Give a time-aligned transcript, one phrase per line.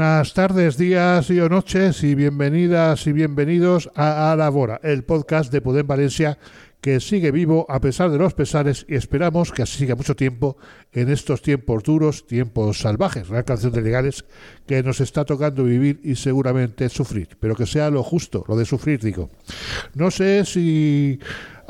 [0.00, 5.60] Buenas tardes, días y o noches y bienvenidas y bienvenidos a Alabora, el podcast de
[5.60, 6.38] Podem Valencia
[6.80, 10.56] que sigue vivo a pesar de los pesares y esperamos que así siga mucho tiempo
[10.92, 14.24] en estos tiempos duros, tiempos salvajes, la canción de legales
[14.66, 18.64] que nos está tocando vivir y seguramente sufrir, pero que sea lo justo, lo de
[18.64, 19.28] sufrir digo.
[19.92, 21.20] No sé si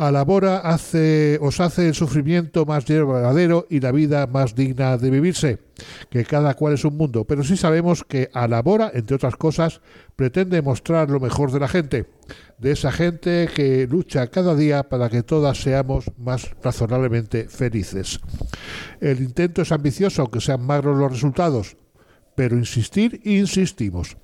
[0.01, 0.25] a la
[0.65, 5.59] hace, os hace el sufrimiento más verdadero y la vida más digna de vivirse,
[6.09, 8.63] que cada cual es un mundo, pero sí sabemos que a la
[8.95, 9.83] entre otras cosas,
[10.17, 12.07] pretende mostrar lo mejor de la gente,
[12.57, 18.21] de esa gente que lucha cada día para que todas seamos más razonablemente felices.
[19.03, 21.77] El intento es ambicioso, aunque sean magros los resultados,
[22.35, 24.17] pero insistir, insistimos.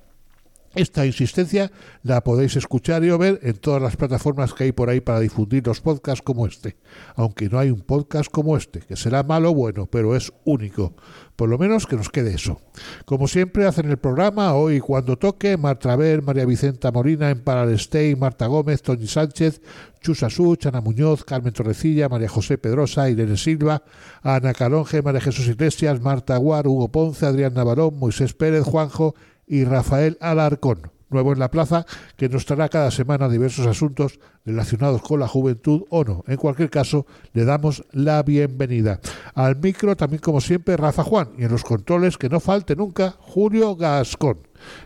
[0.77, 1.71] Esta insistencia
[2.03, 5.19] la podéis escuchar y o ver en todas las plataformas que hay por ahí para
[5.19, 6.77] difundir los podcasts como este.
[7.15, 10.95] Aunque no hay un podcast como este, que será malo o bueno, pero es único.
[11.35, 12.61] Por lo menos que nos quede eso.
[13.05, 18.15] Como siempre hacen el programa, hoy cuando toque, Marta Ver, María Vicenta Morina, Emparal Stey,
[18.15, 19.61] Marta Gómez, Tony Sánchez,
[19.99, 23.83] Chusa Such, Ana Muñoz, Carmen Torrecilla, María José Pedrosa, Irene Silva,
[24.21, 29.15] Ana Calonge, María Jesús Iglesias, Marta Aguar, Hugo Ponce, Adrián Navarón, Moisés Pérez, Juanjo
[29.47, 31.85] y Rafael Alarcón, nuevo en la plaza,
[32.17, 36.23] que nos traerá cada semana diversos asuntos relacionados con la juventud o no.
[36.27, 38.99] En cualquier caso, le damos la bienvenida.
[39.33, 43.15] Al micro también, como siempre, Rafa Juan, y en los controles, que no falte nunca,
[43.19, 44.39] Julio Gascón.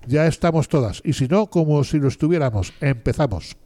[0.08, 2.74] Ya estamos todas, y si no, como si lo estuviéramos.
[2.82, 3.58] Empezamos.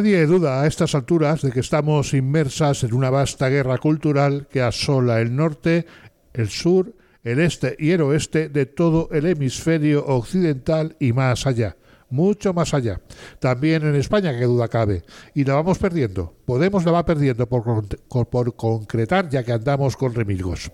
[0.00, 4.62] Nadie duda a estas alturas de que estamos inmersas en una vasta guerra cultural que
[4.62, 5.84] asola el norte,
[6.32, 11.76] el sur, el este y el oeste de todo el hemisferio occidental y más allá,
[12.08, 13.02] mucho más allá.
[13.40, 15.02] También en España, que duda cabe.
[15.34, 16.34] Y la vamos perdiendo.
[16.46, 20.72] Podemos la va perdiendo por, concretar ya que andamos con remilgos.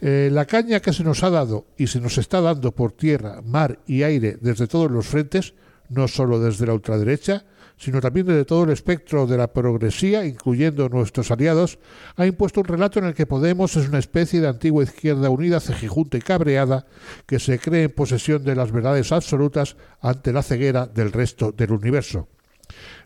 [0.00, 3.40] Eh, la caña que se nos ha dado y se nos está dando por tierra,
[3.40, 5.54] mar y aire desde todos los frentes,
[5.90, 7.44] no solo desde la ultraderecha,
[7.82, 11.80] sino también desde todo el espectro de la progresía, incluyendo nuestros aliados,
[12.14, 15.58] ha impuesto un relato en el que Podemos es una especie de antigua izquierda unida,
[15.58, 16.86] cejijunta y cabreada,
[17.26, 21.72] que se cree en posesión de las verdades absolutas ante la ceguera del resto del
[21.72, 22.28] universo.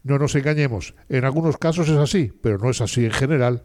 [0.02, 3.62] No nos engañemos, en algunos casos es así, pero no es así en general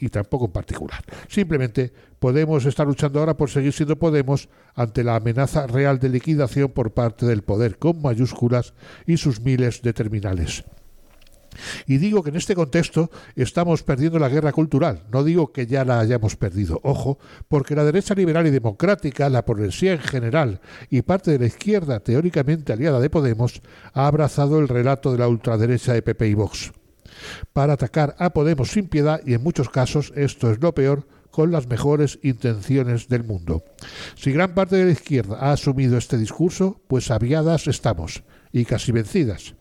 [0.00, 1.04] y tampoco en particular.
[1.28, 6.70] Simplemente Podemos estar luchando ahora por seguir siendo Podemos ante la amenaza real de liquidación
[6.70, 8.74] por parte del poder con mayúsculas
[9.06, 10.64] y sus miles de terminales.
[11.86, 15.04] Y digo que en este contexto estamos perdiendo la guerra cultural.
[15.10, 17.18] No digo que ya la hayamos perdido, ojo,
[17.48, 20.60] porque la derecha liberal y democrática, la progresía en general
[20.90, 23.62] y parte de la izquierda teóricamente aliada de Podemos
[23.94, 26.70] ha abrazado el relato de la ultraderecha de PP y Vox
[27.52, 31.50] para atacar a Podemos sin piedad y en muchos casos, esto es lo peor, con
[31.50, 33.64] las mejores intenciones del mundo.
[34.16, 38.22] Si gran parte de la izquierda ha asumido este discurso, pues aviadas estamos
[38.52, 39.54] y casi vencidas.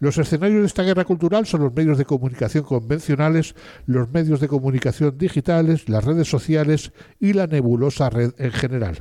[0.00, 3.54] Los escenarios de esta guerra cultural son los medios de comunicación convencionales,
[3.86, 8.98] los medios de comunicación digitales, las redes sociales y la nebulosa red en general.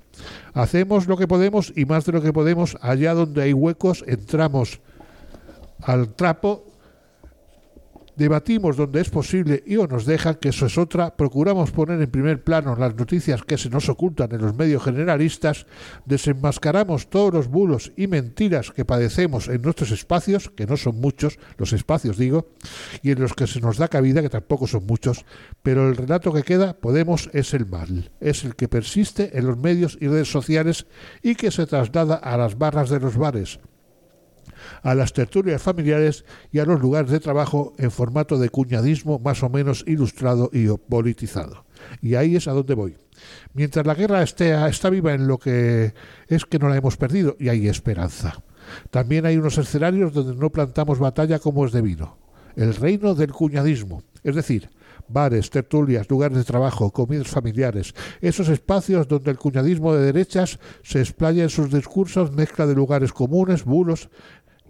[0.54, 4.82] Hacemos lo que podemos y más de lo que podemos, allá donde hay huecos entramos
[5.82, 6.71] al trapo
[8.22, 11.18] Debatimos donde es posible y o nos dejan, que eso es otra.
[11.18, 15.66] Procuramos poner en primer plano las noticias que se nos ocultan en los medios generalistas.
[16.06, 21.40] Desenmascaramos todos los bulos y mentiras que padecemos en nuestros espacios, que no son muchos,
[21.58, 22.52] los espacios digo,
[23.02, 25.26] y en los que se nos da cabida, que tampoco son muchos.
[25.64, 28.12] Pero el relato que queda, Podemos, es el mal.
[28.20, 30.86] Es el que persiste en los medios y redes sociales
[31.24, 33.60] y que se traslada a las barras de los bares
[34.84, 39.44] a las tertulias familiares y a los lugares de trabajo en formato de cuñadismo más
[39.44, 41.66] o menos ilustrado y politizado.
[42.02, 42.98] Y ahí es a donde voy.
[43.54, 45.94] Mientras la guerra esté, está viva en lo que
[46.28, 48.44] es que no la hemos perdido y hay esperanza.
[48.90, 52.18] También hay unos escenarios donde no plantamos batalla como es debido.
[52.56, 54.70] El reino del cuñadismo, es decir,
[55.08, 61.00] bares, tertulias, lugares de trabajo, comidas familiares, esos espacios donde el cuñadismo de derechas se
[61.00, 64.10] explaya en sus discursos, mezcla de lugares comunes, bulos,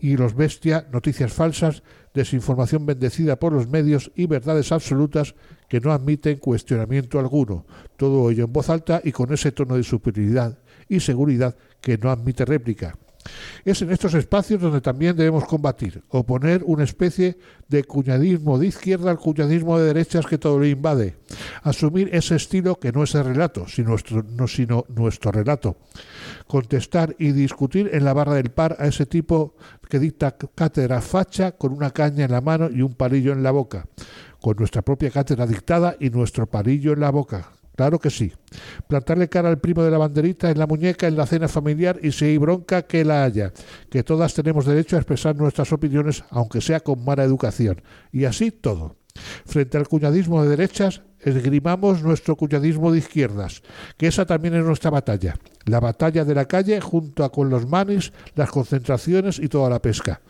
[0.01, 1.83] y los bestia, noticias falsas,
[2.13, 5.35] desinformación bendecida por los medios y verdades absolutas
[5.69, 7.65] que no admiten cuestionamiento alguno.
[7.97, 10.57] Todo ello en voz alta y con ese tono de superioridad
[10.89, 12.97] y seguridad que no admite réplica.
[13.63, 17.37] Es en estos espacios donde también debemos combatir, oponer una especie
[17.67, 21.17] de cuñadismo de izquierda al cuñadismo de derechas que todo lo invade,
[21.63, 25.77] asumir ese estilo que no es el relato, sino nuestro, no, sino nuestro relato,
[26.51, 29.55] contestar y discutir en la barra del par a ese tipo
[29.89, 33.51] que dicta cátedra facha con una caña en la mano y un palillo en la
[33.51, 33.87] boca,
[34.41, 38.33] con nuestra propia cátedra dictada y nuestro palillo en la boca, Claro que sí.
[38.89, 42.11] Plantarle cara al primo de la banderita en la muñeca en la cena familiar y
[42.11, 43.53] si hay bronca, que la haya.
[43.89, 47.81] Que todas tenemos derecho a expresar nuestras opiniones, aunque sea con mala educación.
[48.11, 48.97] Y así todo.
[49.45, 53.61] Frente al cuñadismo de derechas, esgrimamos nuestro cuñadismo de izquierdas,
[53.97, 55.37] que esa también es nuestra batalla.
[55.65, 60.21] La batalla de la calle junto con los manis, las concentraciones y toda la pesca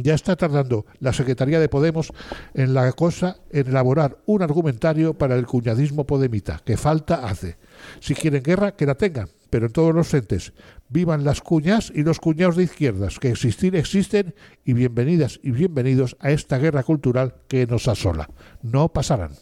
[0.00, 2.12] ya está tardando la Secretaría de Podemos
[2.54, 7.58] en la cosa en elaborar un argumentario para el cuñadismo podemita, que falta hace.
[8.00, 10.54] Si quieren guerra, que la tengan, pero en todos los frentes.
[10.88, 14.34] Vivan las cuñas y los cuñados de izquierdas, que existir existen,
[14.64, 18.30] y bienvenidas y bienvenidos a esta guerra cultural que nos asola.
[18.62, 19.32] No pasarán.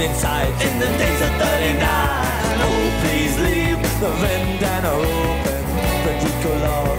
[0.00, 0.52] Inside.
[0.60, 1.80] In the days of 39.
[2.64, 5.62] Oh, please leave the vendana open,
[6.04, 6.96] the decolor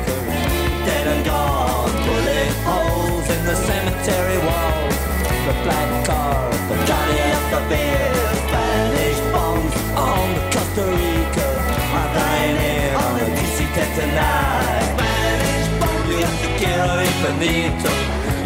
[0.85, 1.91] dead and gone.
[2.07, 4.97] Bullet holes in the cemetery walls,
[5.45, 8.13] the black car, the Johnny of the beer,
[8.47, 11.49] Spanish bombs on the Costa Rica.
[11.97, 14.85] Are dying in on the DC-10 tonight.
[14.95, 17.93] Spanish bombs, you have to get away finito,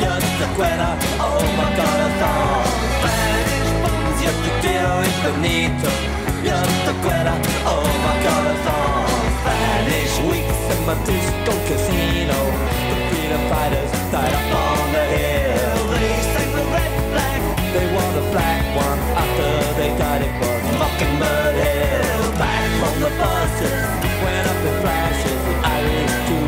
[0.02, 0.92] just the cuera,
[1.24, 2.71] oh my god, I thought
[4.62, 5.90] quiero infinito.
[6.44, 7.34] Yo te quiero,
[7.66, 12.38] oh my corazón Spanish weeks in my disco casino.
[12.90, 15.78] The freedom fighters died up on the hill.
[15.94, 17.42] They sang the red flag.
[17.74, 20.22] They wore the black one after they died.
[20.28, 22.24] It was Mockingbird Hill.
[22.42, 23.86] Back from the buses
[24.24, 25.40] Went up in flashes.
[25.46, 26.48] The Irish too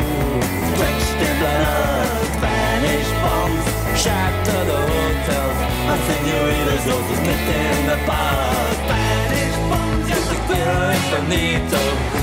[0.76, 2.08] Drenched in blood.
[2.34, 3.64] Spanish bombs
[4.02, 5.43] Shatter the hotels
[5.86, 11.78] My senoritas los meten the bar Spanish bombs Yo te quiero infinito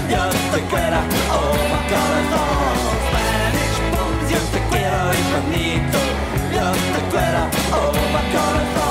[0.10, 1.00] Yo te quiero,
[1.30, 1.80] oh my
[3.06, 6.00] Spanish bombs Yo te quiero infinito
[6.56, 8.91] Yo te quiero, oh my corazón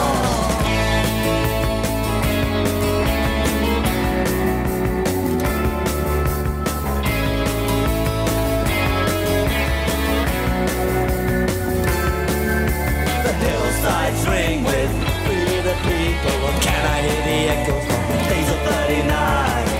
[14.11, 14.91] hillsides ring with.
[15.25, 19.07] Free the people Can I hear the echoes from days of 39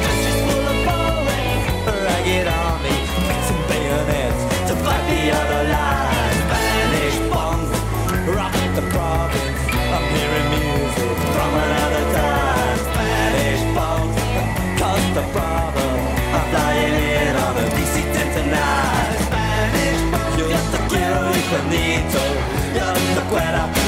[0.03, 1.67] Just full of bullets
[2.05, 2.99] Ragged army.
[3.27, 6.37] Fixing bayonets To fight the other line.
[6.47, 7.71] Spanish bombs
[8.37, 9.61] Rock the province.
[9.95, 12.79] I'm hearing music From another time.
[12.87, 14.17] Spanish bombs
[14.79, 15.87] Costa Bravo
[16.37, 22.23] I'm flying in on a DC-10 tonight Spanish bombs Yo te quiero infinito
[22.77, 23.80] Yo te quiero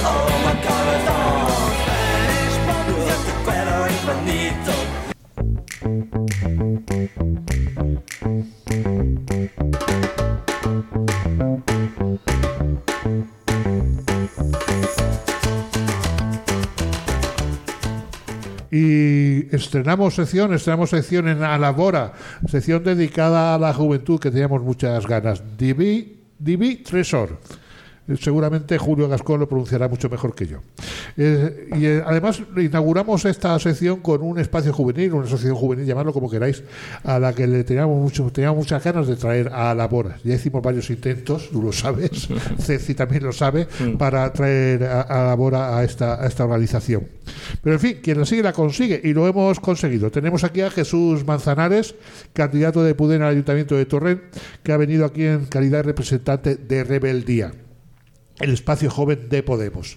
[19.72, 22.12] estrenamos sección, estrenamos sección en Alabora,
[22.46, 25.42] sección dedicada a la juventud que teníamos muchas ganas.
[25.56, 27.38] Divi Divi Tresor.
[28.20, 30.58] Seguramente Julio Gascón lo pronunciará mucho mejor que yo.
[31.16, 36.12] Eh, y eh, además inauguramos esta sección con un espacio juvenil, una asociación juvenil, llamadlo
[36.12, 36.64] como queráis,
[37.04, 40.18] a la que le teníamos, mucho, teníamos muchas ganas de traer a Labora.
[40.24, 42.28] Ya hicimos varios intentos, tú lo sabes,
[42.58, 43.68] Ceci también lo sabe,
[43.98, 47.06] para traer a, a Labora a esta, a esta organización.
[47.62, 50.10] Pero en fin, quien la sigue la consigue y lo hemos conseguido.
[50.10, 51.94] Tenemos aquí a Jesús Manzanares,
[52.32, 54.22] candidato de Pudén al Ayuntamiento de Torrent,
[54.64, 57.52] que ha venido aquí en calidad de representante de Rebeldía
[58.42, 59.96] el espacio joven de Podemos.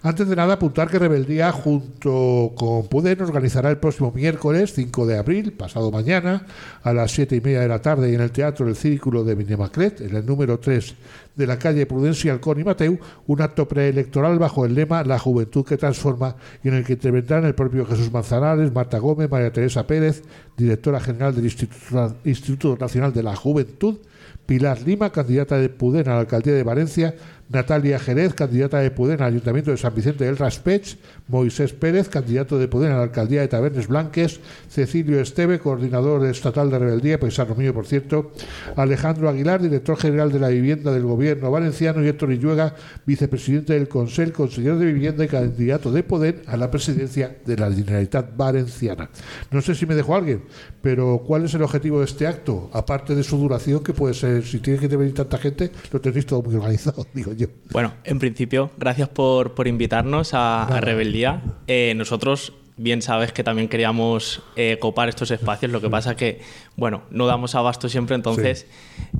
[0.00, 5.18] Antes de nada, apuntar que Rebeldía, junto con Puden, organizará el próximo miércoles 5 de
[5.18, 6.46] abril, pasado mañana,
[6.84, 10.00] a las 7 y media de la tarde, en el Teatro El Círculo de Minemacret,
[10.00, 10.94] en el número 3
[11.38, 15.64] de la calle Prudencia, Alcón y Mateu, un acto preelectoral bajo el lema La Juventud
[15.64, 19.86] que Transforma, y en el que intervendrán el propio Jesús Manzanares, Marta Gómez, María Teresa
[19.86, 20.22] Pérez,
[20.56, 23.98] directora general del Instituto, Instituto Nacional de la Juventud,
[24.46, 27.14] Pilar Lima, candidata de Puden a la alcaldía de Valencia,
[27.50, 32.58] Natalia Jerez, candidata de Pudén al Ayuntamiento de San Vicente del Raspech, Moisés Pérez, candidato
[32.58, 37.54] de Pudén a la Alcaldía de Tabernes Blanques, Cecilio Esteve, coordinador estatal de Rebeldía, paisano
[37.54, 38.32] mío, por cierto,
[38.76, 42.74] Alejandro Aguilar, director general de la Vivienda del Gobierno Valenciano, y Héctor Illuega,
[43.06, 47.70] vicepresidente del Consell, consejero de Vivienda y candidato de Pudén a la presidencia de la
[47.70, 49.10] Generalitat Valenciana.
[49.50, 50.44] No sé si me dejo alguien,
[50.82, 52.70] pero ¿cuál es el objetivo de este acto?
[52.72, 56.26] Aparte de su duración, que puede ser, si tiene que venir tanta gente, lo tenéis
[56.26, 57.32] todo muy organizado, digo
[57.70, 61.42] bueno, en principio, gracias por, invitarnos a, Rebeldía.
[61.66, 66.40] Eh, nosotros bien sabes que también queríamos eh, copar estos espacios, lo que pasa que,
[66.76, 68.66] bueno, no damos abasto siempre, entonces,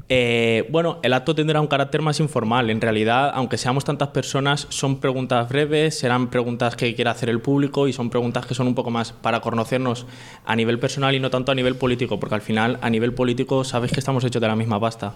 [0.09, 2.71] eh, bueno, el acto tendrá un carácter más informal.
[2.71, 7.41] En realidad, aunque seamos tantas personas, son preguntas breves, serán preguntas que quiera hacer el
[7.41, 10.07] público y son preguntas que son un poco más para conocernos
[10.47, 13.65] a nivel personal y no tanto a nivel político, porque al final, a nivel político,
[13.65, 15.15] sabes que estamos hechos de la misma pasta.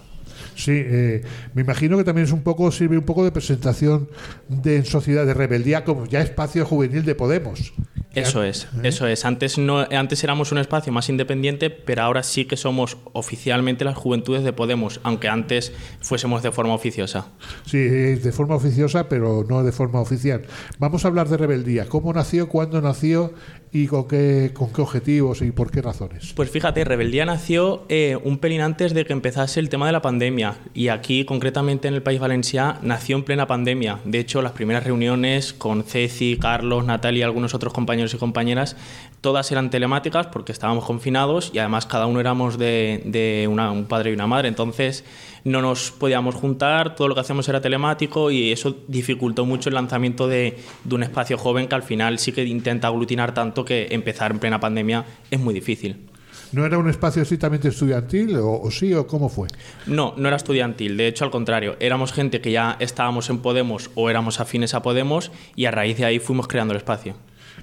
[0.55, 1.23] Sí, eh,
[1.53, 4.09] me imagino que también es un poco sirve un poco de presentación
[4.49, 7.73] de en sociedad de rebeldía como ya espacio juvenil de Podemos.
[8.13, 9.25] Eso es, eso es.
[9.25, 13.97] Antes no, antes éramos un espacio más independiente, pero ahora sí que somos oficialmente las
[13.97, 17.27] juventudes de Podemos, aunque antes fuésemos de forma oficiosa.
[17.65, 20.43] Sí, de forma oficiosa, pero no de forma oficial.
[20.77, 21.85] Vamos a hablar de rebeldía.
[21.85, 22.47] ¿Cómo nació?
[22.47, 23.33] ¿Cuándo nació?
[23.75, 26.33] ¿Y con qué, con qué objetivos y por qué razones?
[26.35, 30.01] Pues fíjate, Rebeldía nació eh, un pelín antes de que empezase el tema de la
[30.03, 30.57] pandemia.
[30.75, 33.97] Y aquí, concretamente en el País Valenciano, nació en plena pandemia.
[34.05, 38.75] De hecho, las primeras reuniones con Ceci, Carlos, Natalia y algunos otros compañeros y compañeras,
[39.21, 44.09] todas eran telemáticas porque estábamos confinados y además cada uno éramos de, de un padre
[44.09, 44.47] y una madre.
[44.47, 45.03] Entonces,
[45.43, 49.75] no nos podíamos juntar, todo lo que hacíamos era telemático y eso dificultó mucho el
[49.75, 50.57] lanzamiento de,
[50.89, 54.59] un espacio joven que al final sí que intenta aglutinar tanto que empezar en plena
[54.59, 56.09] pandemia es muy difícil.
[56.51, 59.47] ¿No era un espacio estrictamente estudiantil o, sí o cómo fue?
[59.87, 60.97] No, no era estudiantil.
[60.97, 64.83] De hecho, al contrario, éramos gente que ya estábamos en Podemos o éramos afines a
[64.83, 67.15] Podemos y a raíz de ahí fuimos creando el espacio.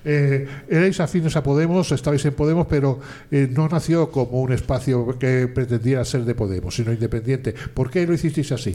[0.04, 5.18] Eh, erais afines a Podemos, estabais en Podemos, pero eh, no nació como un espacio
[5.18, 7.54] que pretendiera ser de Podemos, sino independiente.
[7.74, 8.74] ¿Por qué lo hicisteis así?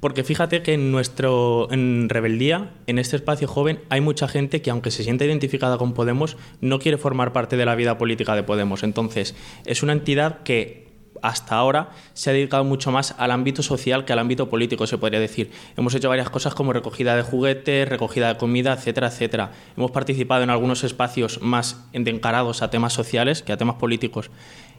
[0.00, 4.70] Porque fíjate que en nuestro en Rebeldía, en este espacio joven, hay mucha gente que
[4.70, 8.42] aunque se sienta identificada con Podemos, no quiere formar parte de la vida política de
[8.42, 8.82] Podemos.
[8.82, 9.34] Entonces,
[9.66, 10.89] es una entidad que
[11.22, 14.98] hasta ahora se ha dedicado mucho más al ámbito social que al ámbito político, se
[14.98, 15.50] podría decir.
[15.76, 19.52] Hemos hecho varias cosas como recogida de juguetes, recogida de comida, etcétera, etcétera.
[19.76, 24.30] Hemos participado en algunos espacios más encarados a temas sociales que a temas políticos.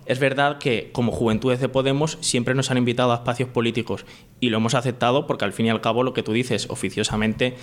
[0.05, 4.05] Es verdad que como Juventudes de Podemos siempre nos han invitado a espacios políticos
[4.39, 7.55] y lo hemos aceptado porque al fin y al cabo lo que tú dices oficiosamente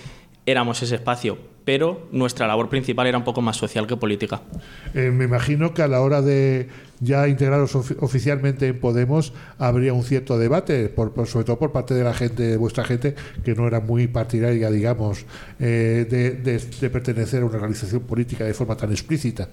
[0.47, 4.41] éramos ese espacio, pero nuestra labor principal era un poco más social que política.
[4.95, 6.69] Eh, me imagino que a la hora de
[7.01, 12.03] ya integraros oficialmente en Podemos habría un cierto debate, por, sobre todo por parte de
[12.03, 13.15] la gente, de vuestra gente,
[13.45, 15.27] que no era muy partidaria, digamos,
[15.61, 19.51] eh, de, pertenecer a una organización política de forma tan explícita.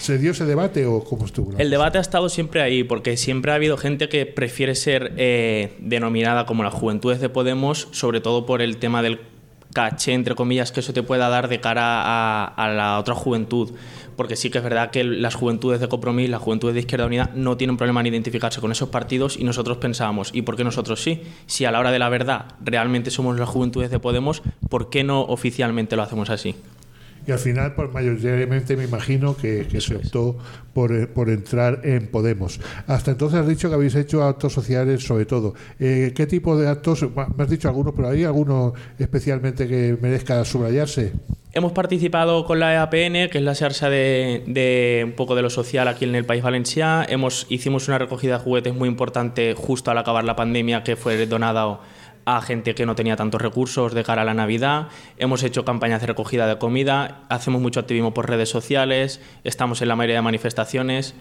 [0.00, 1.52] ¿Se dio ese debate o cómo estuvo?
[1.58, 5.76] El debate ha estado siempre ahí, porque siempre ha habido gente que prefiere ser eh,
[5.78, 9.20] denominada como las juventudes de Podemos, sobre todo por el tema del
[9.74, 12.02] caché, entre comillas, que eso te pueda dar de cara
[12.46, 13.72] a, la otra juventud.
[14.16, 17.30] Porque sí que es verdad que las juventudes de Compromís, las juventudes de Izquierda Unida,
[17.34, 21.02] no tienen problema en identificarse con esos partidos y nosotros pensábamos, ¿y por qué nosotros
[21.02, 21.22] sí?
[21.46, 25.04] Si a la hora de la verdad realmente somos las juventudes de Podemos, ¿por qué
[25.04, 26.54] no oficialmente lo hacemos así?
[27.26, 30.36] Y al final, pues mayoritariamente me imagino que, se optó
[30.72, 32.60] por, eh, por, entrar en Podemos.
[32.86, 35.54] Hasta entonces has dicho que habéis hecho actos sociales sobre todo.
[35.78, 37.02] Eh, ¿Qué tipo de actos?
[37.36, 41.12] Me has dicho algunos, pero ¿hay alguno especialmente que merezca subrayarse?
[41.52, 45.50] Hemos participado con la EAPN, que es la SEARSA de, de, un poco de lo
[45.50, 47.04] social aquí en el País Valenciano.
[47.08, 51.26] Hemos, hicimos una recogida de juguetes muy importante justo al acabar la pandemia, que fue
[51.26, 51.80] donada
[52.24, 54.88] a gente que no tenía tantos recursos de cara a la Navidad.
[55.16, 59.88] Hemos hecho campañas de recogida de comida, hacemos mucho activismo por redes sociales, estamos en
[59.88, 61.14] la mayoría de manifestaciones.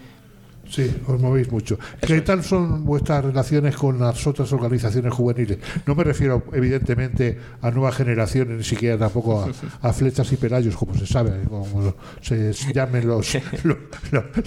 [0.70, 1.80] Sí, os movéis mucho.
[2.00, 5.58] ¿Qué tal son vuestras relaciones con las otras organizaciones juveniles?
[5.88, 9.50] No me refiero, evidentemente, a nuevas generaciones, ni siquiera tampoco
[9.82, 13.36] a, flechas y pelayos, como se sabe, como se llamen los,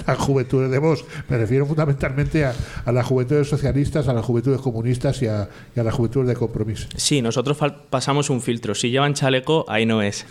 [0.07, 1.05] las juventudes de vos.
[1.29, 2.55] Me refiero fundamentalmente a,
[2.93, 6.87] las juventudes socialistas, a las juventudes comunistas y a, las juventudes de compromiso.
[6.97, 7.59] Sí, nosotros
[7.91, 8.77] pasamos un filtro.
[8.77, 10.25] Si llevan chaleco, ahí no es.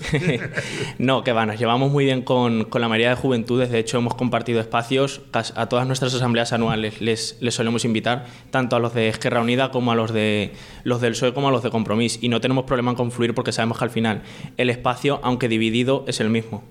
[1.00, 3.70] no, que va, nos llevamos muy bien con, con la mayoría de juventudes.
[3.70, 8.76] De hecho, hemos compartido espacios a todas nuestras asambleas anuales les, les, solemos invitar tanto
[8.76, 11.64] a los de Esquerra Unida como a los de los del PSOE como a los
[11.64, 14.22] de Compromís y no tenemos problema en confluir porque sabemos que al final
[14.58, 16.64] el espacio, aunque dividido, es el mismo.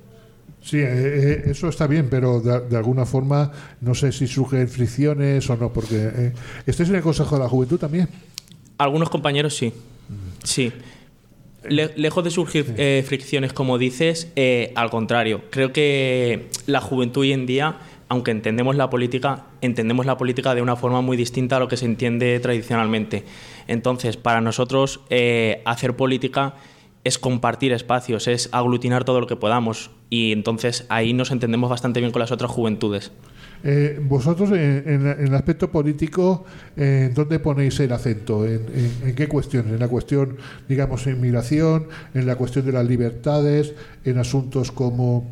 [0.62, 3.50] Sí, eh, eh, eso está bien, pero de, alguna forma
[3.80, 6.32] no sé si surgen fricciones o no, porque eh,
[6.66, 8.08] ¿estáis en el Consejo de la Juventud también?
[8.76, 9.72] Algunos compañeros sí,
[10.42, 10.72] sí.
[11.68, 12.74] lejos de surgir
[13.04, 14.28] fricciones, como dices,
[14.74, 17.76] al contrario, creo que la juventud hoy en día
[18.10, 21.76] aunque entendemos la política, entendemos la política de una forma muy distinta a lo que
[21.76, 23.24] se entiende tradicionalmente.
[23.68, 26.56] Entonces, para nosotros, eh, hacer política
[27.04, 32.00] es compartir espacios, es aglutinar todo lo que podamos y entonces ahí nos entendemos bastante
[32.00, 33.12] bien con las otras juventudes.
[33.62, 36.44] Eh, vosotros, en, el aspecto político,
[36.76, 38.44] eh, ¿dónde ponéis el acento?
[38.44, 38.66] ¿En,
[39.04, 39.72] en, qué cuestiones?
[39.72, 40.36] ¿En la cuestión,
[40.68, 41.86] digamos, inmigración?
[42.12, 43.72] ¿En la cuestión de las libertades?
[44.04, 45.28] ¿En asuntos como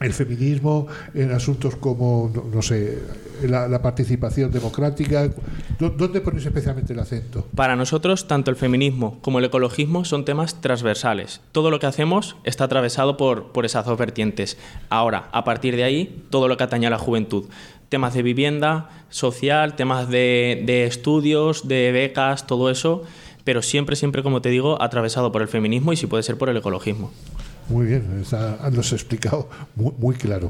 [0.00, 2.98] el feminismo en asuntos como, no, sé,
[3.42, 5.30] la, participación democrática?
[5.78, 7.46] ¿Dónde ponéis especialmente el acento?
[7.54, 11.40] Para nosotros, tanto el feminismo como el ecologismo son temas transversales.
[11.52, 14.58] Todo lo que hacemos está atravesado por, por esas dos vertientes.
[14.90, 17.44] Ahora, a partir de ahí, todo lo que atañe a la juventud.
[17.88, 23.04] Temas de vivienda, social, temas de, de estudios, de becas, todo eso,
[23.44, 26.48] pero siempre, siempre, como te digo, atravesado por el feminismo y si puede ser por
[26.48, 27.12] el ecologismo.
[27.68, 30.48] Muy bien, está, has explicado muy, muy, claro.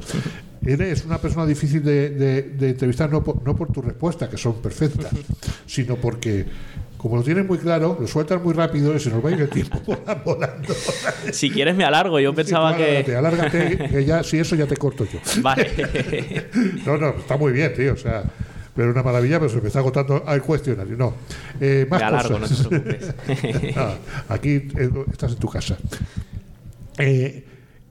[0.65, 5.11] Eres una persona difícil de, entrevistar no por, no por tu respuesta, que son perfectas,
[5.65, 6.45] sino porque
[6.97, 9.41] como lo tienes muy claro, lo sueltas muy rápido y se nos va a ir
[9.41, 9.79] el tiempo
[10.25, 10.73] volando.
[11.31, 13.15] Si quieres me alargo, yo pensaba que...
[13.15, 15.19] Alárgate, que ya, si eso ya te corto yo.
[15.41, 15.67] Vale.
[16.85, 18.23] No, no, está muy bien, tío, o sea...
[18.75, 20.95] Pero una maravilla, pero se me está agotando el cuestionario.
[20.95, 21.15] No.
[21.59, 23.13] Eh, más me alargo, no te preocupes.
[24.29, 25.77] aquí eh, estás en tu casa.
[26.97, 27.43] Eh,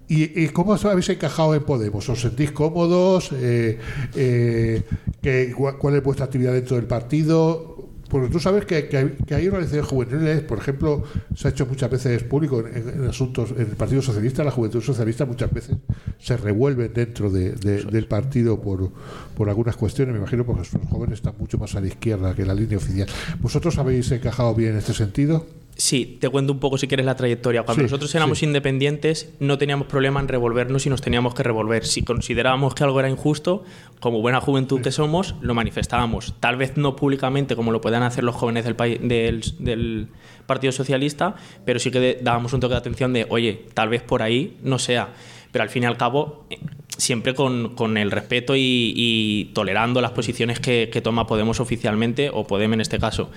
[0.09, 2.09] ¿Y, cómo os habéis encajado en Podemos?
[2.09, 3.31] ¿Os sentís cómodos?
[3.33, 3.79] Eh,
[4.15, 4.83] eh,
[5.55, 7.77] ¿Cuál es vuestra actividad dentro del partido?
[8.09, 11.03] Porque tú sabes que, hay, organizaciones juveniles, por ejemplo,
[11.35, 15.27] se ha hecho muchas veces público en, asuntos, en el Partido Socialista, la Juventud Socialista
[15.27, 15.77] muchas veces
[16.21, 18.93] se revuelven dentro del partido por,
[19.37, 22.47] por algunas cuestiones, me imagino porque los jóvenes están mucho más a la izquierda que
[22.47, 23.09] la línea oficial.
[23.41, 25.45] ¿Vosotros habéis encajado bien en este sentido?
[25.79, 27.63] Sí, te cuento un poco si quieres la trayectoria.
[27.63, 31.85] Cuando nosotros éramos independientes no teníamos problema en revolvernos y nos teníamos que revolver.
[31.85, 33.63] Si considerábamos que algo era injusto,
[34.01, 36.35] como buena juventud que somos, lo manifestábamos.
[36.41, 40.09] Tal vez no públicamente como lo puedan hacer los jóvenes del, del, del
[40.47, 41.35] Partido Socialista,
[41.67, 44.79] pero sí que dábamos un toque de atención de, oye, tal vez por ahí no
[44.79, 45.11] sea.
[45.53, 46.59] Pero al fin y al cabo, eh,
[46.97, 52.47] siempre con, con el respeto y, tolerando las posiciones que, que toma Podemos oficialmente, o
[52.47, 53.31] Podem en este caso.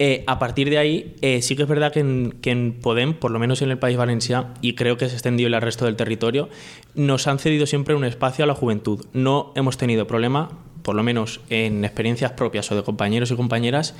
[0.00, 3.38] Eh, a partir de ahí, eh, sí que es verdad que en, Podem, por lo
[3.38, 6.48] menos en el País Valenciano, y creo que se extendido en el resto del territorio,
[6.94, 9.06] nos han cedido siempre un espacio a la juventud.
[9.12, 10.50] No hemos tenido problema,
[10.82, 13.96] por lo menos en experiencias propias o de compañeros y compañeras,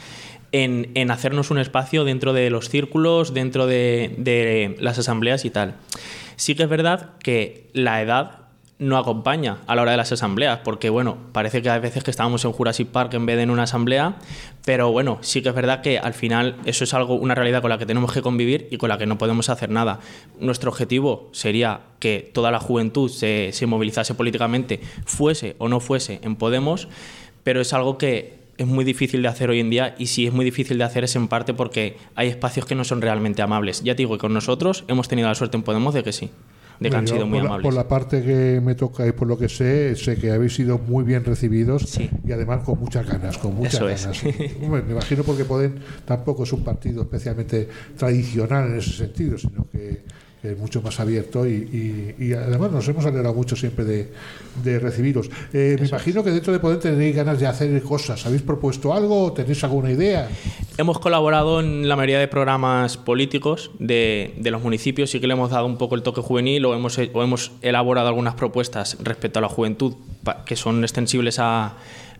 [0.53, 5.75] en, hacernos un espacio dentro de los círculos, dentro de, de las asambleas y tal.
[6.37, 8.48] Sí que es verdad que la edad
[8.79, 12.13] no acompaña a la hora de las asambleas, porque bueno, parece que hay veces que
[12.13, 14.17] estábamos en Jurassic Park en vez de en una asamblea,
[14.65, 17.71] pero bueno, sí que es verdad que al final eso es algo, una realidad con
[17.71, 19.99] la que tenemos que convivir y con la que no podemos hacer nada.
[20.39, 26.21] Nuestro objetivo sería que toda la juventud se, se movilizase políticamente, fuese o no fuese
[26.23, 26.89] en Podemos,
[27.43, 30.33] pero es algo que es muy difícil de hacer hoy en día y si es
[30.33, 33.83] muy difícil de hacer es en parte porque hay espacios que no son realmente amables.
[33.83, 36.31] Ya te digo que con nosotros hemos tenido la suerte en Podemos de que sí
[36.81, 37.65] de que han sido muy por amables.
[37.65, 40.55] La, por la parte que me toca y por lo que sé, sé que habéis
[40.55, 44.25] sido muy bien recibidos y además con muchas ganas, con muchas ganas.
[44.61, 50.03] me imagino porque Podem tampoco es un partido especialmente tradicional en ese sentido, sino que
[50.43, 54.09] es mucho más abierto y, y, además nos hemos alegrado mucho siempre de,
[54.63, 55.29] de recibiros.
[55.53, 58.25] Eh, me imagino que dentro de Poder tenéis ganas de hacer cosas.
[58.25, 60.29] ¿Habéis propuesto algo tenéis alguna idea?
[60.81, 65.51] Hemos colaborado en la mayoría de programas políticos de, los municipios, sí que le hemos
[65.51, 69.43] dado un poco el toque juvenil o hemos, o hemos elaborado algunas propuestas respecto a
[69.43, 69.95] la juventud
[70.47, 71.79] que son extensibles a,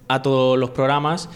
[0.09, 1.29] a todos los programas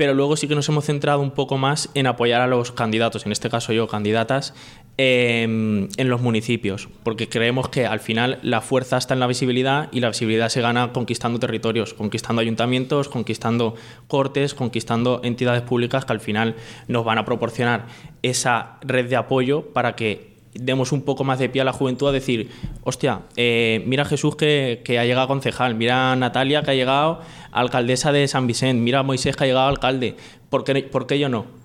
[0.00, 3.26] pero luego sí que nos hemos centrado un poco más en apoyar a los candidatos,
[3.26, 4.54] en este caso yo, candidatas,
[5.02, 9.88] em, en los municipios, porque creemos que al final la fuerza está en la visibilidad
[9.92, 13.76] y la visibilidad se gana conquistando territorios, conquistando ayuntamientos, conquistando
[14.08, 16.54] cortes, conquistando entidades públicas que al final
[16.86, 17.86] nos van a proporcionar
[18.22, 22.08] esa red de apoyo para que demos un poco más de pie a la juventud
[22.08, 22.50] a decir,
[22.82, 27.20] hostia, eh, mira Jesús que, ha llegado concejal, mira Natalia que ha llegado
[27.52, 30.16] alcaldesa de San Vicente, mira Moisés que ha llegado alcalde,
[30.50, 31.59] ¿por qué, ¿por qué yo no?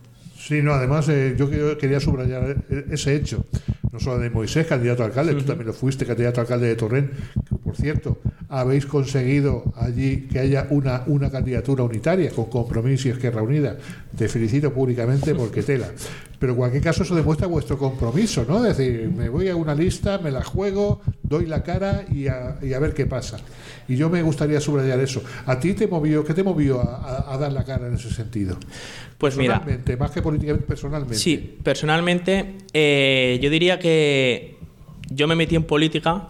[0.47, 2.55] Sí, no, además eh, yo quería subrayar
[2.91, 3.45] ese hecho,
[3.91, 6.75] no solo de Moisés, candidato a alcalde, tú también lo fuiste, candidato a alcalde de
[6.75, 7.09] Torrent,
[7.49, 13.11] que por cierto, habéis conseguido allí que haya una, una candidatura unitaria con compromiso y
[13.11, 13.75] Esquerra Unida.
[14.15, 15.89] Te felicito públicamente porque tela.
[16.45, 18.63] Pero en cualquier caso eso demuestra vuestro compromiso, ¿no?
[18.63, 22.59] Es decir, me voy a una lista, me la juego, doy la cara y a,
[22.61, 23.39] y a ver qué pasa.
[23.87, 25.23] Y yo me gustaría subrayar eso.
[25.47, 28.59] ¿A ti te movió, qué te movió a, dar la cara en ese sentido?
[29.17, 29.65] Pues mira,
[29.97, 31.15] más que políticamente, personalmente.
[31.15, 34.59] Sí, personalmente eh, yo diría que
[35.09, 36.27] yo me metí en política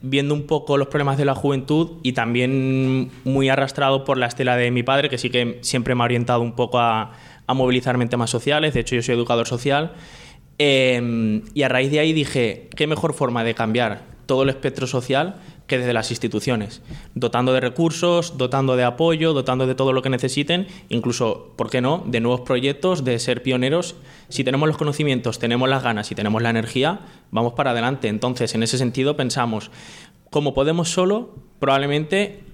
[0.00, 4.56] viendo un poco los problemas de la juventud y también muy arrastrado por la estela
[4.56, 7.12] de mi padre, que sí que siempre me ha orientado un poco a,
[7.50, 9.92] a movilizarme en temas sociales, de hecho yo soy educador social,
[10.58, 14.86] em, y a raíz de ahí dije, ¿qué mejor forma de cambiar todo el espectro
[14.86, 15.34] social
[15.66, 16.82] que desde las instituciones,
[17.14, 21.80] dotando de recursos, dotando de apoyo, dotando de todo lo que necesiten, incluso, ¿por qué
[21.80, 23.96] no?, de nuevos proyectos, de ser pioneros.
[24.28, 27.00] Si tenemos los conocimientos, tenemos las ganas y tenemos la energía,
[27.32, 28.06] vamos para adelante.
[28.06, 29.72] Entonces, en ese sentido, pensamos,
[30.30, 32.44] como podemos solo, probablemente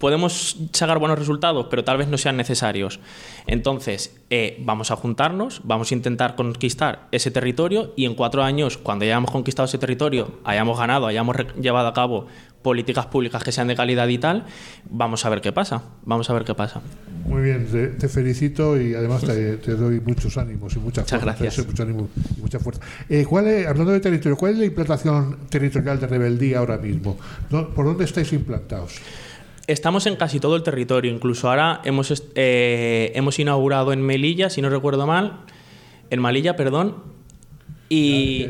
[0.00, 3.00] podemos sacar buenos resultados, pero tal vez no sean necesarios.
[3.46, 8.78] Entonces, eh, vamos a juntarnos, vamos a intentar conquistar ese territorio y en cuatro años,
[8.78, 12.26] cuando hayamos conquistado ese territorio, hayamos ganado, hayamos llevado a cabo
[12.62, 14.44] políticas públicas que sean de calidad y tal,
[14.88, 15.82] vamos a ver qué pasa.
[16.04, 16.80] Vamos a ver qué pasa.
[17.26, 17.66] Muy bien,
[17.98, 21.18] te, felicito y además te, doy muchos ánimos y mucha fuerza.
[21.18, 21.66] Gracias.
[21.66, 22.08] Mucho ánimo
[22.38, 22.80] y mucha fuerza.
[23.08, 27.18] Eh, ¿cuál hablando de territorio, ¿cuál es la implantación territorial de rebeldía ahora mismo?
[27.50, 29.00] ¿Por dónde estáis implantados?
[29.70, 34.60] Estamos en casi todo el territorio, incluso ahora hemos, eh, hemos inaugurado en Melilla, si
[34.60, 35.42] no recuerdo mal,
[36.10, 36.96] en Malilla, perdón,
[37.88, 38.46] y...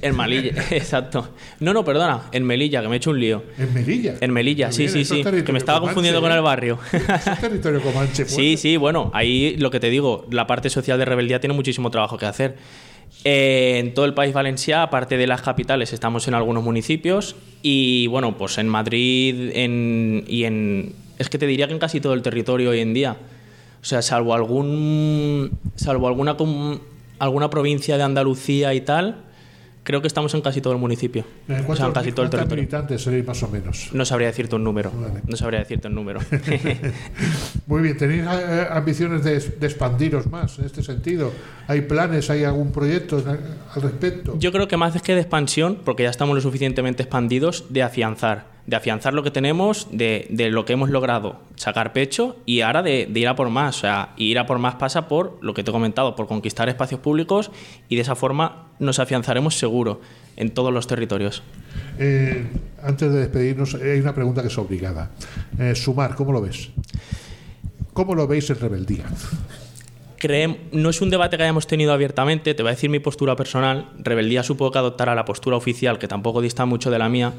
[0.00, 1.28] En Melilla, exacto.
[1.60, 3.42] No, no, perdona, en Melilla, que me he hecho un lío.
[3.58, 4.14] ¿En Melilla?
[4.20, 5.22] En Melilla, sí, sí, sí.
[5.22, 6.78] Que me estaba confundiendo con el barrio.
[6.92, 8.24] Es territorio comanche.
[8.24, 11.90] Sí, sí, bueno, ahí lo que te digo, la parte social de rebeldía tiene muchísimo
[11.90, 12.56] trabajo que hacer.
[13.24, 18.08] Eh, en todo el país valenciano, aparte de las capitales, estamos en algunos municipios y
[18.08, 20.94] bueno, pues en Madrid en, y en...
[21.18, 23.16] Es que te diría que en casi todo el territorio hoy en día.
[23.80, 25.52] O sea, salvo algún...
[25.76, 26.36] Salvo alguna,
[27.18, 29.22] alguna provincia de Andalucía y tal,
[29.84, 31.24] Creo que estamos en casi todo el municipio.
[31.48, 32.98] ¿En o sea, en casi todo el territorio.
[32.98, 33.90] seréis más o menos?
[33.92, 34.92] No sabría decirte un número.
[35.26, 36.20] No sabría decirte un número.
[37.66, 37.96] Muy bien.
[37.96, 41.32] ¿Tenéis eh, ambiciones de, expandiros más en este sentido?
[41.66, 44.38] ¿Hay planes, hay algún proyecto al respecto?
[44.38, 47.82] Yo creo que más es que de expansión, porque ya estamos lo suficientemente expandidos, de
[47.82, 48.51] afianzar.
[48.66, 52.82] De afianzar lo que tenemos, de, de lo que hemos logrado, sacar pecho y ahora
[52.82, 53.78] de, de, ir a por más.
[53.78, 56.68] O sea, ir a por más pasa por lo que te he comentado, por conquistar
[56.68, 57.50] espacios públicos
[57.88, 60.00] y de esa forma nos afianzaremos seguro
[60.36, 61.42] en todos los territorios.
[61.98, 62.46] Eh,
[62.82, 65.10] antes de despedirnos, hay una pregunta que es obligada.
[65.58, 66.70] Eh, sumar, ¿cómo lo ves?
[67.92, 69.04] ¿Cómo lo veis en rebeldía?
[70.72, 73.88] no es un debate que hayamos tenido abiertamente, te voy a decir mi postura personal.
[73.98, 77.32] Rebeldía supongo que adoptará la postura oficial, que tampoco dista mucho de la mía.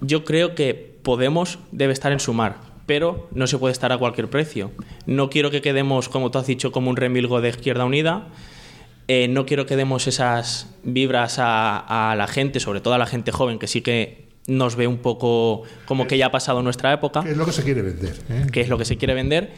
[0.00, 4.28] Yo creo que Podemos debe estar en sumar, pero no se puede estar a cualquier
[4.28, 4.72] precio.
[5.06, 8.26] No quiero que quedemos, como tú has dicho, como un remilgo de Izquierda Unida
[9.10, 13.32] eh, no quiero que demos esas vibras a, la gente, sobre todo a la gente
[13.32, 17.22] joven, que sí que nos ve un poco como que ya ha pasado nuestra época.
[17.22, 18.14] ¿Qué es lo que se quiere vender?
[18.28, 18.46] ¿eh?
[18.52, 19.50] ¿Qué es lo que se quiere vender?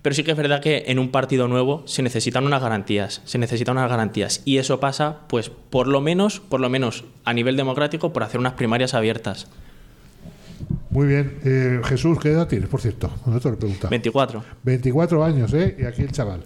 [0.00, 3.36] Pero sí que es verdad que en un partido nuevo se necesitan unas garantías, se
[3.36, 7.56] necesitan unas garantías y eso pasa, pues por lo menos, por lo menos a nivel
[7.56, 9.48] democrático, por hacer unas primarias abiertas.
[10.94, 11.38] Muy bien.
[11.44, 13.10] Eh, Jesús, ¿qué edad tienes, por cierto?
[13.26, 13.90] No te lo he preguntado.
[13.90, 14.44] 24.
[14.62, 15.76] 24 años, ¿eh?
[15.78, 16.40] Y aquí el chaval.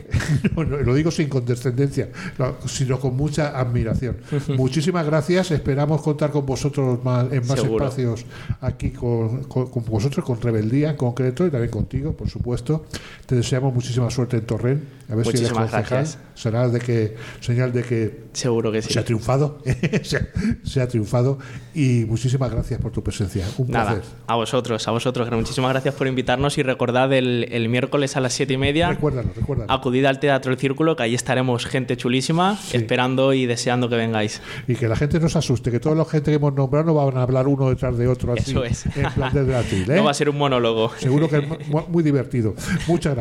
[0.56, 2.08] no, no, lo digo sin condescendencia,
[2.38, 4.18] no, sino con mucha admiración.
[4.56, 5.50] Muchísimas gracias.
[5.50, 7.84] Esperamos contar con vosotros más, en más Seguro.
[7.86, 8.24] espacios
[8.60, 12.86] aquí con, con- con vosotros, con Rebeldía en concreto y también contigo, por supuesto.
[13.28, 14.82] Te deseamos muchísima suerte en Torrent.
[15.10, 15.98] A ver si eres Muchísimas concejal.
[15.98, 16.18] gracias.
[16.34, 18.92] Será de que, señal de que Seguro que sí.
[18.92, 19.58] se ha triunfado.
[20.02, 20.26] se, ha,
[20.64, 21.38] se ha triunfado.
[21.74, 23.44] Y muchísimas gracias por tu presencia.
[23.58, 24.10] Un Nada, placer.
[24.26, 25.30] a vosotros, a vosotros.
[25.30, 28.88] Muchísimas gracias por invitarnos y recordad el, el miércoles a las siete y media.
[28.90, 29.70] Recuérdalo, recuérdalo.
[29.72, 34.40] Acudid al Teatro El Círculo, que ahí estaremos gente chulísima, esperando y deseando que vengáis.
[34.66, 36.94] Y que la gente no se asuste, que toda la gente que hemos nombrado no
[36.94, 38.50] van a hablar uno detrás de otro así.
[38.52, 38.86] Eso es.
[38.96, 39.96] En plan de gratis, ¿eh?
[39.96, 40.92] No va a ser un monólogo.
[40.98, 42.54] Seguro que es mu- muy divertido.
[42.86, 43.17] Muchas gracias.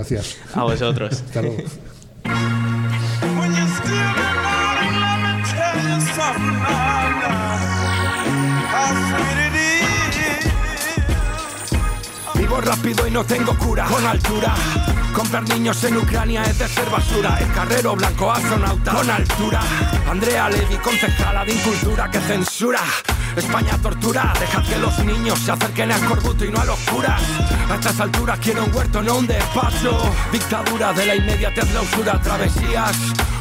[0.53, 1.11] A vosotros.
[1.25, 1.63] Hasta luego.
[12.35, 14.53] Vivo rápido y no tengo cura con altura.
[15.13, 17.39] Comprar niños en Ucrania es de ser basura.
[17.39, 19.61] El carrero blanco astronauta con altura.
[20.07, 22.81] Andrea Levy, concejala de incultura que censura.
[23.37, 27.21] España tortura, dejad que los niños se acerquen al corbuto y no a los curas.
[27.69, 30.11] A estas alturas quiero un huerto, no un despacho.
[30.31, 32.97] Dictadura de la inmediatez, la usura, travesías,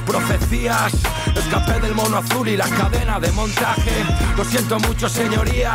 [0.06, 0.92] profecías.
[1.34, 4.04] Escapé del mono azul y la cadena de montaje.
[4.36, 5.74] Lo siento mucho, señoría.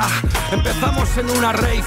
[0.51, 1.83] Empezamos en una rave,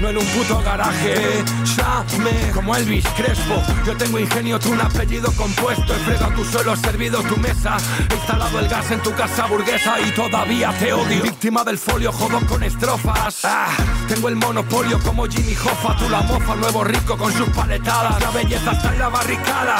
[0.00, 1.44] no en un puto garaje.
[1.76, 3.62] Llame como Elvis Crespo.
[3.84, 5.94] Yo tengo ingenio, tú un apellido compuesto.
[5.94, 7.76] He fregado tu suelo, he servido tu mesa.
[8.10, 11.22] He instalado el gas en tu casa burguesa y todavía te odio.
[11.22, 13.44] Víctima del folio, jodo con estrofas.
[13.44, 13.68] Ah,
[14.08, 15.96] tengo el monopolio como Jimmy Hoffa.
[15.96, 18.20] Tú la mofa, nuevo rico con sus paletadas.
[18.20, 19.78] La belleza está en la barricada.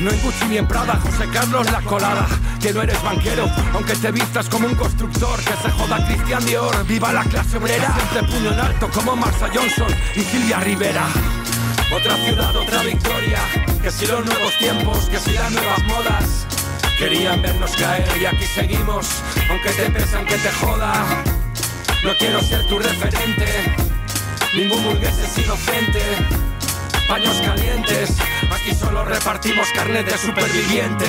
[0.00, 2.26] No en Gucci ni en Prada, José Carlos la colada.
[2.60, 5.38] Que no eres banquero, aunque te vistas como un constructor.
[5.40, 6.86] Que se joda Cristian Dior.
[6.86, 7.94] Viva la clase obrera.
[7.94, 11.06] Siempre puño en alto como Marsa Johnson y Silvia Rivera.
[11.94, 13.38] Otra ciudad, otra victoria.
[13.82, 16.46] Que si los nuevos tiempos, que si las nuevas modas.
[16.98, 19.22] Querían vernos caer y aquí seguimos.
[19.50, 21.33] Aunque te pese, aunque te joda.
[22.04, 23.46] No quiero ser tu referente.
[24.54, 26.02] Ningún burgués es inocente.
[27.08, 28.18] Paños calientes.
[28.50, 31.06] Aquí solo repartimos carnet de superviviente.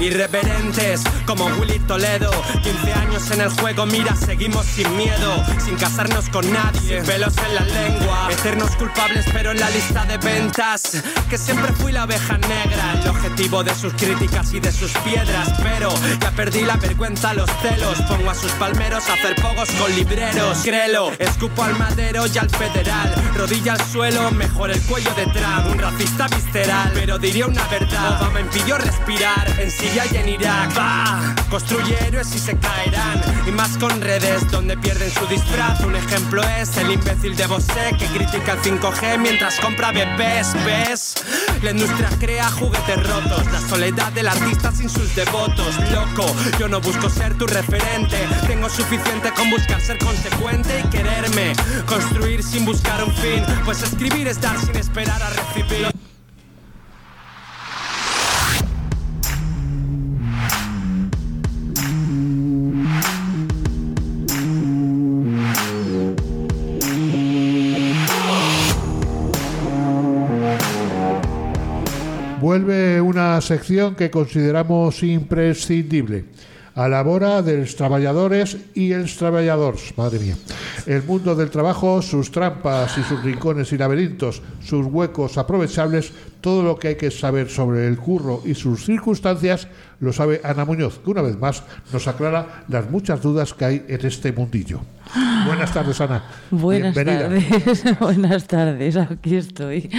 [0.00, 2.30] Irreverentes como Willy Toledo.
[2.62, 5.44] 15 años en el juego, mira, seguimos sin miedo.
[5.62, 8.28] Sin casarnos con nadie, sin pelos en la lengua.
[8.30, 11.02] Eternos culpables pero en la lista de ventas.
[11.28, 12.98] Que siempre fui la abeja negra.
[13.02, 15.52] El objetivo de sus críticas y de sus piedras.
[15.62, 18.00] Pero ya perdí la vergüenza, los celos.
[18.08, 20.58] Pongo a sus palmeros a hacer pogos con libreros.
[20.64, 23.14] Créelo, escupo al madero y al federal.
[23.36, 28.22] Rodilla al suelo, mejor el cuello de Trump Un racista visceral, pero diría una verdad.
[28.22, 29.48] Obama impidió respirar.
[29.58, 33.20] En Siria y en Irak Va, construye héroes y se caerán.
[33.46, 35.80] Y más con redes donde pierden su disfraz.
[35.80, 41.14] Un ejemplo es el imbécil de Bosé Que critica el 5G mientras compra bebés, ¿ves?
[41.62, 43.44] La industria crea juguetes rotos.
[43.52, 45.76] La soledad del artista sin sus devotos.
[45.90, 48.16] Loco, yo no busco ser tu referente.
[48.46, 51.52] Tengo suficiente con buscar ser consecuente y quererme
[51.86, 53.44] Construir sin buscar un fin.
[53.64, 55.90] Pues escribir es dar sin esperar a recibir
[72.50, 76.24] Vuelve una sección que consideramos imprescindible.
[76.74, 79.94] A la hora de los trabajadores y els trabajadores.
[79.96, 80.34] Madre mía.
[80.84, 86.10] El mundo del trabajo, sus trampas y sus rincones y laberintos, sus huecos aprovechables,
[86.40, 89.68] todo lo que hay que saber sobre el curro y sus circunstancias,
[90.00, 93.84] lo sabe Ana Muñoz, que una vez más nos aclara las muchas dudas que hay
[93.86, 94.80] en este mundillo.
[95.46, 96.22] Buenas tardes, Ana.
[96.50, 97.28] Buenas Bienvenida.
[97.28, 99.90] tardes, buenas tardes, aquí estoy.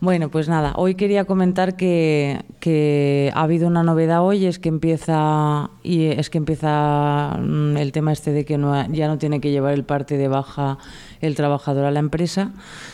[0.00, 4.68] Bueno, pues nada, hoy quería comentar que, que ha habido una novedad hoy, es que
[4.68, 9.40] empieza y es que empieza mm, el tema este de que no, ya no tiene
[9.40, 10.78] que llevar el parte de baja
[11.22, 12.52] el trabajador a la empresa,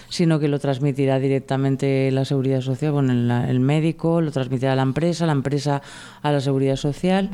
[0.09, 4.83] sino que lo transmitirá directamente la seguridad social, bueno, el, médico lo transmitirá a la
[4.83, 5.83] empresa, la empresa
[6.23, 7.31] a la seguridad social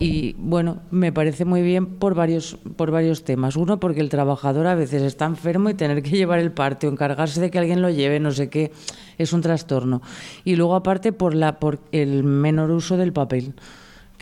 [0.00, 3.56] y bueno, me parece muy bien por varios por varios temas.
[3.56, 6.90] Uno porque el trabajador a veces está enfermo y tener que llevar el parte o
[6.90, 8.72] encargarse de que alguien lo lleve, no sé qué,
[9.18, 10.02] es un trastorno.
[10.44, 13.54] Y luego aparte por la por el menor uso del papel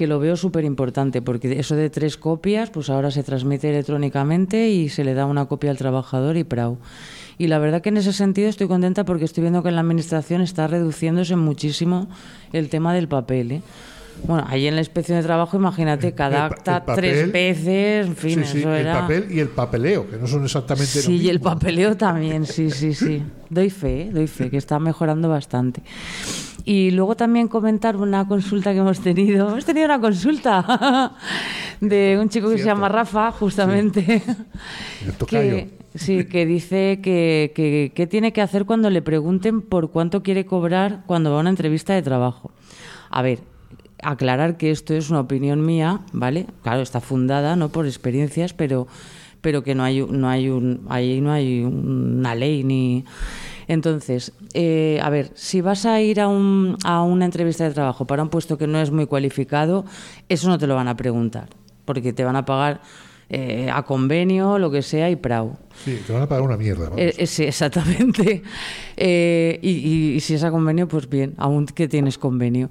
[0.02, 4.68] que lo veo súper importante, porque eso de tres copias, pues ahora se transmite electrónicamente
[4.68, 6.78] y se le da una copia al trabajador y prau.
[7.38, 9.80] Y la verdad que en ese sentido estoy contenta porque estoy viendo que en la
[9.82, 12.08] administración está reduciéndose muchísimo
[12.52, 13.52] el tema del papel.
[13.52, 13.62] ¿eh?
[14.26, 18.06] Bueno, ahí en la inspección de trabajo, imagínate, cada El acta el papel- tres veces,
[18.08, 19.00] en fin, Sí, sí, eso el era...
[19.02, 21.44] papel y el papeleo, que no son exactamente lo Sí, y el mismo.
[21.52, 23.22] papeleo también, sí, sí, sí.
[23.50, 24.10] Doy fe, ¿eh?
[24.12, 25.82] doy fe, que está mejorando bastante.
[26.64, 29.48] Y luego también comentar una consulta que hemos tenido.
[29.48, 31.16] Hemos tenido una consulta
[31.80, 34.22] de un chico que se llama Rafa, justamente.
[35.18, 35.56] Tocayo.
[35.56, 40.22] Que, sí, que dice que, que, que tiene que hacer cuando le pregunten por cuánto
[40.22, 42.52] quiere cobrar cuando va a una entrevista de trabajo.
[43.10, 43.40] A ver,
[44.02, 46.46] aclarar que esto es una opinión mía, ¿vale?
[46.62, 48.86] Claro, está fundada no por experiencias, pero
[49.40, 53.04] pero que no hay no hay un ahí no hay una ley ni
[53.72, 58.06] entonces eh, a ver si vas a ir a, un, a una entrevista de trabajo
[58.06, 59.84] para un puesto que no es muy cualificado
[60.28, 61.48] eso no te lo van a preguntar
[61.84, 62.80] porque te van a pagar
[63.34, 66.90] eh, a convenio lo que sea y prau Sí, te van a pagar una mierda.
[66.98, 68.42] eh, eh, sí, exactamente.
[68.96, 72.68] Eh, y, y- y si es a convenio, pues bien, aún que tienes convenio.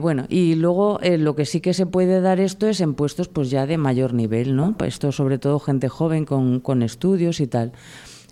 [0.00, 3.50] Bueno, y luego lo que sí que se puede dar esto es en puestos pues
[3.50, 4.76] ya de mayor nivel, ¿no?
[4.86, 7.72] Esto sobre todo gente joven con, con estudios y tal.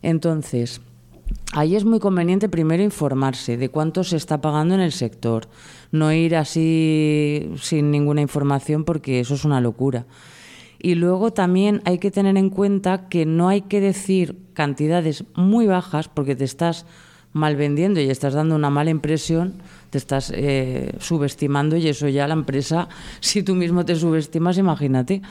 [0.01, 0.81] Entonces,
[1.53, 5.49] ahí es muy conveniente primero informarse de cuánto se está pagando en el sector.
[5.91, 10.07] No ir así sin ninguna información porque eso es una locura.
[10.79, 15.67] Y luego también hay que tener en cuenta que no hay que decir cantidades muy
[15.67, 16.87] bajas porque te estás
[17.33, 19.55] mal vendiendo y estás dando una mala impresión,
[19.91, 22.89] te estás eh, subestimando y eso ya la empresa,
[23.21, 25.23] si tú mismo te subestimas, imagínate.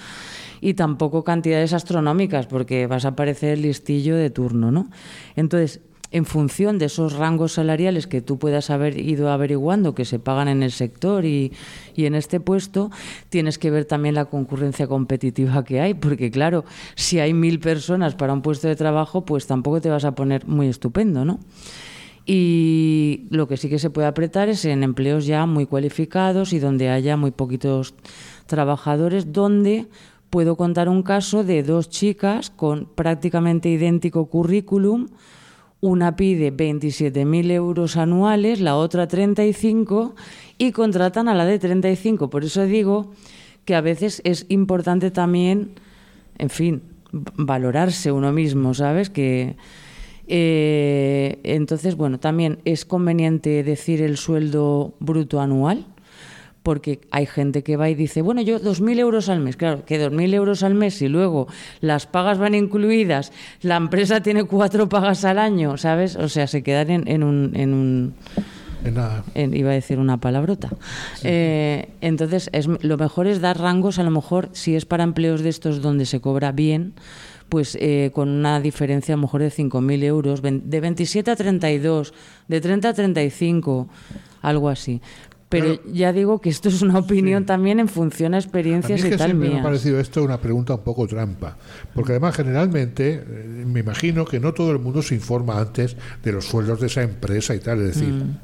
[0.62, 4.90] Y tampoco cantidades astronómicas porque vas a parecer listillo de turno, ¿no?
[5.36, 5.82] Entonces,
[6.12, 10.50] en función de esos rangos salariales que tú puedas haber ido averiguando que se pagan
[10.50, 11.54] en el sector y,
[11.96, 12.92] en este puesto,
[13.30, 18.16] tienes que ver también la concurrencia competitiva que hay, porque claro, si hay mil personas
[18.16, 21.40] para un puesto de trabajo, pues tampoco te vas a poner muy estupendo, ¿no?
[22.26, 26.60] Y lo que sí que se puede apretar es en empleos ya muy cualificados y
[26.60, 27.96] donde haya muy poquitos
[28.46, 29.88] trabajadores, donde
[30.30, 35.08] puedo contar un caso de dos chicas con prácticamente idéntico currículum.
[35.82, 40.16] Una pide 27.000 euros anuales, la otra 35
[40.58, 42.30] y contratan a la de 35.
[42.30, 43.12] Por eso digo
[43.66, 45.72] que a veces es importante también,
[46.38, 49.10] en fin, valorarse uno mismo, ¿sabes?
[49.10, 49.56] Que
[50.28, 55.86] eh, entonces, bueno, también es conveniente decir el sueldo bruto anual,
[56.64, 59.58] porque hay gente que va y dice, bueno, yo 2.000 euros al mes.
[59.58, 61.48] Claro, que 2.000 euros al mes y luego
[61.80, 66.16] las pagas van incluidas, la empresa tiene cuatro pagas al año, ¿sabes?
[66.16, 67.52] O sea, se quedan en, en un...
[67.56, 68.14] En un
[68.84, 68.96] En
[69.36, 70.70] en- iba a decir una palabrota.
[71.24, 75.42] Eh, entonces, es, lo mejor es dar rangos, a lo mejor, si es para empleos
[75.42, 76.94] de estos donde se cobra bien,
[77.50, 82.14] pues eh, con una diferencia a lo mejor de 5.000 euros, de 27 a 32,
[82.48, 83.88] de 30 a 35,
[84.42, 85.02] algo así.
[85.52, 85.82] Pero Claro.
[85.94, 89.06] ya digo que esto es una opinión también en función a A mí experiencias es
[89.06, 89.64] y que tal siempre me ha mías.
[89.66, 91.58] parecido esto una pregunta un poco trampa,
[91.94, 96.32] porque además generalmente eh, me imagino que no todo el mundo se informa antes de
[96.32, 98.38] los sueldos de esa empresa y tal, es decir, Mm.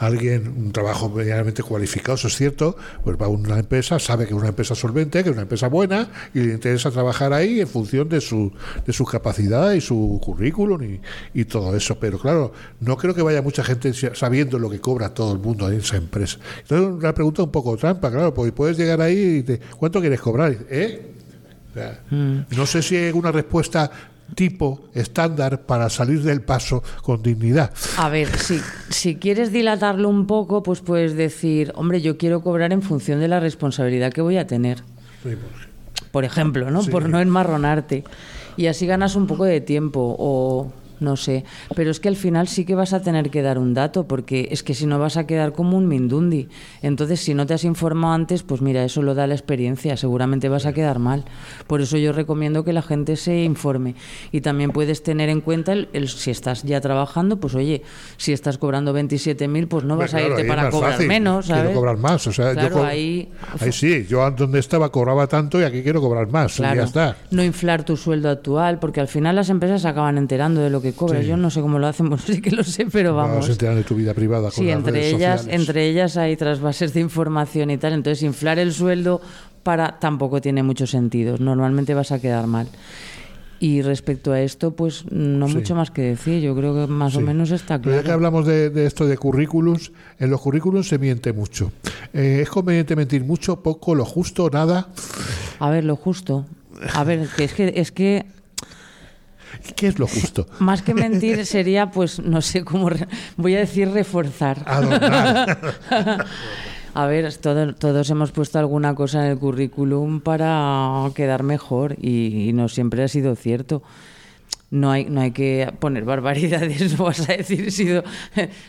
[0.00, 4.32] Alguien, un trabajo medianamente cualificado, eso es cierto, pues va a una empresa, sabe que
[4.34, 7.68] es una empresa solvente, que es una empresa buena y le interesa trabajar ahí en
[7.68, 8.50] función de su,
[8.86, 11.00] de su capacidad y su currículum y,
[11.34, 11.98] y todo eso.
[12.00, 15.38] Pero claro, no creo que vaya mucha gente sa- sabiendo lo que cobra todo el
[15.38, 16.38] mundo en esa empresa.
[16.62, 20.20] Entonces, una pregunta un poco trampa, claro, porque puedes llegar ahí y te, ¿cuánto quieres
[20.20, 20.56] cobrar?
[20.70, 21.12] ¿Eh?
[21.70, 23.90] O sea, No sé si hay una respuesta
[24.34, 27.72] tipo estándar para salir del paso con dignidad.
[27.96, 32.72] A ver, si, si quieres dilatarlo un poco, pues puedes decir, hombre, yo quiero cobrar
[32.72, 34.78] en función de la responsabilidad que voy a tener.
[35.22, 35.68] Sí, pues,
[36.10, 36.82] por ejemplo, ¿no?
[36.82, 36.90] Sí.
[36.90, 38.04] Por no enmarronarte.
[38.56, 41.44] Y así ganas un poco de tiempo o no sé.
[41.74, 44.48] Pero es que al final sí que vas a tener que dar un dato porque
[44.50, 46.48] es que si no vas a quedar como un mindundi.
[46.82, 49.96] Entonces, si no te has informado antes, pues mira, eso lo da la experiencia.
[49.96, 51.24] Seguramente vas a quedar mal.
[51.66, 53.94] Por eso yo recomiendo que la gente se informe.
[54.32, 57.82] Y también puedes tener en cuenta el, el- si estás ya trabajando, pues oye,
[58.16, 61.08] si estás cobrando 27.000, pues no vas Claro, a irte para cobrar fácil.
[61.08, 61.74] menos, Quiero ¿sabes?
[61.76, 62.26] cobrar más.
[62.26, 63.28] O sea, yo Claro, co- ahí-
[63.60, 66.58] ahí sí, yo donde estaba cobraba tanto y aquí quiero cobrar más.
[66.58, 67.16] y ya está.
[67.30, 70.80] no inflar tu sueldo actual, porque al final las empresas se acaban enterando de lo
[70.82, 71.22] que cobras.
[71.22, 71.28] Sí.
[71.28, 73.48] Yo no sé cómo lo hacen, bueno, sí que lo sé, pero Vamos vamos.
[73.48, 75.60] a enterar de tu vida privada con Sí, las entre redes ellas, sociales.
[75.60, 79.20] entre ellas hay trasvases de información y tal, entonces inflar el sueldo
[79.62, 81.36] para tampoco tiene mucho sentido.
[81.38, 82.66] Normalmente vas a quedar mal.
[83.62, 85.54] Y respecto a esto, pues no Sí.
[85.56, 86.40] mucho más que decir.
[86.40, 87.24] Yo creo que más o Sí.
[87.26, 88.14] menos está Pero ya que claro.
[88.14, 91.70] hablamos de, de esto de currículums, en los currículums se miente mucho.
[92.14, 94.88] Eh, ¿Es conveniente mentir mucho, poco, lo justo, nada?
[95.58, 96.46] A ver, lo justo.
[96.94, 98.24] A ver, que es que es que
[99.76, 100.46] ¿Qué es lo justo?
[100.58, 102.88] más que mentir sería, pues, no sé cómo,
[103.36, 104.62] voy a decir reforzar.
[104.66, 105.58] Adornar.
[106.94, 112.48] A ver, todo- todos hemos puesto alguna cosa en el currículum para quedar mejor y,
[112.48, 113.82] y no siempre ha sido cierto.
[114.72, 118.02] No hay, no hay que poner barbaridades, no vas a decir, he sido,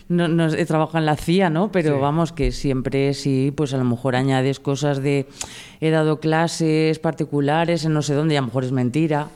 [0.07, 1.71] no, no he trabajado en la CIA, ¿no?
[1.71, 2.01] Pero Sí.
[2.01, 5.27] vamos, que siempre sí, pues a lo mejor añades cosas de
[5.79, 9.29] he dado clases particulares en no sé dónde y a lo mejor es mentira.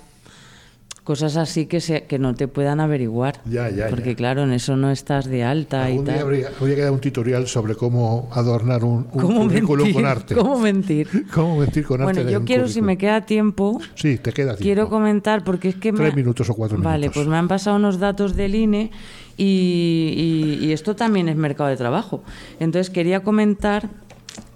[1.05, 3.39] Cosas así que, se, que no te puedan averiguar.
[3.45, 4.15] Ya, ya, Porque ya.
[4.15, 6.23] claro, en eso no estás de alta y Algún día tal.
[6.23, 9.93] habría, habría que dar un tutorial sobre cómo adornar un, un ¿Cómo currículum mentir?
[10.01, 10.35] con arte.
[10.41, 11.07] ¿Cómo mentir?
[11.33, 12.13] ¿Cómo mentir con arte?
[12.13, 14.63] Bueno, yo quiero, si me queda tiempo, Sí, te queda tiempo.
[14.63, 15.99] quiero comentar, porque es que me...
[15.99, 17.13] Tres minutos o cuatro Vale, minutos.
[17.13, 18.89] pues me han pasado unos datos del INE
[19.37, 22.23] y, y- y esto también es mercado de trabajo.
[22.59, 23.89] Entonces quería comentar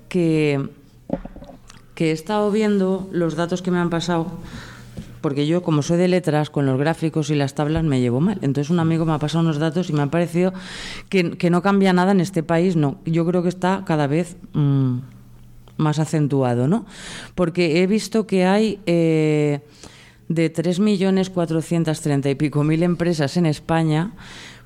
[0.07, 0.67] que,
[1.93, 4.31] que he estado viendo los datos que me han pasado,
[5.21, 8.37] porque yo, como soy de letras, con los gráficos y las tablas me llevo mal.
[8.41, 10.53] Entonces un amigo me ha pasado unos datos y me ha parecido
[11.09, 12.99] que, no cambia nada en este país, no.
[13.05, 14.37] Yo creo que está cada vez...
[14.53, 14.99] mm,
[15.79, 16.85] más acentuado, ¿no?
[17.35, 19.61] Porque he visto que hay eh,
[20.27, 24.11] de 3.430 y pico mil empresas en España,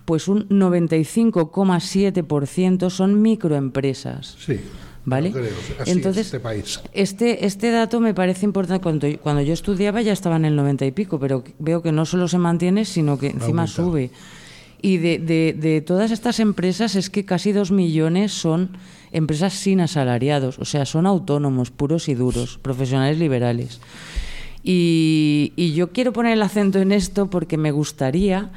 [0.05, 4.35] pues un 95,7% son microempresas.
[4.39, 4.59] Sí.
[5.05, 5.29] ¿Vale?
[5.29, 5.51] lo creo.
[5.81, 6.79] Así Entonces, es este país.
[6.93, 8.81] Este, este dato me parece importante.
[8.81, 12.05] Cuando, cuando yo estudiaba ya estaba en el 90 y pico, pero veo que no
[12.05, 14.11] solo se mantiene, sino que encima sube.
[14.81, 18.77] Y de, de- de todas estas empresas es que casi dos millones son
[19.11, 23.79] empresas sin asalariados, o sea, son autónomos, puros y duros, profesionales liberales.
[24.63, 28.51] Y, y yo quiero poner el acento en esto porque me gustaría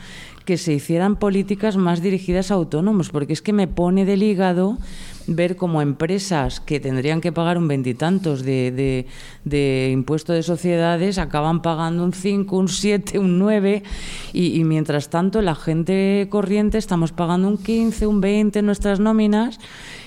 [0.45, 4.79] que se hicieran políticas más dirigidas a autónomos, porque es que me pone del hígado
[5.27, 9.07] ver como empresas que tendrían que pagar un veintitantos de, de,
[9.45, 13.83] de impuesto de sociedades acaban pagando un 5, un 7, un 9
[14.33, 19.01] y, y mientras tanto la gente corriente estamos pagando un 15, un 20 en nuestras
[19.01, 19.59] nóminas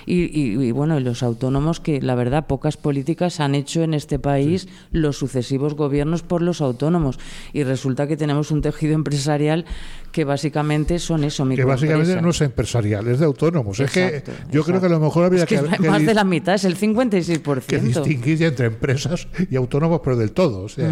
[0.06, 4.18] y, y- y, bueno, los autónomos que la verdad pocas políticas han hecho en este
[4.18, 7.20] país los sucesivos gobiernos por los autónomos.
[7.54, 9.66] Y resulta que tenemos un tejido empresarial
[10.12, 13.80] que básicamente son eso, Que básicamente no es empresarial, es de autónomos.
[13.80, 16.06] es que Exacto, yo creo que a lo mejor habría Es que, que, que más
[16.06, 17.82] de la mitad, es el que 56%.
[17.82, 20.64] distinguir ya entre empresas y autónomos, pero del todo.
[20.64, 20.88] O sea,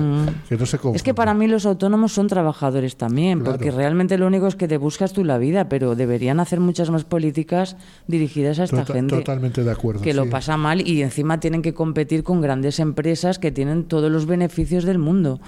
[0.47, 0.95] que no se Mm.
[0.95, 3.53] Es que para mí los autónomos son trabajadores también, Claro.
[3.57, 6.91] porque realmente lo único es que te buscas tú la vida, pero deberían hacer muchas
[6.91, 7.76] más políticas
[8.07, 9.15] dirigidas a esta Tota- gente.
[9.18, 10.01] Totalmente de acuerdo.
[10.03, 14.11] que lo pasa mal y encima tienen que competir con grandes empresas que tienen todos
[14.11, 15.39] los beneficios del mundo.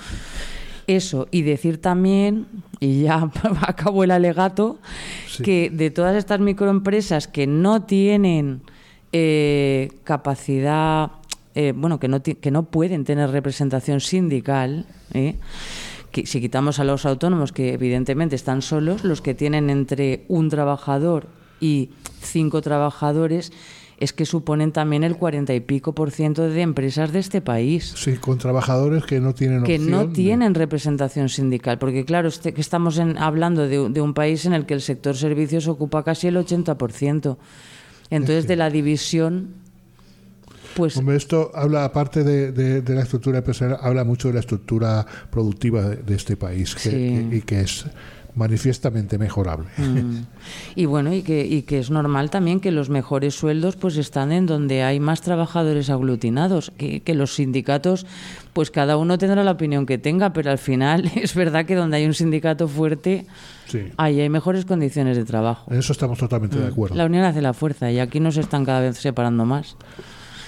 [0.90, 2.48] Eso, y decir también,
[2.80, 3.30] y ya
[3.62, 4.80] acabó el alegato,
[5.28, 5.44] Sí.
[5.44, 8.62] que de todas estas microempresas que no tienen
[9.12, 11.12] eh, capacidad,
[11.54, 15.36] eh, bueno, que no, que no pueden tener representación sindical, ¿eh?
[16.12, 20.50] que si quitamos a los autónomos, que evidentemente están solos, los que tienen entre un
[20.50, 21.28] trabajador
[21.62, 21.90] y
[22.22, 23.52] cinco trabajadores,
[24.00, 27.94] es que suponen también el cuarenta y pico por ciento de empresas de este país
[27.98, 32.54] Sí, con trabajadores que no tienen que no de- tienen representación sindical, porque claro, este-
[32.54, 36.04] que estamos en- hablando de, de un país en el que el sector servicios ocupa
[36.04, 37.38] casi el 80%.
[38.10, 39.50] Entonces, de la división,
[40.76, 44.40] pues Hombre, esto habla, aparte de, de- de la estructura empresarial, habla mucho de la
[44.40, 47.30] estructura productiva de, de este país que- Sí.
[47.38, 47.86] y que es
[48.36, 49.68] manifiestamente mejorable.
[49.78, 50.22] Mm.
[50.76, 54.32] Y bueno, y que, y que es normal también que los mejores sueldos pues están
[54.32, 58.06] en donde hay más trabajadores aglutinados, que, que los sindicatos,
[58.54, 61.98] pues cada uno tendrá la opinión que tenga, pero al final es verdad que donde
[61.98, 63.26] hay un sindicato fuerte,
[63.68, 63.84] Sí.
[63.98, 65.72] ahí hay mejores condiciones de trabajo.
[65.72, 66.96] En eso estamos totalmente de acuerdo.
[66.96, 66.98] Mm.
[66.98, 69.76] La unión hace la fuerza y aquí nos están cada vez separando más.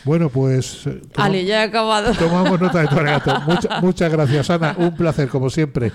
[0.03, 2.11] Bueno, pues eh, toma- Ale, ya he acabado.
[2.17, 3.39] tomamos nota de tu alegato.
[3.41, 4.73] Mucha- muchas gracias, Ana.
[4.75, 5.91] Un placer, como siempre.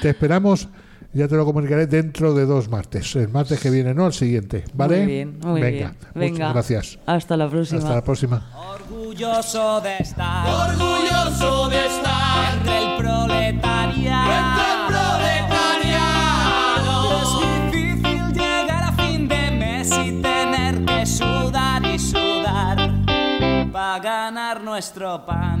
[0.00, 0.68] Te esperamos,
[1.12, 3.14] ya te lo comunicaré dentro de dos martes.
[3.16, 4.64] El martes que viene, no el siguiente.
[4.74, 4.98] ¿Vale?
[4.98, 5.90] Muy bien, muy Venga, bien.
[6.14, 6.52] muchas Venga.
[6.52, 6.98] gracias.
[7.06, 7.78] Hasta la próxima.
[7.80, 8.42] Hasta la próxima.
[8.74, 17.20] Orgulloso de estar, orgulloso de estar entre el proletariado, entre el proletariado.
[17.22, 22.90] Es difícil llegar a fin de mes y tener que sudar y sudar
[23.72, 25.60] para ganar nuestro pan.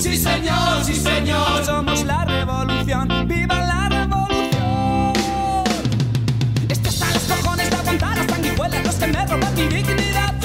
[0.00, 1.62] Sí, señor, sí, señor.
[1.62, 3.06] Somos la revolución.
[3.28, 5.12] ¡Viva la revolución!
[6.70, 10.39] Esto en los cojones de aguantar las sanguijuelas, los que me roban mi dignidad.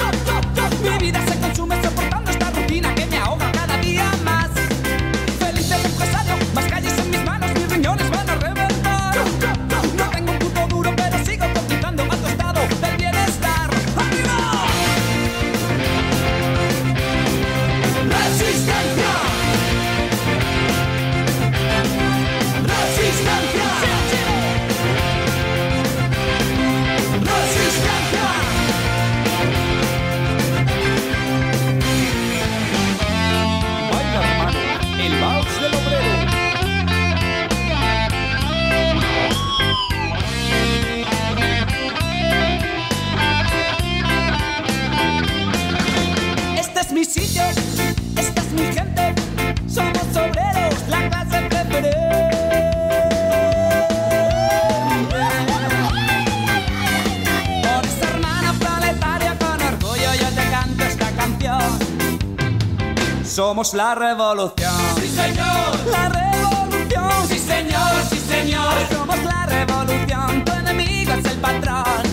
[63.36, 64.72] Somos la revolución.
[64.98, 65.90] Sí, señor.
[65.90, 67.28] La revolución.
[67.28, 68.72] Sí, señor, sí, señor.
[68.90, 70.42] Somos la revolución.
[70.42, 72.05] Tu enemigo es el patrón.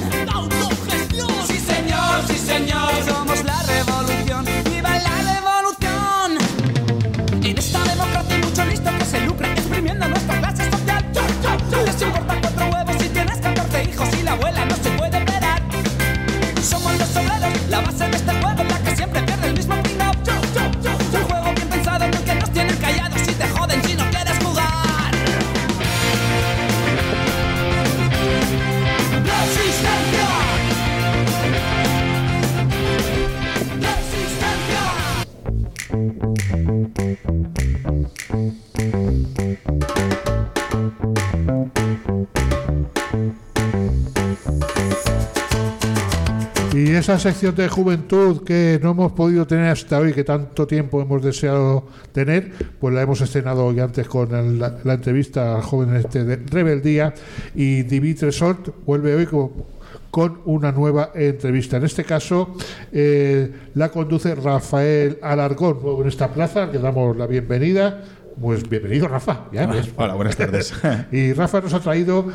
[47.03, 51.21] Esa sección de juventud que no hemos podido tener hasta hoy, que tanto tiempo hemos
[51.21, 51.83] deseado
[52.13, 56.23] tener, pues la hemos estrenado hoy antes con el- la, la entrevista al joven este
[56.23, 57.13] de Rebeldía
[57.55, 61.75] y Dimitri Sort vuelve hoy con, una nueva entrevista.
[61.75, 62.55] En este caso
[62.93, 68.01] eh, la conduce Rafael Alargón, nuevo en esta plaza, le damos la bienvenida.
[68.41, 69.45] Pues bienvenido, Rafa.
[69.53, 69.89] Ya ves.
[69.95, 70.73] Hola, buenas tardes.
[71.11, 72.25] Y Rafa nos ha traído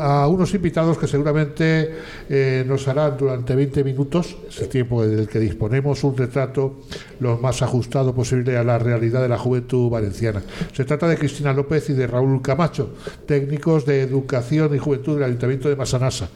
[0.00, 1.94] a unos invitados que seguramente
[2.28, 6.80] eh, nos harán durante 20 minutos, es el tiempo del que disponemos, un retrato
[7.20, 10.42] lo más ajustado posible a la realidad de la juventud valenciana.
[10.72, 12.94] Se trata de Cristina López y de Raúl Camacho,
[13.26, 16.28] técnicos de educación y juventud del Ayuntamiento de Masanasa.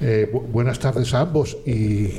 [0.00, 2.10] Eh, bu- buenas tardes a ambos y,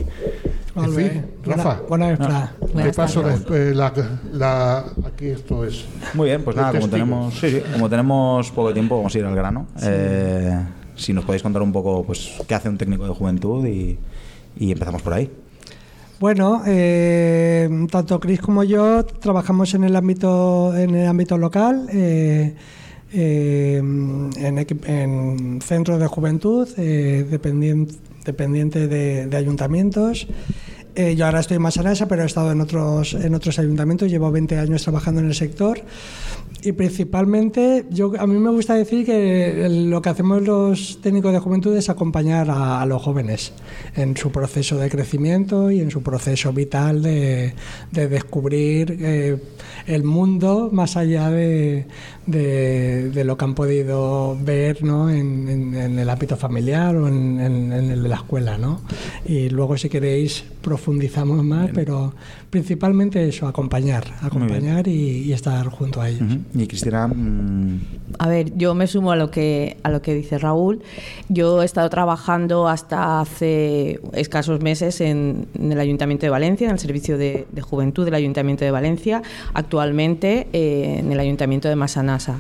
[0.76, 2.56] en fin, Rafa, Bona, bona vesprada.
[2.60, 3.76] te Buenas paso la, tardes.
[3.76, 3.94] la-
[4.34, 5.86] la- aquí esto es.
[6.14, 9.26] Muy bien, pues nada, como tenemos, sí, sí, como tenemos poco tiempo, vamos a ir
[9.26, 9.68] al grano.
[9.84, 10.60] Eh,
[10.96, 13.98] si nos podéis contar un poco pues, qué hace un técnico de juventud y,
[14.58, 15.30] y empezamos por ahí.
[16.20, 22.56] Bueno, eh, tanto Chris como yo trabajamos en el ámbito, en el ámbito local, eh,
[23.14, 27.88] eh, en, centros de juventud, eh, dependien-
[28.26, 30.28] dependiente de, de ayuntamientos.
[30.96, 34.32] Eh, yo ahora estoy en Masanasa, pero he estado en otros, en otros ayuntamientos, llevo
[34.32, 35.82] 20 años trabajando en el sector.
[36.62, 41.40] Y principalmente, yo, a mí me gusta decir que lo que hacemos los técnicos de
[41.40, 43.52] juventud es acompañar a, a los jóvenes
[43.96, 47.54] en su proceso de crecimiento y en su proceso vital de,
[47.92, 49.38] de descubrir eh,
[49.88, 51.86] el mundo más allá de,
[52.26, 55.10] de- de lo que han podido ver ¿no?
[55.10, 58.58] en, en- en el ámbito familiar o en, en- en el de la escuela.
[58.58, 58.82] ¿no?
[59.26, 62.14] Y luego, si queréis, profundizamos más, pero
[62.56, 66.38] principalmente eso, acompañar, acompañar y, y estar junto a ellos.
[66.54, 67.80] Y Cristina, mm,
[68.18, 70.82] A ver, yo me sumo a lo que a lo que dice Raúl.
[71.28, 76.72] Yo he estado trabajando hasta hace escasos meses en, en el Ayuntamiento de Valencia, en
[76.72, 79.22] el Servicio de, de Juventud del Ayuntamiento de Valencia,
[79.54, 82.40] actualmente eh, en el Ayuntamiento de Masanasa.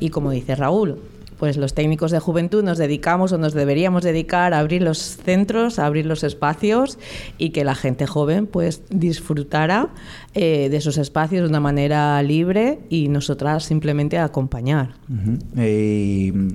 [0.00, 0.98] Y como dice Raúl,
[1.42, 5.80] pues los técnicos de juventud nos dedicamos o nos deberíamos dedicar a abrir los centros,
[5.80, 7.00] a abrir los espacios
[7.36, 9.88] y que la gente joven pues disfrutara
[10.34, 14.94] eh, de esos espacios de una manera libre y nosotras simplemente acompañar.
[16.32, 16.48] mm,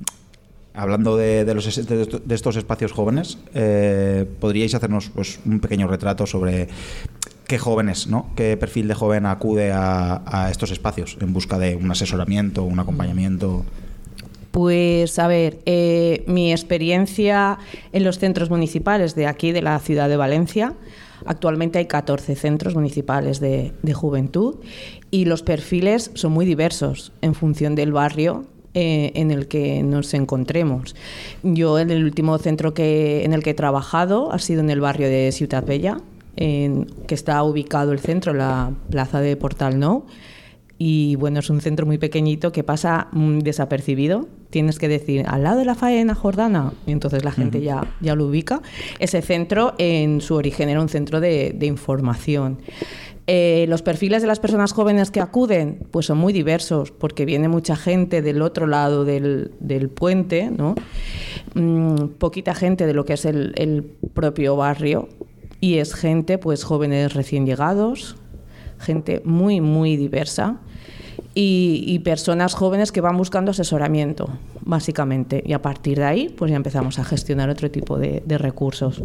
[0.72, 6.68] hablando de, de de estos espacios jóvenes, eh, ¿podríais hacernos pues, un pequeño retrato sobre
[7.46, 8.30] ¿Qué jóvenes, ¿no?
[8.36, 12.78] ¿Qué perfil de joven acude a, a estos espacios en busca de un asesoramiento, un
[12.78, 13.66] acompañamiento?
[14.58, 17.60] Pues a ver, eh, mi experiencia
[17.92, 20.74] en los centros municipales de aquí, de la ciudad de Valencia,
[21.26, 24.56] actualmente hay 14 centros municipales de, juventud
[25.12, 30.12] y los perfiles son muy diversos en función del barrio eh, en el que nos
[30.12, 30.96] encontremos.
[31.44, 34.80] Yo en el último centro que, en el que he trabajado ha sido en el
[34.80, 35.98] barrio de Ciutat Bella,
[36.34, 40.02] en, que está ubicado el centro en la plaza de Portal Nou.
[40.78, 44.28] Y bueno, es un centro muy pequeñito que pasa mm, desapercibido.
[44.50, 48.14] Tienes que decir, al lado de la faena Jordana, y entonces la gente ya, ya
[48.14, 48.62] lo ubica.
[49.00, 52.58] Ese centro, en su origen, era un centro de, de información.
[53.30, 57.46] Eh, los perfiles de las personas jóvenes que acuden pues son muy diversos porque viene
[57.48, 60.74] mucha gente del otro lado del, del puente, ¿no?
[61.54, 63.82] Mm, poquita gente de lo que es el, el
[64.14, 65.10] propio barrio
[65.60, 68.16] y es gente pues jóvenes recién llegados,
[68.78, 70.62] gente muy muy diversa
[71.40, 74.28] y, y personas jóvenes que van buscando asesoramiento
[74.62, 79.02] básicamente y a partir de ahí pues ya empezamos a gestionar otro tipo de, recursos.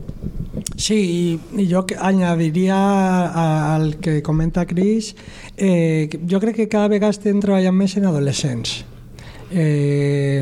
[0.76, 5.16] Sí, y yo añadiría al que comenta Cris,
[5.58, 8.82] eh, jo crec que cada vegada estem treballant més en adolescents.
[9.52, 10.42] Eh,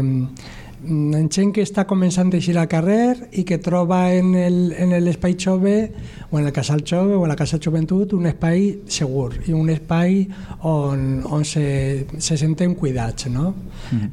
[0.84, 4.95] en gent que està començant a eixir al carrer i que troba en el- en
[5.03, 5.91] l'espai jove
[6.32, 9.69] o en el casal jove o en la casa joventut un espai segur i un
[9.69, 10.27] espai
[10.63, 13.53] on, on se, se senten cuidats no?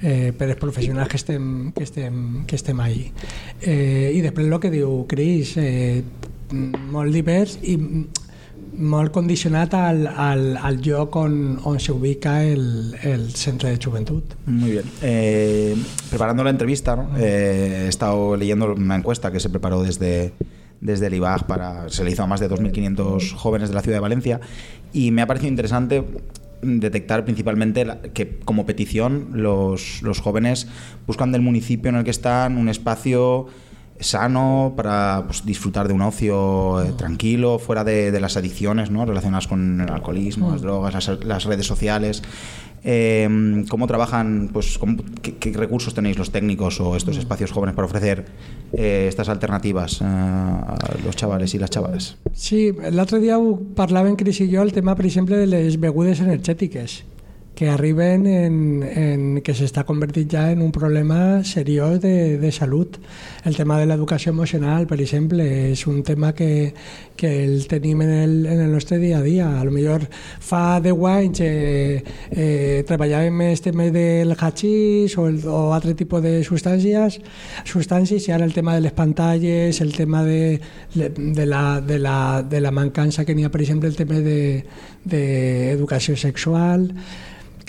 [0.03, 3.13] eh, per els professionals que estem, que estem, que estem ahí.
[3.63, 6.03] Eh, I després el que diu Cris, eh,
[6.93, 7.77] molt divers i
[8.77, 14.35] molt condicionat al, al, al lloc on, on s'ubica el, el centre de joventut.
[14.47, 14.85] Muy bien.
[15.03, 15.77] Eh,
[16.11, 17.11] preparando la entrevista, ¿no?
[17.19, 20.33] Eh, he estado leyendo una encuesta que se preparó desde,
[20.81, 21.89] desde el IBAG para.
[21.89, 24.41] Se le hizo a más de 2.500 jóvenes de la ciudad de Valencia
[24.93, 26.05] y me ha parecido interesante
[26.61, 30.67] detectar principalmente que como petición los, los jóvenes
[31.07, 33.47] buscan del municipio en el que están un espacio
[34.01, 39.05] sano para pues, disfrutar de un ocio eh, tranquilo, fuera de, de las adicciones ¿no?
[39.05, 42.23] relacionadas con el alcoholismo, las drogas, las, las redes sociales.
[42.85, 44.51] Eh, ¿Cómo trabajan?
[44.53, 48.27] Pues, cómo- qué, qué recursos tenéis los técnicos o estos espacios jóvenes para ofrecer
[48.73, 52.17] eh, estas alternativas eh, a los chavales y las chavales?
[52.33, 56.21] Sí, l'altre dia ho parlàvem Cris i jo el tema, per exemple, de les begudes
[56.23, 57.03] energètiques
[57.59, 63.01] que arriben en, en que s'està convertint ja en un problema seriós de, de salut.
[63.43, 65.43] El tema de l'educació emocional, per exemple,
[65.73, 66.71] és un tema que,
[67.19, 69.49] que el tenim en el, en el nostre dia a dia.
[69.59, 70.07] A lo millor
[70.39, 76.23] fa 10 anys eh, eh, treballàvem el tema del hachís o, el, o altre tipus
[76.23, 77.19] de substàncies,
[77.67, 80.61] substàncies i ara el tema de les pantalles, el tema de,
[80.95, 86.15] de, la, de, la, de la mancança que n'hi ha, per exemple, el tema d'educació
[86.15, 86.93] de, sexual.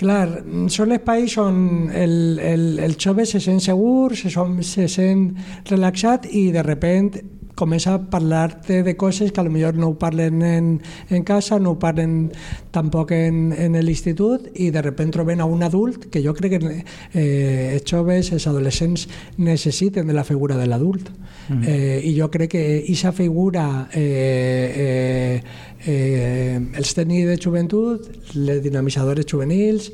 [0.00, 0.28] Clar,
[0.72, 5.26] són espais on el, el, el jove se sent segur, se, som, se sent
[5.68, 7.12] relaxat i de repent
[7.60, 10.68] comença a parlar-te de coses que a lo millor no ho parlen en,
[11.10, 12.30] en casa, no ho parlen
[12.72, 16.70] tampoc en, en l'institut i de repent troben a un adult que jo crec que
[16.80, 19.04] eh, els joves, els adolescents
[19.36, 21.10] necessiten de la figura de l'adult.
[21.50, 21.62] Mm.
[21.66, 25.42] eh, I jo crec que aquesta figura eh, eh,
[25.86, 29.90] eh, els tècnics de joventut, les dinamitzadores juvenils,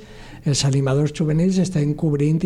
[0.47, 2.39] els animadors juvenils estan cobrint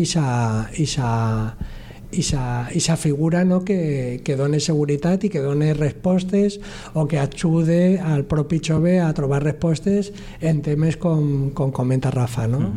[2.67, 6.59] aquesta figura no, que, que dona seguretat i que dona respostes
[6.93, 10.11] o que ajude al propi jove a trobar respostes
[10.41, 12.47] en temes com, com comenta Rafa.
[12.47, 12.73] ¿no?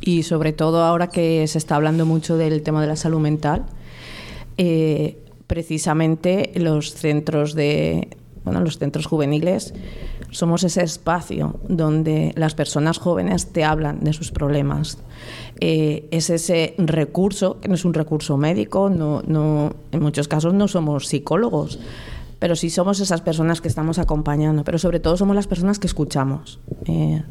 [0.00, 3.66] Y sobre todo ahora que se está hablando mucho del tema de la salud mental,
[4.58, 8.08] eh, precisamente los centros de
[8.46, 9.74] bueno, los centros juveniles
[10.30, 14.98] somos ese espacio donde las personas jóvenes te hablan de sus problemas.
[15.58, 19.20] Eh, es ese recurso, que no es un recurso médico, no,
[19.90, 21.80] en muchos casos no somos psicólogos,
[22.38, 25.88] pero sí somos esas personas que estamos acompañando, pero sobre todo somos las personas que
[25.88, 26.60] escuchamos.
[26.84, 27.24] Eh,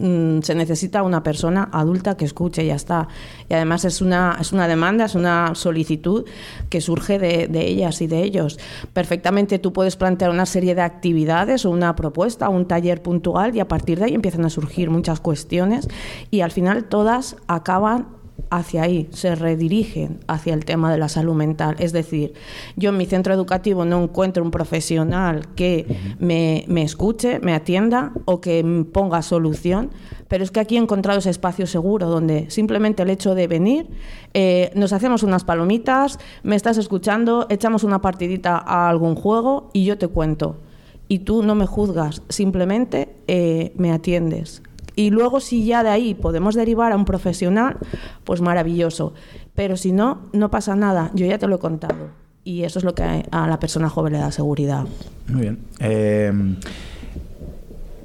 [0.00, 3.08] mm, se necesita una persona adulta que escuche ya está.
[3.48, 6.24] Y además es una, es una demanda, es una solicitud
[6.68, 8.58] que surge de, de ellas y de ellos.
[8.92, 13.60] Perfectamente tú puedes plantear una serie de actividades o una propuesta, un taller puntual y
[13.60, 15.88] a partir de ahí empiezan a surgir muchas cuestiones
[16.30, 18.19] y al final todas acaban
[18.50, 21.76] hacia ahí, se redirigen hacia el tema de la salud mental.
[21.78, 22.32] Es decir,
[22.76, 25.86] yo en mi centro educativo no encuentro un profesional que
[26.18, 29.90] me, me escuche, me atienda o que me ponga solución,
[30.28, 33.88] pero es que aquí he encontrado ese espacio seguro donde simplemente el hecho de venir,
[34.32, 39.84] eh, nos hacemos unas palomitas, me estás escuchando, echamos una partidita a algún juego y
[39.84, 40.56] yo te cuento.
[41.12, 44.62] y tú no me juzgas, simplemente eh, me atiendes.
[45.00, 47.76] Y luego si ya de ahí podemos derivar a un profesional,
[48.24, 49.14] pues maravilloso.
[49.54, 52.08] Pero si no, no pasa nada, yo ya te lo he contado.
[52.44, 54.84] Y eso es lo que a la persona joven le da seguridad.
[55.28, 55.58] Muy bien.
[55.78, 56.32] Eh,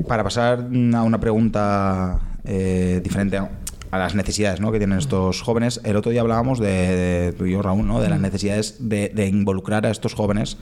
[0.07, 3.49] para pasar a una pregunta eh, diferente a
[3.91, 4.73] a las necesidades ¿no?
[4.73, 5.79] que tienen estos jóvenes.
[5.85, 8.01] El otro día hablábamos de, de tú y yo, Raúl, ¿no?
[8.01, 10.57] de las necesidades de, de involucrar a estos jóvenes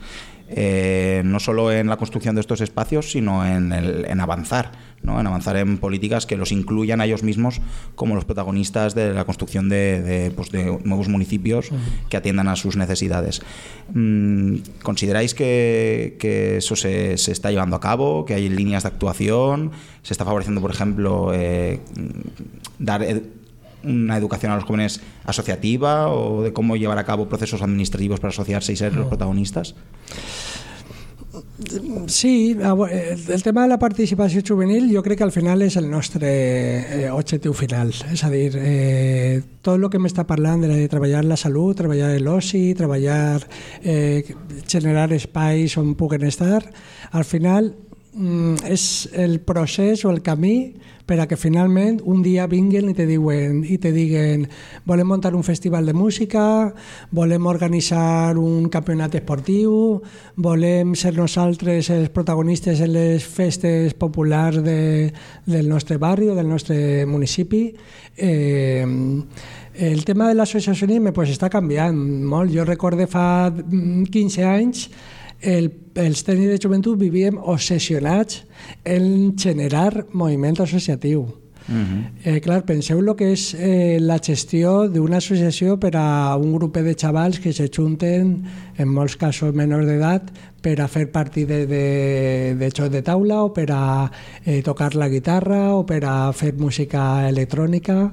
[0.50, 4.70] eh, no solo en la construcción de estos espacios, sino en, el- en avanzar,
[5.04, 5.20] ¿no?
[5.20, 7.60] en avanzar en políticas que los incluyan a ellos mismos
[7.94, 11.68] como los protagonistas de la construcción de, de, pues, de nuevos municipios
[12.08, 13.42] que atiendan a sus necesidades.
[13.92, 18.88] Mm, ¿Consideráis que, que eso se, se está llevando a cabo, que hay líneas de
[18.88, 19.70] actuación,
[20.02, 21.80] se está favoreciendo, por ejemplo, eh,
[22.78, 23.22] dar ed-
[23.82, 28.30] una educación a los jóvenes asociativa o de cómo llevar a cabo procesos administrativos para
[28.30, 29.74] asociarse y ser los protagonistas?
[32.06, 35.88] Sí, ah, el tema de la participació juvenil jo crec que al final és el
[35.90, 37.90] nostre eh, objectiu final.
[38.12, 42.12] És a dir, eh, tot el que m'està parlant de, de treballar la salut, treballar
[42.22, 43.42] l'oci, treballar,
[43.82, 44.22] eh,
[44.70, 46.62] generar espais on puguen estar,
[47.12, 47.72] al final
[48.12, 50.74] mm, és el procés o el camí
[51.06, 54.46] per a que finalment un dia vinguen i te diuen i te diguen
[54.88, 56.72] volem muntar un festival de música,
[57.12, 60.00] volem organitzar un campionat esportiu,
[60.36, 65.12] volem ser nosaltres els protagonistes en les festes populars de,
[65.46, 67.66] del nostre barri o del nostre municipi.
[68.16, 68.86] Eh,
[69.74, 72.52] el tema de l'associacionisme pues, està canviant molt.
[72.54, 74.88] Jo recorde fa mm, 15 anys
[75.44, 75.70] el,
[76.00, 78.42] els tècnics de joventut vivíem obsessionats
[78.84, 81.26] en generar moviment associatiu.
[82.24, 86.76] Eh, clar, penseu el que és eh, la gestió d'una associació per a un grup
[86.76, 88.34] de xavals que se junten,
[88.76, 90.28] en molts casos menors d'edat,
[90.60, 94.10] per a fer partides de, de joc de taula o per a
[94.44, 98.12] eh, tocar la guitarra o per a fer música electrònica.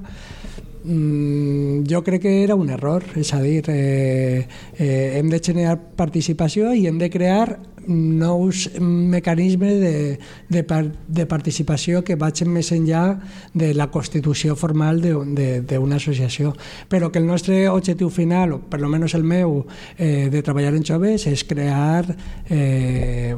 [0.84, 5.78] Mm, jo crec que era un error, és a dir, eh, eh, hem de generar
[5.78, 10.18] participació i hem de crear nous mecanismes de,
[10.48, 13.20] de, de participació que vagin més enllà
[13.54, 16.54] de la constitució formal d'una associació.
[16.88, 19.66] Però que el nostre objectiu final, o per lo menos el meu,
[19.98, 22.16] eh, de treballar en joves, és crear
[22.48, 23.34] eh,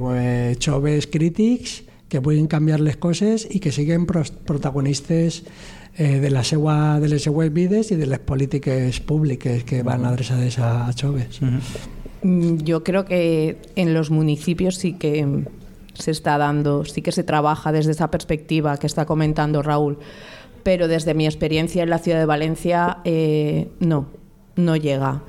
[0.61, 5.43] joves crítics que puguin canviar les coses i que siguin protagonistes
[5.97, 10.05] eh, de, la seua, de les seues vides i de les polítiques públiques que van
[10.05, 11.41] adreçades a, a joves.
[12.23, 15.45] Mm, Yo creo que en los municipios sí que
[15.95, 19.99] se está dando, sí que se trabaja desde esa perspectiva que está comentando Raúl,
[20.63, 24.09] pero desde mi experiencia en la ciudad de Valencia, eh, no,
[24.57, 25.23] no llega.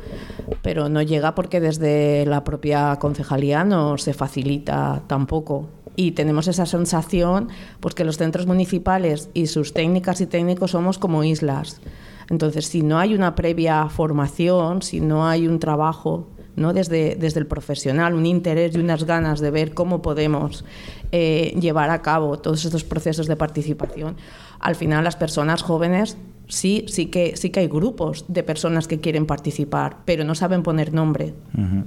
[0.61, 5.69] Pero no llega porque desde la propia concejalía no se facilita tampoco.
[5.95, 10.97] Y tenemos esa sensación pues que los centros municipales y sus técnicas y técnicos somos
[10.97, 11.81] como islas.
[12.29, 16.73] Entonces, si no hay una previa formación, si no hay un trabajo ¿no?
[16.73, 20.65] desde, desde el profesional, un interés y unas ganas de ver cómo podemos
[21.11, 24.15] eh, llevar a cabo todos estos procesos de participación,
[24.59, 26.17] al final las personas jóvenes
[26.47, 30.63] sí, sí, que, sí que hay grupos de personas que quieren participar, pero no saben
[30.63, 31.33] poner nombre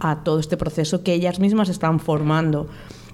[0.00, 2.68] a todo este proceso que ellas mismas están formando.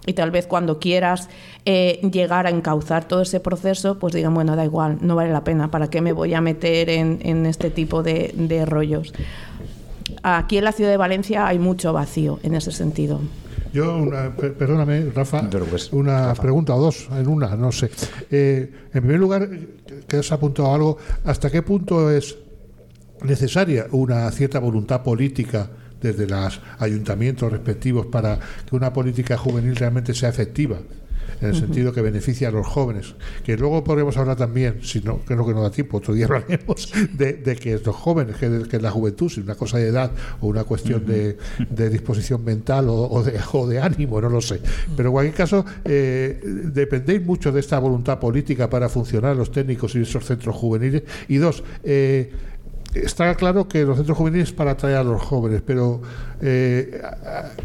[0.07, 1.28] Y tal vez cuando quieras
[1.64, 5.44] eh, llegar a encauzar todo ese proceso, pues digan, bueno, da igual, no vale la
[5.44, 9.12] pena, ¿para qué me voy a meter en, en este tipo de, de rollos?
[10.22, 13.20] Aquí en la ciudad de Valencia hay mucho vacío en ese sentido.
[13.72, 15.48] Yo, una- per- perdóname, Rafa,
[15.92, 16.42] una Rafa.
[16.42, 17.90] pregunta o dos en una, no sé.
[18.30, 19.48] Eh, en primer lugar,
[20.07, 22.36] que has apuntado algo, ¿hasta qué punto es
[23.22, 25.70] necesaria una cierta voluntad política
[26.05, 28.38] desde los ayuntamientos respectivos para
[28.68, 30.78] que una política juvenil realmente sea efectiva?
[31.40, 33.14] En el sentido que beneficie a los jóvenes.
[33.42, 36.92] Que luego podremos hablar también, si no, creo que no da tiempo, otro día hablaremos,
[37.12, 40.46] de, de que los jóvenes, que, que la juventud, si una cosa de edad o
[40.46, 41.36] una cuestión de,
[41.68, 44.61] de disposición mental o, o de, o de ánimo, no lo sé.
[44.96, 49.94] Pero en cualquier caso, eh, dependéis mucho de esta voluntad política para funcionar los técnicos
[49.96, 51.02] y esos centros juveniles.
[51.28, 52.30] Y dos, eh,
[52.95, 56.01] Está claro que los centros juveniles para atraer a los jóvenes, pero
[56.40, 57.03] eh,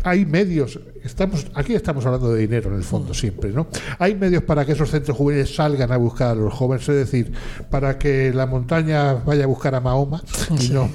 [0.03, 0.79] hay medios.
[1.03, 3.67] Estamos aquí estamos hablando de dinero en el fondo siempre, ¿no?
[3.99, 7.31] Hay medios para que esos centros juveniles salgan a buscar a los jóvenes, es decir,
[7.69, 10.23] para que la montaña vaya a buscar a Mahoma
[10.59, 10.89] y no.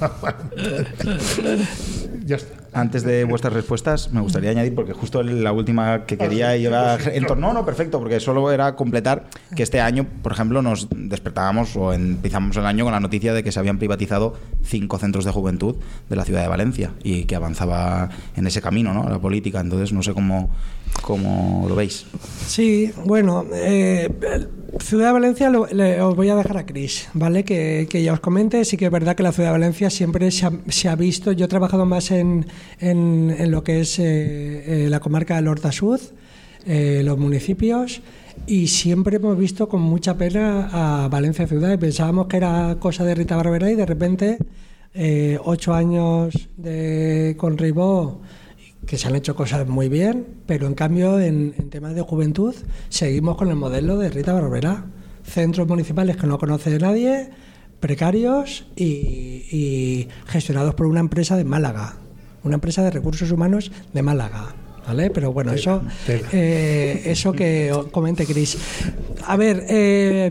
[2.24, 2.63] ya está.
[2.74, 7.26] Antes de vuestras respuestas, me gustaría añadir, porque justo la última que quería iba en
[7.26, 7.48] torno.
[7.48, 11.92] No, no, perfecto, porque solo era completar que este año, por ejemplo, nos despertábamos o
[11.92, 15.76] empezamos el año con la noticia de que se habían privatizado cinco centros de juventud
[16.08, 19.08] de la ciudad de Valencia y que avanzaba en ese camino, ¿no?
[19.08, 19.60] La política.
[19.60, 20.50] Entonces, no sé cómo,
[21.02, 22.06] cómo lo veis.
[22.46, 24.08] Sí, bueno, eh,
[24.80, 27.44] Ciudad de Valencia lo, le- os voy a dejar a Cris, ¿vale?
[27.44, 28.64] Que, que ya os comente.
[28.64, 31.32] Sí que es verdad que la Ciudad de Valencia siempre se ha, se ha visto.
[31.32, 32.46] Yo he trabajado más en,
[32.80, 34.04] en, en lo que es eh,
[34.84, 36.00] eh, la comarca del Horta Sud,
[36.66, 38.02] eh, los municipios,
[38.46, 40.68] y siempre hemos visto con mucha pena
[41.04, 41.72] a Valencia Ciudad.
[41.72, 44.38] Y pensábamos que era cosa de Rita Barberá y de repente,
[44.92, 48.20] eh, ocho años de, con Ribó
[48.86, 52.54] que se han hecho cosas muy bien, pero en cambio en, en temas de juventud
[52.88, 54.86] seguimos con el modelo de Rita Barberá.
[55.24, 57.30] Centros municipales que no conoce nadie,
[57.80, 58.84] precarios y,
[59.50, 61.96] y gestionados por una empresa de Málaga,
[62.42, 64.54] una empresa de recursos humanos de Málaga.
[64.86, 65.08] ¿Vale?
[65.08, 66.28] Pero bueno, eso, tela.
[66.32, 68.58] eh, eso que comente Cris.
[69.26, 70.30] A ver, eh,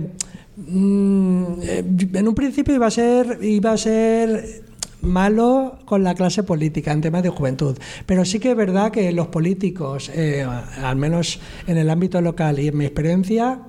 [0.57, 1.83] mm, eh,
[2.13, 4.62] en un principio iba a ser, iba a ser
[5.03, 7.77] malo con la clase política en temas de juventud.
[8.05, 12.59] Pero sí que es verdad que los políticos, eh, al menos en el ámbito local
[12.59, 13.59] y en mi experiencia,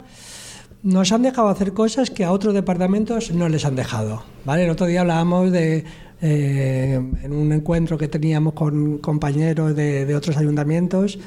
[0.82, 4.22] nos han dejado hacer cosas que a otros departamentos no les han dejado.
[4.44, 4.64] ¿vale?
[4.64, 5.84] El otro día hablábamos de,
[6.20, 11.18] eh, en un encuentro que teníamos con compañeros de, otros ayuntamientos,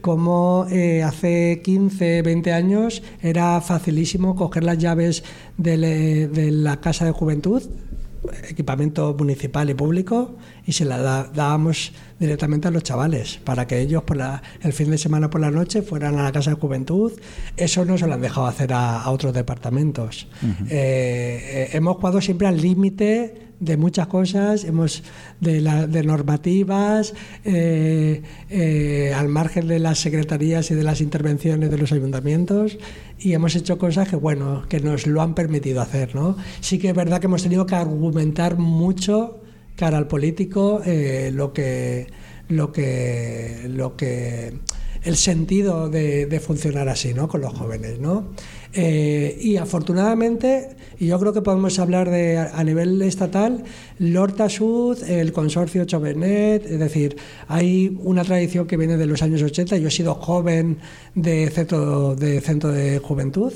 [0.00, 5.24] como eh, hace 15, 20 años era facilísimo coger las llaves
[5.58, 7.62] de la Casa de Juventud,
[8.48, 13.80] equipamiento municipal y público, y se la da- dábamos directamente a los chavales para que
[13.80, 16.56] ellos por la, el fin de semana por la noche fueran a la Casa de
[16.56, 17.12] Juventud.
[17.56, 20.28] Eso no se lo han dejado hacer a, a otros departamentos.
[20.68, 25.02] Eh, eh, hemos jugado siempre al límite de muchas cosas, hemos
[25.40, 31.70] de, la- de normativas, eh, eh, al margen de las secretarías y de las intervenciones
[31.70, 32.78] de los ayuntamientos,
[33.18, 36.36] y hemos hecho cosas que, bueno, que nos lo han permitido hacer, ¿no?
[36.60, 39.40] Sí que es verdad que hemos tenido que argumentar mucho
[39.76, 42.06] cara al político eh, lo que
[42.48, 44.54] lo que lo que
[45.04, 47.28] el sentido de, de funcionar así ¿no?
[47.28, 48.32] con los jóvenes ¿no?
[48.72, 53.64] Eh, y afortunadamente y yo creo que podemos hablar de a nivel estatal
[53.98, 57.16] Lorta Sud el consorcio Chovenet es decir
[57.48, 60.78] hay una tradición que viene de los años 80 yo he sido joven
[61.16, 63.52] de centro de centro de juventud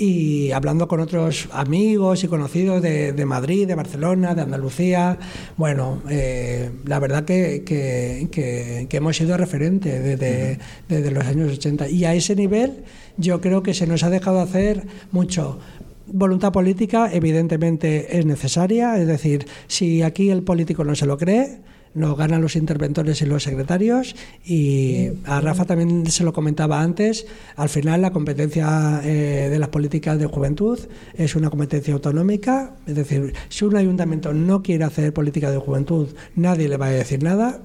[0.00, 5.18] y hablando con otros amigos y conocidos de, de Madrid, de Barcelona, de Andalucía,
[5.58, 11.52] bueno, eh, la verdad que, que- que- que hemos sido referentes desde, desde los años
[11.52, 11.88] 80.
[11.90, 12.84] Y a ese nivel
[13.18, 15.58] yo creo que se nos ha dejado hacer mucho.
[16.06, 21.58] Voluntad política evidentemente es necesaria, es decir, si aquí el político no se lo cree,
[21.94, 24.14] nos ganan los interventores y los secretarios
[24.44, 27.26] y a Rafa también se lo comentaba antes,
[27.56, 30.78] al final la competencia eh, de las políticas de juventud
[31.14, 36.08] es una competencia autonómica, es decir, si un ayuntamiento no quiere hacer política de juventud,
[36.36, 37.62] nadie le va a decir nada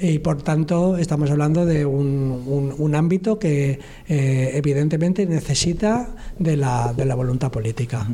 [0.00, 6.56] y por tanto estamos hablando de un, un- un ámbito que eh, evidentemente necesita de
[6.56, 8.06] la, de la voluntad política.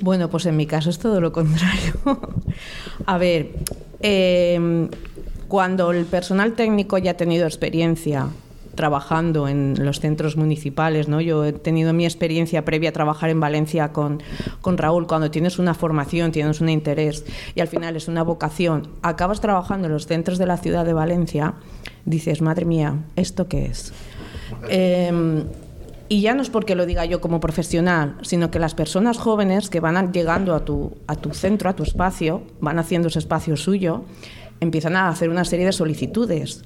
[0.00, 1.94] Bueno, pues en mi caso es todo lo contrario.
[3.06, 3.52] A ver,
[4.00, 4.88] eh,
[5.48, 8.28] cuando el personal técnico ya ha tenido experiencia
[8.74, 11.20] trabajando en los centros municipales, ¿no?
[11.20, 14.22] Yo he tenido mi experiencia previa a trabajar en Valencia con,
[14.60, 17.24] con Raúl, cuando tienes una formación, tienes un interés
[17.54, 20.92] y al final es una vocación, acabas trabajando en los centros de la ciudad de
[20.92, 21.54] Valencia,
[22.04, 23.92] dices, madre mía, ¿esto qué es?
[24.68, 25.10] Eh,
[26.08, 29.70] y ya no es porque lo diga yo como profesional, sino que las personas jóvenes
[29.70, 33.56] que van llegando a tu, a tu centro, a tu espacio, van haciendo ese espacio
[33.56, 34.04] suyo,
[34.60, 36.64] empiezan a hacer una serie de solicitudes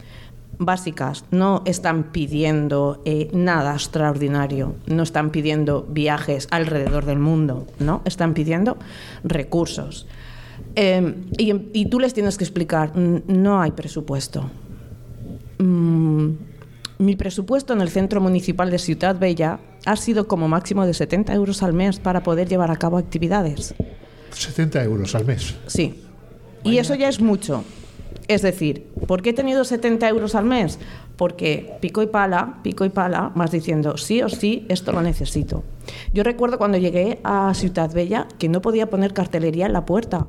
[0.59, 1.25] básicas.
[1.31, 8.03] No están pidiendo eh, nada extraordinario, no están pidiendo viajes alrededor del mundo, ¿no?
[8.05, 8.77] Están pidiendo
[9.25, 10.07] recursos.
[10.77, 14.51] Eh, y, tú les tienes que explicar, "Mm, no hay presupuesto.
[15.59, 16.29] Mm,
[17.01, 21.33] mi presupuesto en el Centro Municipal de Ciudad Bella ha sido como máximo de 70
[21.33, 23.75] euros al mes para poder llevar a cabo actividades.
[24.33, 25.57] 70 euros al mes.
[25.67, 26.03] Sí.
[26.63, 27.65] Y eso ya es mucho.
[28.29, 30.79] Es decir, ¿por qué he tenido 70 euros al mes?
[31.17, 35.65] Porque pico y pala, pico y pala, más diciendo, sí o sí, esto lo necesito.
[36.13, 40.27] Yo recuerdo cuando llegué a Ciudad Bella que no podía poner cartelería en la puerta,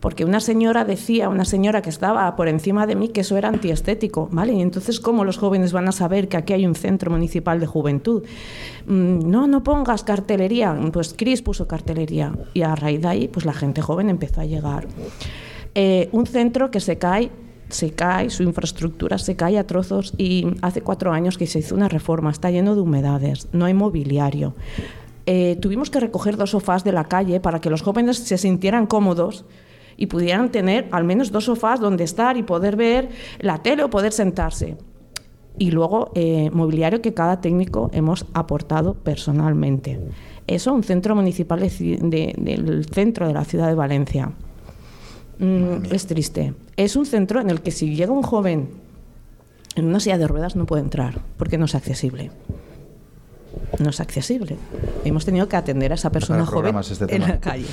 [0.00, 3.48] porque una señora decía, una señora que estaba por encima de mí, que eso era
[3.48, 4.52] antiestético, ¿vale?
[4.52, 7.66] Y entonces, ¿cómo los jóvenes van a saber que aquí hay un centro municipal de
[7.66, 8.22] juventud?
[8.86, 10.76] Mm, No, no pongas cartelería.
[10.92, 14.44] Pues Cris puso cartelería y a raíz de ahí, pues la gente joven empezó a
[14.44, 14.86] llegar.
[15.74, 17.30] Eh, un centro que se cae
[17.68, 21.74] se cae, su infraestructura se cae a trozos y hace cuatro años que se hizo
[21.74, 24.54] una reforma, está lleno de humedades, no hay mobiliario.
[25.26, 28.86] Eh, tuvimos que recoger dos sofás de la calle para que los jóvenes se sintieran
[28.86, 29.44] cómodos
[29.96, 33.08] y pudieran tener al menos dos sofás donde estar y poder ver
[33.40, 34.76] la tele o poder sentarse.
[35.58, 39.98] Y luego eh, mobiliario que cada técnico hemos aportado personalmente.
[40.46, 41.68] Eso, un centro municipal de
[42.02, 44.32] de- del centro de la ciudad de Valencia.
[45.38, 46.54] Mm, es triste.
[46.76, 48.68] Es un centro en el que si llega un joven
[49.76, 52.30] en una silla de ruedas no puede entrar porque no es accesible.
[53.78, 54.56] No es accesible.
[55.04, 57.66] Hemos tenido que atender a esa persona joven este en la calle.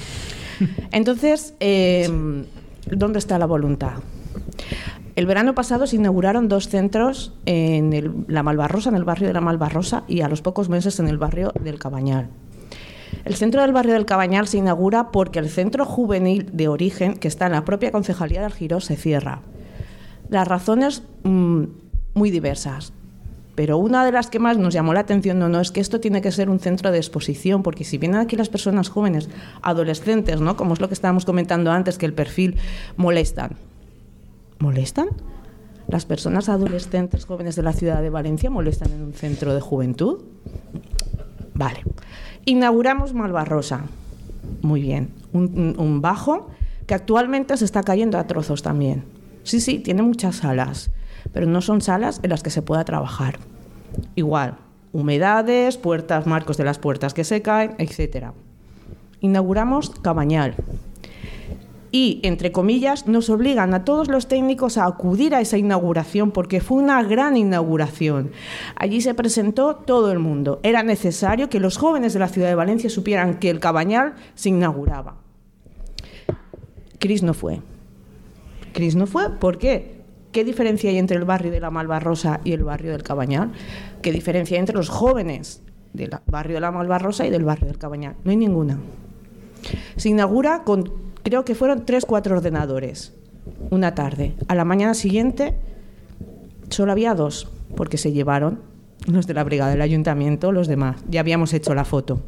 [0.92, 2.10] Entonces, eh,
[2.90, 3.94] ¿dónde está la voluntad?
[5.16, 9.34] El verano pasado se inauguraron dos centros en el- la Malvarrosa, en el barrio de
[9.34, 12.30] la Malvarrosa, y a los pocos meses en el barrio del Cabañal.
[13.26, 17.28] El centro del barrio del Cabañal se inaugura porque el centro juvenil de origen, que
[17.28, 19.42] está en la propia concejalía de Algiró, se cierra.
[20.30, 21.64] Las razones mm,
[22.16, 22.92] muy diversas.
[23.56, 26.00] Pero una de las que más nos llamó la atención no, no es que esto
[26.00, 29.30] tiene que ser un centro de exposición, porque si vienen aquí las personas jóvenes,
[29.62, 30.56] adolescentes, ¿no?
[30.58, 32.56] como es lo que estábamos comentando antes, que el perfil
[32.98, 33.52] molestan.
[34.60, 35.10] ¿Molestan?
[35.88, 40.22] ¿Las personas adolescentes jóvenes de la ciudad de Valencia molestan en un centro de juventud?
[41.54, 41.84] Vale.
[42.46, 43.82] Inauguramos Malvarrosa.
[44.62, 45.10] Muy bien.
[45.32, 46.50] Un, un- bajo
[46.88, 49.04] que actualmente se está cayendo a trozos también.
[49.44, 50.90] Sí, sí, tiene muchas salas,
[51.32, 53.40] pero no son salas en las que se pueda trabajar.
[54.16, 54.58] Igual,
[54.92, 58.28] humedades, puertas, marcos de las puertas que se caen, etc.
[59.20, 60.56] Inauguramos Cabañal.
[61.92, 66.60] Y, entre comillas, nos obligan a todos los técnicos a acudir a esa inauguración porque
[66.60, 68.32] fue una gran inauguración.
[68.76, 70.60] Allí se presentó todo el mundo.
[70.64, 74.50] Era necesario que los jóvenes de la ciudad de Valencia supieran que el Cabañal se
[74.50, 75.18] inauguraba.
[76.98, 77.62] Cris no fue.
[78.74, 80.03] Cris no fue, ¿por qué?
[80.34, 83.52] ¿Qué diferencia hay entre el barrio de la Malvarrosa y el barrio del Cabañal?
[84.02, 85.62] ¿Qué diferencia hay entre los jóvenes
[85.94, 88.16] del barrio de la Malvarrosa y del barrio del Cabañal?
[88.24, 88.80] No hay ninguna.
[89.96, 93.14] Se inaugura con, creo que fueron tres, cuatro ordenadores,
[93.70, 94.34] una tarde.
[94.48, 95.54] A la mañana siguiente
[96.70, 98.60] solo había dos, porque se llevaron
[99.06, 100.96] los de la brigada del ayuntamiento, los demás.
[101.12, 102.20] Ya habíamos hecho la foto.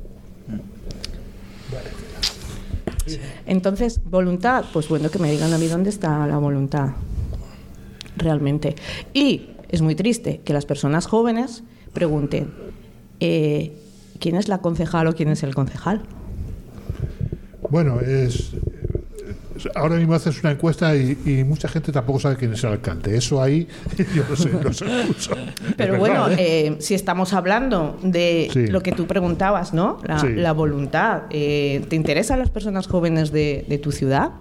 [3.47, 6.89] Entonces, voluntad, pues bueno, que me digan a mí dónde está la voluntad
[8.17, 8.75] realmente.
[9.13, 11.63] Y es muy triste que las personas jóvenes
[11.93, 12.51] pregunten,
[13.19, 13.73] eh,
[14.19, 16.01] ¿quién es la concejal o quién es el concejal?
[17.69, 18.51] Bueno, es.
[19.73, 23.17] Ahora mismo haces una encuesta y, y mucha gente tampoco sabe quién es el alcalde.
[23.17, 23.67] Eso ahí,
[24.13, 25.31] yo no sé, no sé mucho.
[25.77, 26.67] Pero Es bueno, verdad, ¿eh?
[26.67, 28.67] eh, si estamos hablando de Sí.
[28.67, 29.99] lo que tú preguntabas, ¿no?
[30.05, 30.27] La, Sí.
[30.35, 31.23] la voluntad.
[31.31, 34.31] eh, ¿Te interesan las personas jóvenes de, de tu ciudad?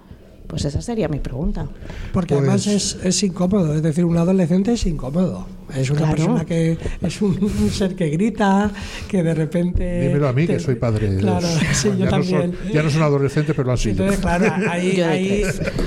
[0.47, 1.66] Pues esa sería mi pregunta.
[2.12, 5.47] Porque Pues- además es, es incómodo, es decir, un adolescente es incómodo.
[5.74, 6.14] Es una Claro.
[6.16, 8.70] persona que es un, un ser que grita,
[9.09, 10.03] que de repente.
[10.09, 11.16] Dímelo a mí, que soy padre.
[11.16, 12.53] Claro, sí, yo ya, no también.
[12.62, 13.92] son, ya no son adolescentes, pero sido.
[14.05, 15.42] Entonces, claro, ahí, ahí,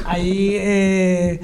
[0.05, 1.39] ahí, eh,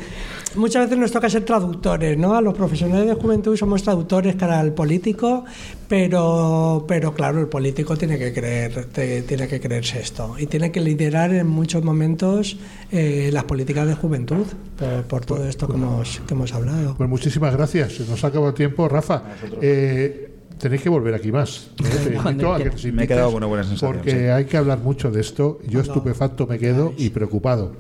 [0.56, 2.36] muchas veces nos toca ser traductores, ¿no?
[2.36, 5.46] A los profesionales de juventud somos traductores cara al político,
[5.88, 10.72] pero, pero claro, el político tiene que creer, te- tiene que creerse esto y tiene
[10.72, 12.58] que liderar en muchos momentos
[12.92, 14.46] eh, las políticas de juventud
[14.78, 16.96] por, por todo esto que hemos, que hemos hablado.
[16.98, 17.94] Pues muchísimas gracias.
[17.94, 18.88] Se nos ha acabado el tiempo.
[18.90, 19.24] Rafa,
[19.62, 20.33] eh,
[20.64, 21.68] tenéis que volver aquí más.
[21.84, 22.18] ¿eh?
[22.84, 24.18] Que Me he quedado con una buena sensación, Porque sí.
[24.28, 25.60] hay que hablar mucho de esto.
[25.68, 27.74] Yo estupefacto me quedo y preocupado.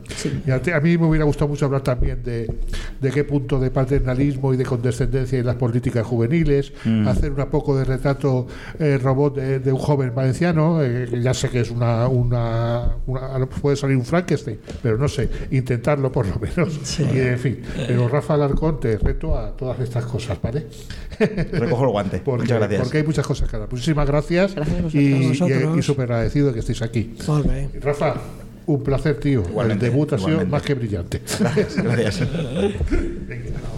[0.45, 2.51] Y a, a mí me hubiera gustado mucho hablar también de,
[2.99, 7.07] de qué punto de paternalismo y de condescendencia hay las políticas juveniles, Mm.
[7.07, 8.47] hacer un poco de retrato
[8.79, 13.45] eh, robot de, de un joven valenciano, eh, ya sé que es una, una, una-
[13.47, 16.99] puede salir un Frankenstein, pero no sé, intentarlo por lo menos.
[16.99, 20.67] Y en fin, pero Rafa Alarcón te reto a todas estas cosas, ¿vale?
[21.51, 22.21] Recojo el guante.
[22.25, 22.72] Muchas gracias.
[22.79, 23.69] Porque hay muchas cosas que hablar.
[23.71, 25.03] Muchísimas gracias, Gracias a vosotros.
[25.03, 25.77] y, vosotros.
[25.77, 27.15] y, súper agradecido de que estéis aquí.
[27.45, 27.69] Bé.
[27.81, 28.15] Rafa,
[28.65, 29.43] un placer, tío.
[29.47, 31.21] Igualmente, El debut ha sido más que brillante.
[31.39, 31.75] Gracias.
[31.75, 32.27] gracias.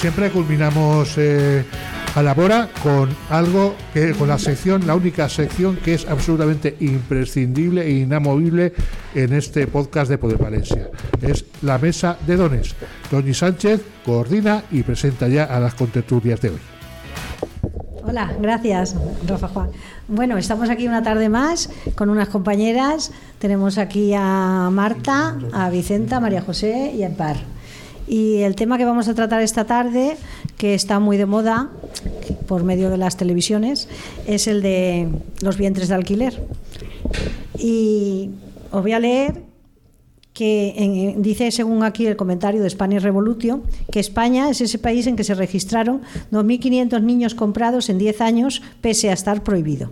[0.00, 1.62] siempre culminamos eh,
[2.14, 6.74] a la hora con algo que con la sección, la única sección que es absolutamente
[6.80, 8.72] imprescindible e inamovible
[9.14, 10.88] en este podcast de Poder Valencia.
[11.20, 12.74] Es la mesa de dones.
[13.10, 16.60] Doñi Sánchez coordina y presenta ya a las contertulias de hoy.
[18.02, 18.96] Hola, gracias,
[19.26, 19.68] Rafa Juan.
[20.08, 23.12] Bueno, estamos aquí una tarde más con unas compañeras.
[23.38, 27.36] Tenemos aquí a Marta, a Vicenta, a María José y a Empar.
[28.10, 30.16] Y el tema que vamos a tratar esta tarde,
[30.58, 31.70] que está muy de moda
[32.48, 33.88] por medio de las televisiones,
[34.26, 35.06] es el de
[35.42, 36.42] los vientres de alquiler.
[37.56, 38.30] Y
[38.72, 39.44] os voy a leer
[40.32, 45.14] que dice, según aquí el comentario de Spanish Revolution, que España es ese país en
[45.14, 46.00] que se registraron
[46.32, 49.88] 2.500 niños comprados en 10 años, pese a estar prohibido.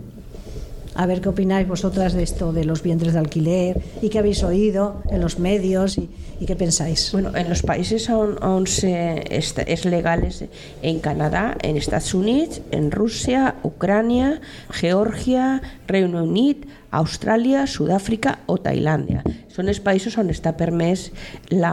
[0.99, 4.43] A ver qué opináis vosotras de esto, de los vientres de alquiler, y qué habéis
[4.43, 6.09] oído en los medios, y,
[6.41, 7.13] y qué pensáis.
[7.13, 10.43] Bueno, en los países on, on se est- es legal es
[10.81, 14.41] en Canadá, en Estados Unidos, en Rusia, Ucrania,
[14.71, 19.23] Georgia, Reino Unit, Austràlia, Sud-àfrica o Tailàndia.
[19.55, 21.13] Són els països on està permès
[21.47, 21.71] la,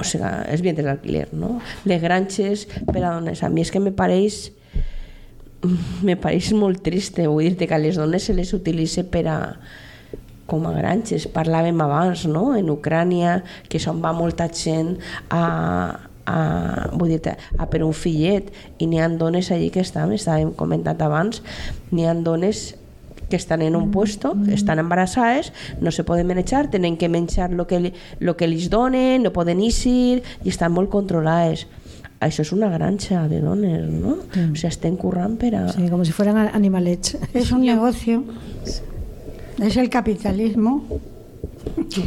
[0.00, 1.58] o sigui, els vientres d'alquiler, no?
[1.84, 3.42] Les granges per a dones.
[3.44, 4.52] A mi és que me pareix
[6.02, 9.38] me pareix molt triste, vull dir que a les dones se les utilitza per a
[10.50, 12.50] com a granges, parlàvem abans, no?
[12.58, 13.38] En Ucrània,
[13.70, 14.96] que se'n va molta gent
[15.30, 15.44] a,
[16.26, 16.38] a,
[16.92, 18.50] vull dir a per un fillet,
[18.82, 21.40] i n'hi ha dones allí que estan, estàvem comentant abans,
[21.92, 22.72] n'hi ha dones
[23.32, 27.66] que estan en un puesto, estan embarassades, no se poden menjar, tenen que menjar lo
[27.66, 31.64] que, lo que els donen, no poden eixir i estan molt controlades.
[32.22, 34.12] Això és una granja de dones, no?
[34.22, 35.62] O sigui, estem currant per a...
[35.74, 37.16] Sí, como si fueran animalets.
[37.34, 38.22] Es un negocio,
[39.58, 40.84] es el capitalismo,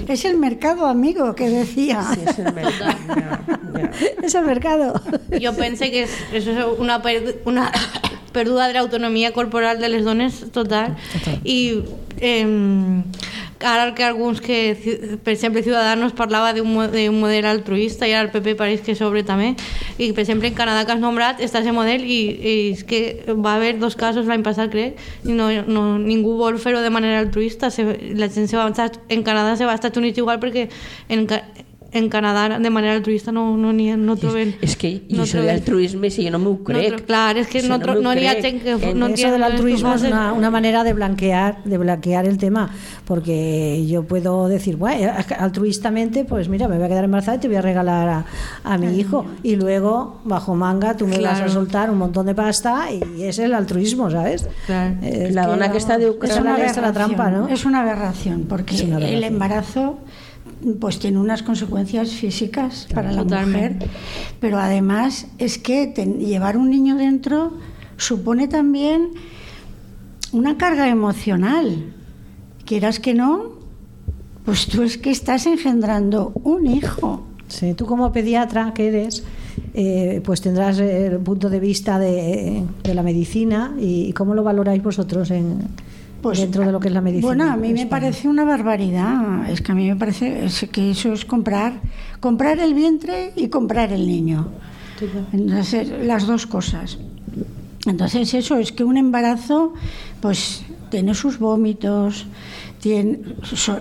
[0.07, 2.01] es el mercado amigo que decía.
[2.13, 3.41] Sí, és el ja.
[4.23, 4.93] Es el mercado.
[5.41, 6.47] Jo pense que és, és
[6.79, 7.69] una, per- una
[8.35, 10.95] perduda de l'autonomia corporal de les dones total,
[11.43, 11.83] i
[12.19, 12.47] eh,
[13.65, 18.27] ara que alguns que, per exemple, Ciudadanos parlava d'un mo- d'un model altruista i ara
[18.27, 19.55] el PP pareix que sobre també
[19.97, 23.01] i per exemple en Canadà que has nombrat està ese model i, i és que
[23.35, 27.19] va haver dos casos l'any passat crec i no, no, ningú vol fer-ho de manera
[27.23, 27.83] altruista se,
[28.15, 28.69] la gent se va
[29.09, 30.69] en Canadà se va als Estats Units igual perquè
[31.09, 31.27] en,
[31.95, 35.39] en Canadà de manera altruista no, no, ni, no troben És que i no això
[35.39, 36.95] troben- d'altruisme, si jo no m'ho no crec.
[36.95, 39.13] tro- clar, és que Si no, m'ho no n'hi ha gent que En no Eso
[39.15, 42.69] entiende del esto altruismo es una, una manera de blanquear, de blanquear el tema,
[43.05, 47.47] porque yo puedo decir, bueno, altruistamente, pues mira, me voy a quedar embarazada y te
[47.47, 48.25] voy a regalar a,
[48.63, 51.51] a mi hijo, y luego bajo manga tú me vas a Claro.
[51.51, 54.47] soltar un montón de pasta y es el altruismo, ¿sabes?
[54.65, 54.95] Claro.
[55.01, 57.47] Es La dona que está de Ucrania- es una, es la trampa, ¿no?
[57.47, 59.33] Es una aberración, porque una el aberración.
[59.33, 59.97] embarazo
[60.79, 63.77] pues tiene unas consecuencias físicas para la mujer,
[64.39, 67.53] pero además es que ten- llevar un niño dentro
[67.97, 69.09] supone también
[70.31, 71.93] una carga emocional.
[72.65, 73.53] Quieras que no,
[74.43, 77.23] pues tú es que estás engendrando un hijo.
[77.47, 79.23] Sí, tú como pediatra que eres,
[79.75, 84.81] eh, pues tendrás el punto de vista de, de la medicina y cómo lo valoráis
[84.81, 85.59] vosotros en,
[86.33, 87.27] dentro de lo que es la medicina.
[87.27, 89.49] Pues, Bueno, a mí me parece una barbaridad.
[89.49, 91.73] Es que a mí me parece es que eso es comprar,
[92.19, 94.47] comprar el vientre y comprar el niño.
[95.33, 96.97] Entonces, las dos cosas.
[97.85, 99.73] Entonces, eso es que un embarazo,
[100.21, 102.25] pues, tiene sus vómitos,
[102.79, 103.79] tiene, so-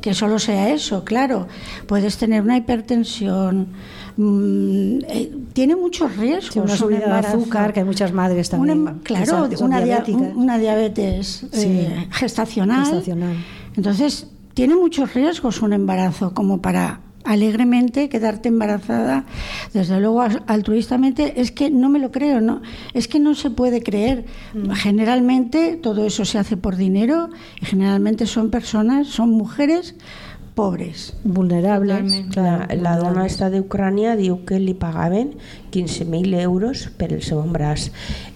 [0.00, 1.46] que solo sea eso, claro.
[1.86, 3.68] Puedes tener una hipertensión,
[4.16, 6.52] mm, eh, tiene muchos riesgos.
[6.70, 9.00] Sí, una de azúcar, que hay muchas madres también.
[9.02, 10.36] que claro, son- una, diabéticas.
[10.36, 11.66] una diabetes Sí.
[11.66, 12.84] eh, gestacional.
[12.84, 13.36] Gestacional.
[13.74, 19.24] Entonces, tiene muchos riesgos un embarazo, como para alegremente quedarte embarazada,
[19.72, 22.60] desde luego al- altruistamente, es que no me lo creo, no,
[22.92, 24.26] es que no se puede creer.
[24.52, 24.70] Mm.
[24.72, 27.30] Generalmente todo eso se hace por dinero
[27.62, 29.94] y generalmente son personas, son mujeres
[30.56, 31.12] pobres.
[31.22, 32.00] Vulnerables.
[32.00, 32.32] Totalment.
[32.32, 35.34] claro, La, la dona esta d'Ucrània diu que li pagaven
[35.76, 37.90] 15.000 euros per el seu embaràs.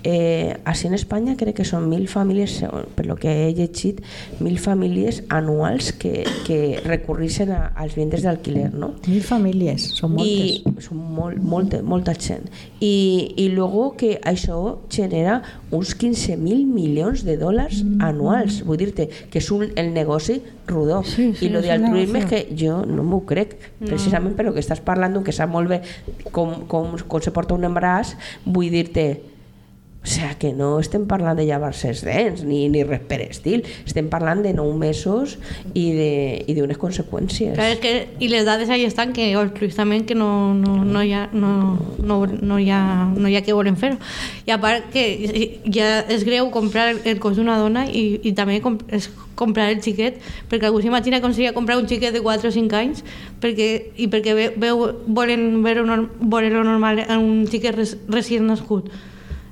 [0.04, 2.60] Eh, així en Espanya crec que són 1.000 famílies,
[2.96, 4.04] per lo que he llegit,
[4.38, 8.94] 1.000 famílies anuals que, que recurrixen a, als vientres d'alquiler, no?
[9.08, 10.60] Mil familias, son moltes.
[10.60, 12.48] i són molt, molta, molta gent
[12.80, 15.40] I, i luego que això genera
[15.70, 20.40] uns 15.000 milions de dòlars anuals vull dir-te que és un, el negoci
[20.70, 24.46] rodó Sí, sí, i lo de altruisme és que jo no m'ho crec precisament per
[24.48, 25.80] lo que estàs parlant que sap molt bé
[26.30, 29.06] com, com, com se porta un embaràs vull dir-te
[30.02, 33.66] O sea, que no estem parlant de llevar-se els dents ni, ni res per estil,
[33.84, 35.36] estem parlant de nou mesos
[35.76, 35.90] i
[36.48, 37.52] i d'unes conseqüències.
[37.54, 41.12] Claro, es que, y las edades ahí están que altruistament que no, no, no, hi
[41.12, 43.96] ha, no, no, no, hi ha, no hi ha que volen fer
[44.46, 45.04] i a part que
[45.68, 50.16] ja és greu comprar el, cos d'una dona i, i també és comprar el xiquet
[50.48, 53.04] perquè algú s'imagina com seria comprar un xiquet de 4 o 5 anys
[53.40, 56.08] perquè, i perquè ve, veu, volen veure un,
[56.64, 58.88] normal en un xiquet res, recient nascut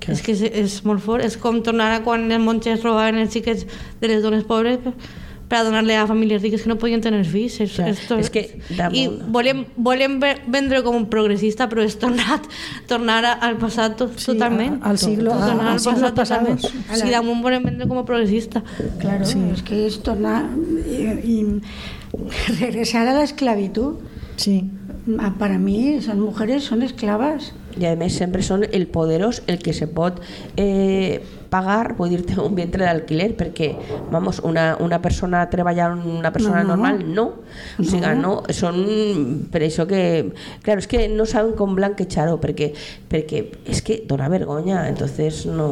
[0.08, 3.32] és que és, és molt fort, és com tornar a quan els monges robaven els
[3.32, 3.66] xiquets
[4.00, 4.92] de les dones pobres per,
[5.48, 7.54] per a donar-li a famílies riques que no podien tenir fills.
[7.64, 8.42] És, és, tot, és que
[8.92, 12.42] I volem, volem ve- vendre com un progressista, però és tornar,
[12.86, 14.82] tornar al passat tot, Sí, totalment.
[14.82, 16.60] a- al siglo- tornar a- al a siglos passat totalment.
[16.60, 17.08] pasados.
[17.08, 18.62] I damunt volem vendre com a progressista.
[18.98, 20.44] Claro, es que es tornar
[20.86, 21.62] y, y
[22.60, 23.94] regresar a la esclavitud.
[24.36, 24.70] Sí.
[25.38, 27.54] Para mí, esas mujeres son esclavas.
[27.78, 30.20] I a més sempre són el poderós el que se pot
[30.58, 33.70] eh, pagar, vull dir-te, un vientre d'alquiler, perquè,
[34.12, 36.76] vamos, una, una persona treballant, una persona No, no.
[36.76, 37.26] normal, no.
[37.78, 38.80] O sigui, no, són
[39.52, 40.02] per això que...
[40.66, 42.72] Claro, és que no saben com blanquejar-ho, perquè,
[43.08, 45.68] perquè és que dona vergonya, entonces no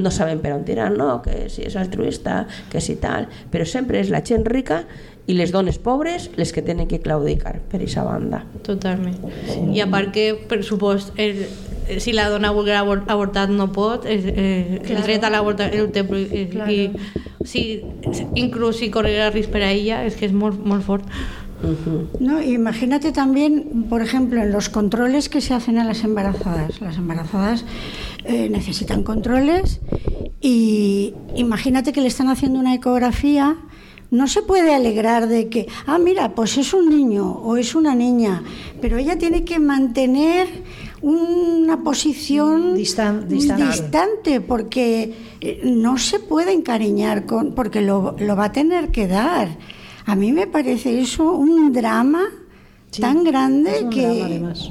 [0.00, 4.00] no saben per on tirar, no, que si és altruista, que si tal, però sempre
[4.00, 4.84] és la gent rica
[5.30, 8.44] i les dones pobres les que tenen que claudicar per aquesta banda.
[8.66, 9.18] Totalment.
[9.70, 11.44] I a part que, per supost, el,
[12.02, 15.90] si la dona volgués abor avortar no pot, el, el, el dret a l'avortar el
[15.94, 16.70] té Claro.
[16.72, 16.90] i
[17.46, 17.82] si,
[18.34, 21.06] inclús si corriera risc per a ella, és que és molt, molt fort.
[22.20, 26.80] No, imagínate también, por ejemplo, en los controles que se hacen a las embarazadas.
[26.80, 27.64] Las embarazadas
[28.24, 29.80] eh, necesitan controles
[30.40, 33.56] y imagínate que le están haciendo una ecografía.
[34.10, 37.94] No se puede alegrar de que, ah, mira, pues es un niño o es una
[37.94, 38.42] niña,
[38.80, 40.48] pero ella tiene que mantener
[41.00, 43.64] una posición Distan- distante.
[43.66, 49.06] distante porque eh, no se puede encariñar con, porque lo, lo va a tener que
[49.06, 49.56] dar.
[50.06, 52.24] A mí me parece eso un drama
[53.00, 54.70] tan grande Es un que drama, además.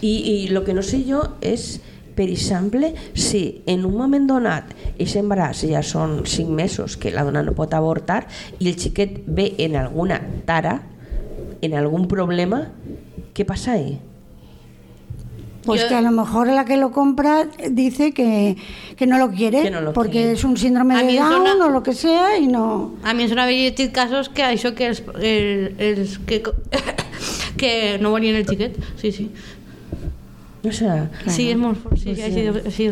[0.00, 1.80] I, I el que no sé jo és,
[2.14, 7.24] per exemple, si en un moment donat aquest embaràs ja són 5 mesos que la
[7.24, 8.26] dona no pot avortar
[8.58, 10.82] i el xiquet ve en alguna tara,
[11.62, 12.66] en algun problema,
[13.34, 13.98] què passa ahí?
[15.62, 18.56] pues que a lo mejor la que lo compra dice que,
[18.96, 20.32] que no lo quiere Que no lo porque quiere.
[20.32, 23.12] es un síndrome A de mí Down no- o lo que sea y no A
[23.12, 26.42] mi em sona haver llegit casos que això que els, el, els que,
[27.60, 28.72] que no volien el xiquet.
[28.96, 29.30] Sí, sí.
[30.68, 31.96] O sea, Sí, fort.
[31.96, 32.90] Sí, sí,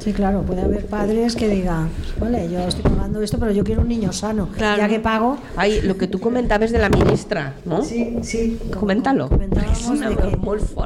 [0.00, 1.88] sí, claro, puede haber padres que digan,
[2.20, 4.48] vale, yo estoy pagando esto, pero yo quiero un niño sano.
[4.56, 4.78] Claro.
[4.78, 7.82] Ya que pago, ai, lo que tu comentaves de la ministra, no?
[7.84, 8.58] Sí, sí.
[8.78, 9.28] Coméntalo.
[9.28, 10.36] Comentábamos de que,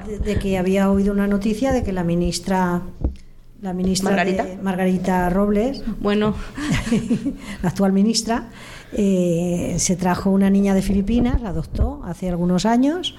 [0.08, 2.82] de- de que había oído una noticia de que la ministra,
[3.60, 4.44] la ministra Margarita.
[4.44, 6.34] de- Margarita Robles, Bueno,
[7.62, 8.48] la actual ministra,
[8.94, 13.14] eh, se trajo una niña de Filipinas, la adoptó hace algunos años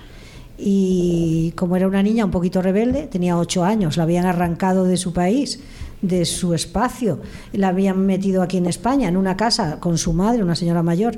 [0.58, 4.98] y como era una niña un poquito rebelde, tenía ocho años, la habían arrancado de
[4.98, 5.60] su país,
[6.02, 7.20] de su espacio,
[7.54, 11.16] la habían metido aquí en España, en una casa con su madre, una señora mayor,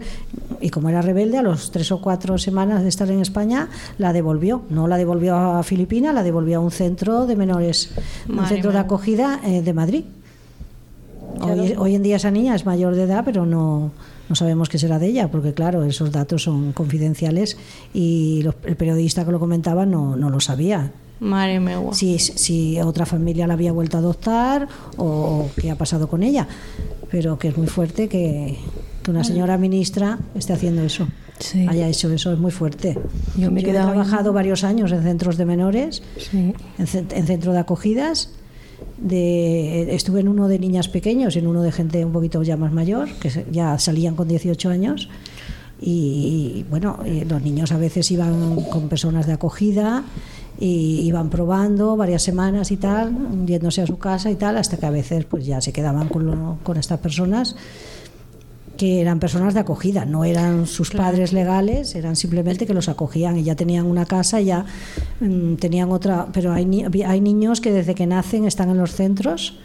[0.61, 3.67] y como era rebelde, a los tres o cuatro semanas de estar en España,
[3.97, 7.91] la devolvió, no la devolvió a Filipinas, la devolvió a un centro de menores,
[8.29, 10.05] un Madre centro de acogida eh, de Madrid.
[11.41, 13.91] Hoy, hoy en día esa niña es mayor de edad, pero no,
[14.30, 17.57] no sabemos qué será de ella, porque claro, esos datos son confidenciales
[17.93, 20.91] y los- el periodista que lo comentaba no, no lo sabía.
[21.19, 21.93] mare meua.
[21.93, 26.47] Si, si otra familia la había vuelto a adoptar o, qué ha pasado con ella.
[27.10, 28.57] Pero que es muy fuerte que,
[29.02, 31.07] que una señora ministra esté haciendo eso.
[31.39, 31.65] Sí.
[31.69, 32.97] Haya hecho eso, es muy fuerte.
[33.38, 36.53] Yo me he trabajado varios años en centros de menores Sí.
[36.77, 38.31] en, en centro de acogidas.
[39.09, 42.71] Estuve en uno de niñas pequeños y en uno de gente un poquito ya más
[42.71, 45.09] mayor, que ya salían con 18 años.
[45.81, 50.03] Y, bueno, eh, los niños a veces iban con personas de acogida
[50.57, 53.13] y iban probando varias semanas y tal,
[53.45, 56.25] yéndose a su casa y tal, hasta que a veces pues ya se quedaban con,
[56.25, 57.57] lo- con estas personas
[58.77, 63.38] que eran personas de acogida, no eran sus padres legales, eran simplemente que los acogían
[63.38, 64.65] y ya tenían una casa, ya
[65.19, 68.93] mm, tenían otra, pero hay, ni- hay niños que desde que nacen están en los
[68.93, 69.57] centros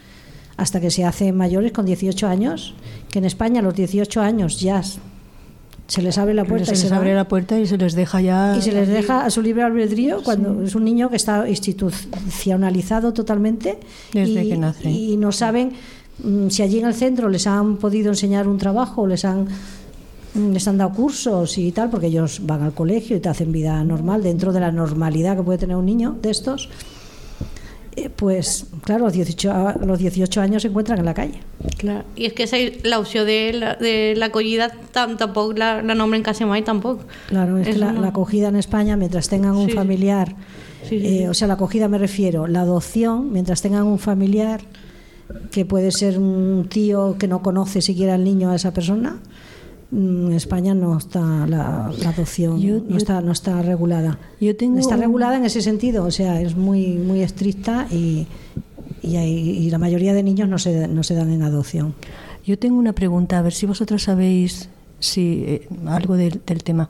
[0.57, 2.74] hasta que se hacen mayores con 18 años,
[3.11, 4.82] que en España a los 18 años ya
[5.87, 7.16] se les abre la puerta se y les se abre van.
[7.16, 8.55] la puerta y se les deja ya.
[8.57, 13.12] Y se les deja a su libre albedrío cuando es un niño que está institucionalizado
[13.12, 13.78] totalmente
[14.12, 14.91] Desde y, que nace.
[14.91, 15.73] y no saben
[16.48, 19.47] si allí en el centro les han podido enseñar un trabajo, les han
[20.34, 23.52] mm, les han dado cursos y tal, porque ellos van al colegio y te hacen
[23.52, 26.68] vida normal dentro de la normalidad que puede tener un niño de estos.
[27.97, 31.40] Eh, pues claro, los 18, a- los 18 años se encuentran en la calle.
[31.76, 32.05] Clar.
[32.14, 36.22] I és que esa, la opció de la- de l'acollida tam, tampoc la, la nombren
[36.22, 37.02] quasi mai tampoc.
[37.28, 39.72] Claro, es que la, la acogida en España, mientras tengan un Sí.
[39.74, 40.36] familiar,
[40.88, 44.60] Sí, sí, eh, o sea, la acogida me refiero, la adopción, mientras tengan un familiar
[45.51, 49.19] que puede ser un tío que no conoce siquiera al niño a esa persona,
[49.90, 54.19] mm, en España no está la, la adopción, Yo- no, está, no está regulada.
[54.40, 58.27] Yo tengo está regulada en ese sentido, o sea, es muy, muy estricta y,
[59.02, 61.94] y, hay- y la mayoría de niños no se, no se dan en adopción.
[62.47, 66.89] Yo tengo una pregunta, a ver si vosotras sabéis si eh, algo del, del tema.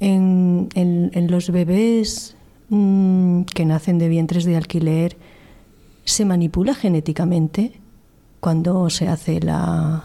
[0.00, 2.34] En, en- en los bebés
[2.68, 5.16] mm, que nacen de vientres de alquiler,
[6.04, 7.80] ¿se manipula genéticamente
[8.40, 10.04] cuando se hace la...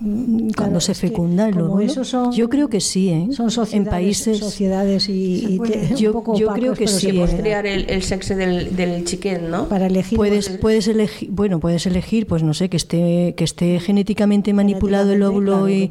[0.00, 2.04] mm, cuando Claro, se fecunda el óvulo?
[2.04, 3.28] son- Yo creo que sí, ¿eh?
[3.32, 4.38] Son sociedades, en países...
[4.38, 7.14] sociedades y, y te- Yo- un poco yo opacos, creo que sí, se ¿eh?
[7.14, 7.40] puede dar.
[7.40, 9.68] Triar el, el sexo del, del chiquet, ¿no?
[9.68, 13.78] para elegir Puedes, puedes elegir, bueno, puedes elegir, pues no sé, que esté, que esté
[13.80, 15.90] genéticamente manipulado el óvulo claro y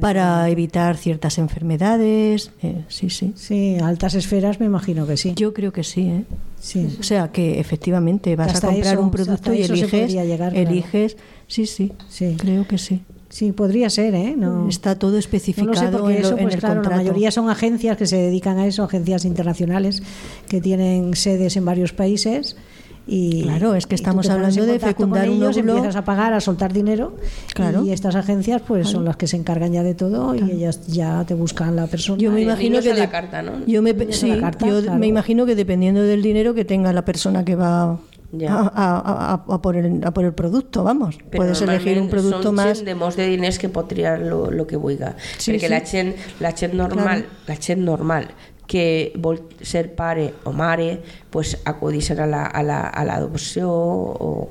[0.00, 2.50] para evitar ciertas enfermedades.
[2.62, 3.32] eh, sí, sí.
[3.36, 5.32] Sí, altas esferas me imagino que sí.
[5.36, 6.24] Yo creo que sí, ¿eh?
[6.60, 6.88] Sí.
[6.98, 10.56] O sea, que efectivamente vas a comprar eso- un producto y eliges, claro.
[10.56, 11.16] eliges,
[11.46, 12.34] sí, sí, Sí.
[12.38, 13.00] creo que sí.
[13.30, 14.34] Sí, podría ser, ¿eh?
[14.36, 16.74] No, Está todo no especificado lo sé porque en, lo- eso, en pues el claro,
[16.76, 17.02] la contrato.
[17.04, 20.02] mayoría son agencias que se dedican a eso, agencias internacionales
[20.48, 22.56] que tienen sedes en varios países.
[23.10, 25.72] Y, Claro, es que estamos hablando de fecundar un ellos, óvulo.
[25.76, 27.16] empiezas a pagar, a soltar dinero
[27.54, 27.82] Claro.
[27.82, 31.24] y estas agencias pues son las que se encargan ya de todo y ellas ya
[31.26, 32.18] te buscan la persona.
[32.20, 33.64] Yo me imagino que la de- carta, ¿no?
[33.66, 34.98] yo me, sí, la carta, yo claro.
[34.98, 37.98] me imagino que dependiendo del dinero que tenga la persona que va
[38.30, 38.52] Ya.
[38.52, 41.16] a, a- a- por el, a por el producto, vamos.
[41.30, 42.84] Però Puedes elegir un producto són más.
[42.84, 45.14] de molts de diners que pot triar lo, lo que vulga.
[45.38, 45.72] Sí, Perquè sí.
[45.72, 48.28] la gent, la gent normal, la gent normal
[48.68, 51.00] que vol ser pare o mare,
[51.30, 54.50] pues acudixen a la- a la- a l'adopció o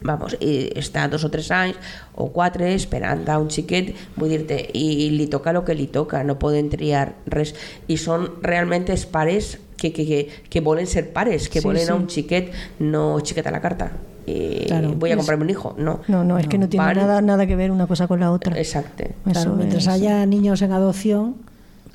[0.00, 1.76] vamos, i està dos o tres anys
[2.14, 6.22] o quatre esperant a un xiquet vull dir-te, i li toca el que li toca
[6.24, 7.54] no poden triar res
[7.88, 11.84] i són realment els pares que, que, que, que volen ser pares que Sí, volen
[11.84, 11.90] sí.
[11.90, 13.92] a un xiquet no xiquet a la carta
[14.26, 14.94] y Claro.
[14.94, 17.46] voy a Es- comprarme un hijo no No, no, es que no tiene nada, nada
[17.46, 18.58] que ver una cosa con la otra.
[18.58, 21.36] exacte Claro, Eso mientras es- haya niños en adopción,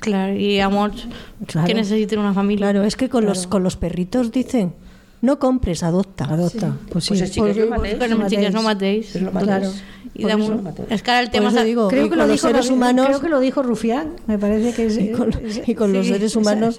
[0.00, 1.06] Clar, i hi ha molts
[1.46, 1.66] Claro.
[1.66, 2.70] que necessiten una família.
[2.70, 4.72] Claro, es que con los con los perritos dicen,
[5.20, 6.24] no compres, adopta.
[6.24, 6.74] adopta.
[6.90, 7.08] Pues sí.
[7.10, 9.08] pues els xiquets el Però mateix amb els xiquets no mateix.
[9.10, 9.70] és el mateix Claro.
[10.28, 10.90] Eso mateix.
[10.90, 11.50] és que ara el tema...
[11.64, 13.62] digo, Creo y que, con lo los dijo, seres Ru- humanos, creo que lo dijo
[13.62, 16.78] Rufián, me parece que es, y con, es- y con los seres humanos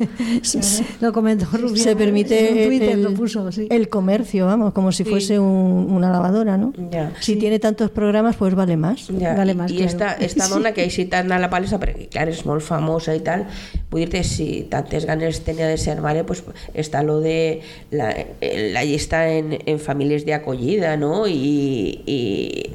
[1.02, 1.76] lo comentó Rufián.
[1.78, 3.68] se permite en Twitter el, lo puso, sí.
[3.70, 6.74] el comercio, vamos, como si fuese un- una lavadora, ¿no?
[7.20, 9.08] Si tiene tantos programas, pues vale más.
[9.12, 9.86] Vale más, claro.
[9.86, 13.14] esta, esta dona que ha eixit tant a la palestra perquè clar, és molt famosa
[13.16, 13.46] i tal
[13.92, 16.44] vull dir-te, si tantes ganes tenia de ser mare pues,
[16.74, 17.62] està lo de
[17.92, 21.26] la, eh, la llista en, en famílies d'acollida no?
[21.28, 22.20] I, i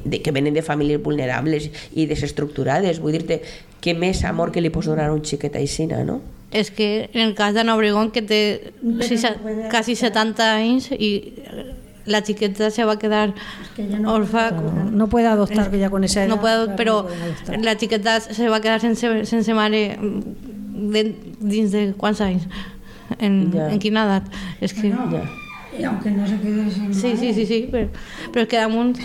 [0.05, 3.41] de, que venen de famílies vulnerables i desestructurades vull dir-te,
[3.81, 6.19] què més amor que li pots donar a un xiquet aixina, no?
[6.51, 8.71] És que en el cas d'Anna Obregón, que té
[9.69, 11.11] quasi 70 anys i
[12.07, 13.33] la xiqueta se va a quedar
[14.07, 14.51] orfa.
[14.91, 16.29] No puede adoptar, que ya con esa edad.
[16.29, 17.01] No puedo, però
[17.51, 21.03] no la xiqueta se va a quedar sense, sense mare mm, de,
[21.39, 22.47] dins de quants anys?
[23.19, 23.67] En, Ja.
[23.71, 24.31] en quina edat?
[24.61, 24.89] És que...
[24.91, 25.27] Ja.
[25.77, 27.17] Y aunque no se quede sin Sí, madre.
[27.19, 27.87] sí, sí, sí, però,
[28.31, 28.95] però és que damunt...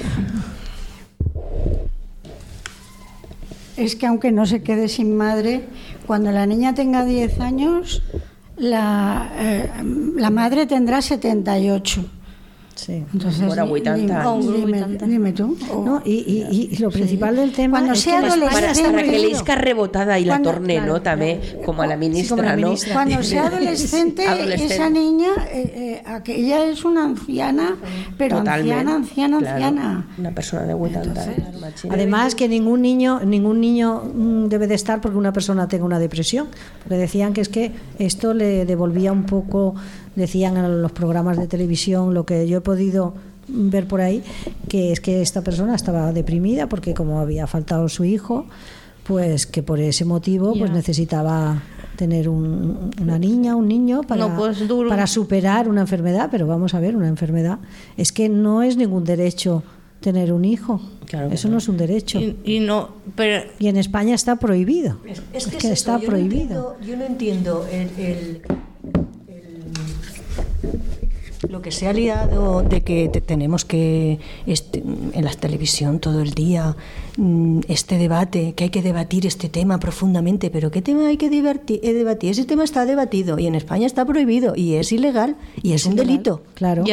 [3.82, 5.64] Es que aunque no se quede sin madre,
[6.06, 8.00] cuando la niña tenga 10 años,
[8.56, 9.70] la, eh,
[10.16, 12.04] la madre tendrá 78.
[12.84, 13.04] Sí.
[13.14, 14.56] Entonces, Ahora 80 dime, años.
[14.56, 15.06] dime, 80.
[15.06, 15.56] dime tú.
[15.72, 18.72] o- No, y, y- y lo principal del tema Cuando es sea que adolescente- Para,
[19.02, 19.28] que prohibido.
[19.28, 21.00] l'isca rebotada i la torne, claro, no?
[21.02, 22.66] També, com a la ministra, como la no?
[22.68, 22.94] ministra.
[22.98, 24.74] Cuando sea adolescente, Adolescente.
[24.74, 27.76] esa niña, eh, eh, aquella es una anciana,
[28.18, 28.72] pero Totalment.
[28.72, 29.54] anciana, anciana, Claro.
[29.64, 30.06] anciana.
[30.18, 31.94] Una persona de 80 años, imagina.
[31.94, 35.98] Además que ningún niño ningún niño mm, debe de estar porque una persona tenga una
[36.00, 36.48] depresión,
[36.82, 39.74] porque decían que es que esto le devolvía un poco,
[40.16, 43.14] decían en los programas de televisión, lo que yo he podido
[43.48, 44.22] ver por ahí,
[44.68, 48.46] que es que esta persona estaba deprimida porque como había faltado su hijo,
[49.04, 51.60] pues que por ese motivo pues necesitaba
[51.96, 56.74] tener un- una niña, un niño para, No, pues, para superar una enfermedad, pero vamos
[56.74, 57.58] a ver, una enfermedad
[57.96, 59.62] es que no es ningún derecho
[60.00, 60.80] tener un hijo.
[61.06, 61.52] Claro Eso no.
[61.52, 62.18] no es un derecho.
[62.20, 64.96] I no, però Y en España está prohibido.
[65.32, 66.54] Es que, que es está eso, yo prohibido.
[66.60, 68.61] No entiendo, yo no entiendo el, el- el-
[71.48, 74.82] lo que se ha liado de que te- tenemos que este,
[75.12, 76.76] en la televisión todo el día
[77.16, 81.26] mm, este debate, que hay que debatir este tema profundamente, pero ¿qué tema hay que
[81.26, 82.30] eh, debatir?
[82.30, 85.96] Ese tema está debatido y en España está prohibido y es ilegal y es un
[85.96, 86.42] delito.
[86.54, 86.84] Claro.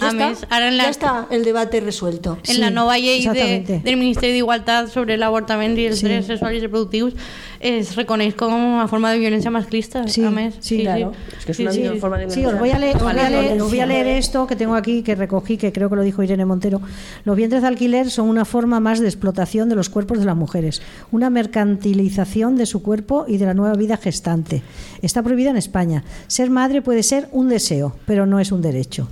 [0.00, 2.38] Ya A està, més, ara en la, ya está el debate resuelto.
[2.48, 6.06] en la nova llei de, del Ministeri d'Igualtat sobre l'avortament i els Sí.
[6.06, 7.14] drets sexuals i reproductius
[7.58, 10.54] es reconeix com una forma de violència masclista, Sí, a més.
[10.60, 11.12] sí, claro.
[11.36, 13.40] Es que es una forma de Sí, os voy a leer, os voy a violencia.
[13.42, 16.02] leer- os voy a leer esto que tengo aquí, que recogí, que creo que lo
[16.02, 16.80] dijo Irene Montero.
[17.24, 20.36] Los vientres de alquiler son una forma más de explotación de los cuerpos de las
[20.36, 20.80] mujeres,
[21.10, 24.62] una mercantilización de su cuerpo y de la nueva vida gestante.
[25.02, 26.04] Está prohibida en España.
[26.28, 29.08] Ser madre puede ser un deseo, pero no es un derecho.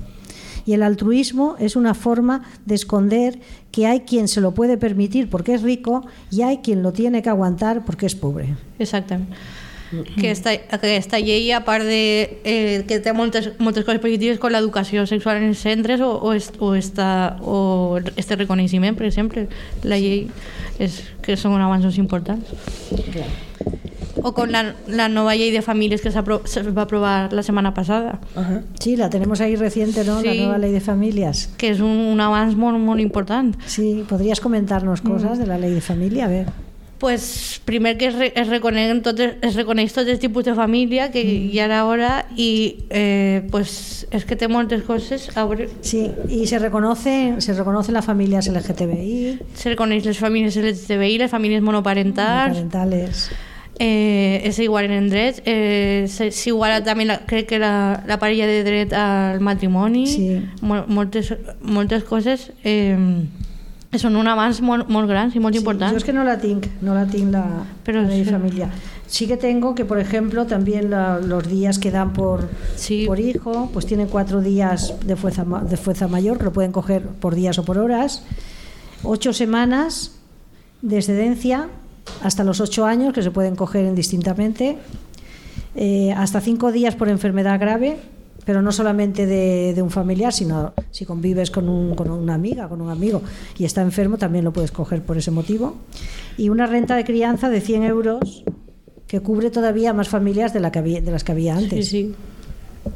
[0.67, 3.39] Y el altruismo es una forma de esconder
[3.71, 7.23] que hay quien se lo puede permitir porque es rico y hay quien lo tiene
[7.23, 8.57] que aguantar porque es pobre.
[8.79, 9.31] Exactament.
[10.17, 14.51] Que esta, aquesta llei, a part de eh, que té moltes, moltes coses positives com
[14.51, 19.47] l'educació sexual en els centres o, o, est, o, esta, o este reconeixement, per exemple,
[19.87, 20.27] la llei
[20.83, 22.51] és, que són avanços importants.
[24.23, 27.75] O con la, la nova llei de famílies que s'apro- se va aprovar la setmana
[27.75, 28.19] passada,
[28.81, 30.23] Sí, la tenemos ahí reciente, ¿no?
[30.23, 30.39] La Sí.
[30.39, 31.49] nueva ley de familias.
[31.59, 33.57] que és un, un avanç molt, molt important.
[33.67, 36.25] Sí, ¿podrías comentarnos cosas de la ley de familia?
[36.27, 36.47] A ver.
[36.99, 41.11] pues, primer que es, re, es, reconeix tot, es reconeix tots els tipus de família
[41.13, 41.51] que Mm.
[41.53, 46.47] hi ha ara i eh, pues, és que té moltes coses a veure, Sí, y
[46.47, 52.55] se reconoce, se reconocen las familias LGTBI, se reconeix les famílies LGTBI, les famílies monoparentals,
[52.57, 53.31] parentales.
[53.79, 58.47] Eh, és igual en drets, eh, se- s'iguala també, la, crec que la, la parella
[58.47, 60.43] de dret al matrimoni, Sí.
[60.63, 62.97] Mol, moltes, moltes coses eh,
[63.97, 65.93] són un avanç molt, molt grans i molt Sí, importants.
[65.93, 68.25] yo es que no la tengo, no la tengo la, Pero la sí.
[68.25, 68.71] familia.
[69.09, 72.49] Sí que tengo que, por ejemplo, también la- los días que dan por,
[73.07, 77.03] por hijo, pues tienen cuatro días de fuerza, de fuerza mayor, que lo pueden coger
[77.03, 78.25] por días o por horas.
[79.05, 80.13] Ocho semanas
[80.83, 81.69] de excedencia
[82.23, 84.79] hasta los ocho años, que se pueden coger indistintamente.
[85.75, 87.99] Eh, hasta cinco días por enfermedad grave,
[88.47, 92.69] pero no solamente de, de un familiar, sino si convives con, un- con una amiga,
[92.69, 93.21] con un amigo
[93.59, 95.77] y está enfermo, también lo puedes coger por ese motivo.
[96.39, 98.45] Y una renta de crianza de 100 euros
[99.07, 101.89] que cubre todavía más familias de, la que había- de las que había antes.
[101.89, 102.15] Sí, sí.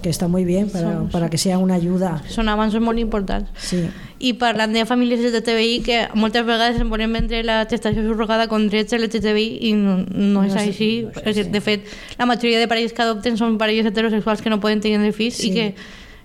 [0.03, 2.23] Que está muy bien para, Son- para que sea una ayuda.
[2.31, 3.51] Són avanços molt importants.
[3.59, 3.83] Sí.
[4.21, 8.69] I parlant de famílies LGTBI, que moltes vegades es volen vendre la gestació subrogada com
[8.69, 11.07] drets LGTBI i no, no és No és- així.
[11.15, 11.87] Perquè, De fet,
[12.19, 15.51] la majoria de parelles que adopten són parelles heterosexuals que no poden tenir fills Sí.
[15.51, 15.75] i que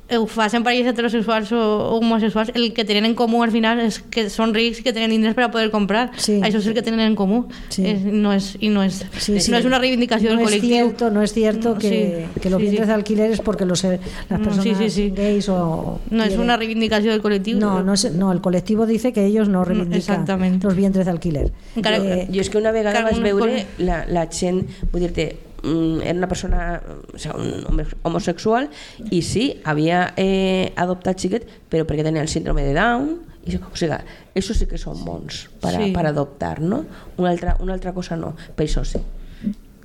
[0.08, 3.98] ho facin parelles heterosexuals o, o homosexuals, el que tenen en comú al final és
[4.14, 6.12] que són rics i que tenen diners per a poder comprar.
[6.22, 6.38] Sí.
[6.46, 7.48] Això és el que tenen en comú.
[7.74, 7.86] Sí.
[7.90, 9.50] És, no és, I no és, Sí, sí.
[9.52, 10.68] no és una reivindicació no del es col·lectiu.
[10.70, 11.90] cierto, no es cierto Mm, que,
[12.34, 12.88] sí, que los sí, vientres sí.
[12.88, 14.00] de alquiler es porque los, eh,
[14.30, 15.10] las No, personas sí, sí, sí.
[15.16, 17.58] gays o No és quieren- una reivindicació del col·lectiu.
[17.58, 20.64] No, no, es- no, el colectivo dice que ellos no reivindican exactament.
[20.64, 21.52] los vientres de alquiler.
[21.76, 25.55] Encara, Eh, jo és que una vegada vaig veure la, la gent, vull dir-te, mm,
[26.04, 26.82] era una persona,
[27.14, 28.70] o sea, un homosexual,
[29.12, 33.16] i sí, havia eh, adoptat xiquet, però perquè tenia el síndrome de Down,
[33.46, 33.98] i, o sigui,
[34.38, 35.92] això sí que són bons per, Sí.
[35.94, 36.84] per adoptar, no?
[37.18, 39.02] Una altra, una altra cosa no, per això sí,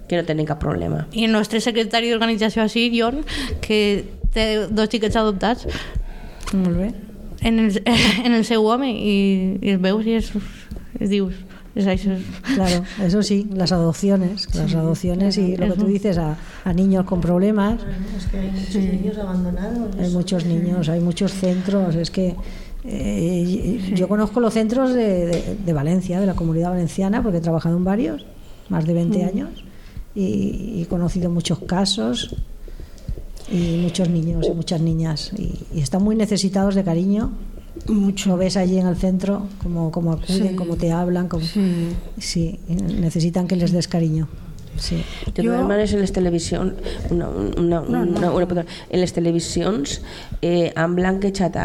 [0.09, 1.07] que no tenen cap problema.
[1.13, 3.21] I el nostre secretari d'organització així, Jon,
[3.63, 3.81] que
[4.35, 5.67] té dos xiquets adoptats
[6.53, 6.89] Molt bé.
[7.43, 7.83] en el,
[8.27, 9.15] en el seu home i,
[9.63, 10.33] i els veus i és,
[11.01, 11.35] es dius
[12.55, 17.05] Claro, eso sí, las adopciones, las adopciones y lo que tú dices a, a niños
[17.05, 17.81] con problemas.
[18.17, 19.97] Es que hay muchos niños abandonados.
[19.99, 21.95] Hay muchos niños, hay muchos centros.
[21.95, 22.35] Es que
[22.85, 27.41] eh, yo conozco los centros de, de- de Valencia, de la comunidad valenciana, porque he
[27.41, 28.25] trabajado en varios,
[28.69, 29.29] más de 20 Mm.
[29.29, 29.51] años,
[30.15, 30.23] y,
[30.77, 32.35] y he conocido muchos casos
[33.51, 35.33] y muchos niños y muchas niñas.
[35.37, 37.31] Y, y están muy necesitados de cariño.
[37.89, 38.37] Mucho.
[38.37, 40.55] Ves allí en el centro, cómo, cómo acuden, Sí.
[40.57, 41.89] cómo te hablan, cómo, Sí.
[42.19, 44.29] sí, necesitan que les des cariño.
[44.81, 45.05] Sí.
[45.27, 46.73] De totes maneres, en les televisions,
[47.11, 50.01] una, una, una, una, una, perdó, en les televisions
[50.41, 51.59] eh, han blanquejat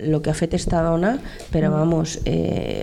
[0.00, 1.18] el que ha fet esta dona,
[1.52, 2.82] però vamos, eh,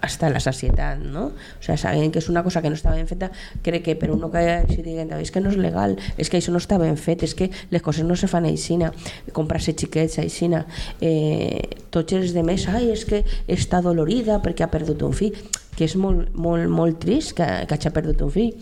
[0.00, 1.26] hasta la sacietat, no?
[1.28, 3.28] O sea, sabent que és una cosa que no està ben feta,
[3.62, 6.54] crec que per uno que així diguen, és que no és legal, és que això
[6.54, 8.94] no està ben fet, és que les coses no se fan aixina,
[9.36, 10.64] comprar-se xiquets aixina,
[11.04, 15.36] eh, tots els de més, ai, és que està dolorida perquè ha perdut un fill,
[15.78, 18.54] que és molt, molt, molt trist que, que hagi perdut un fill,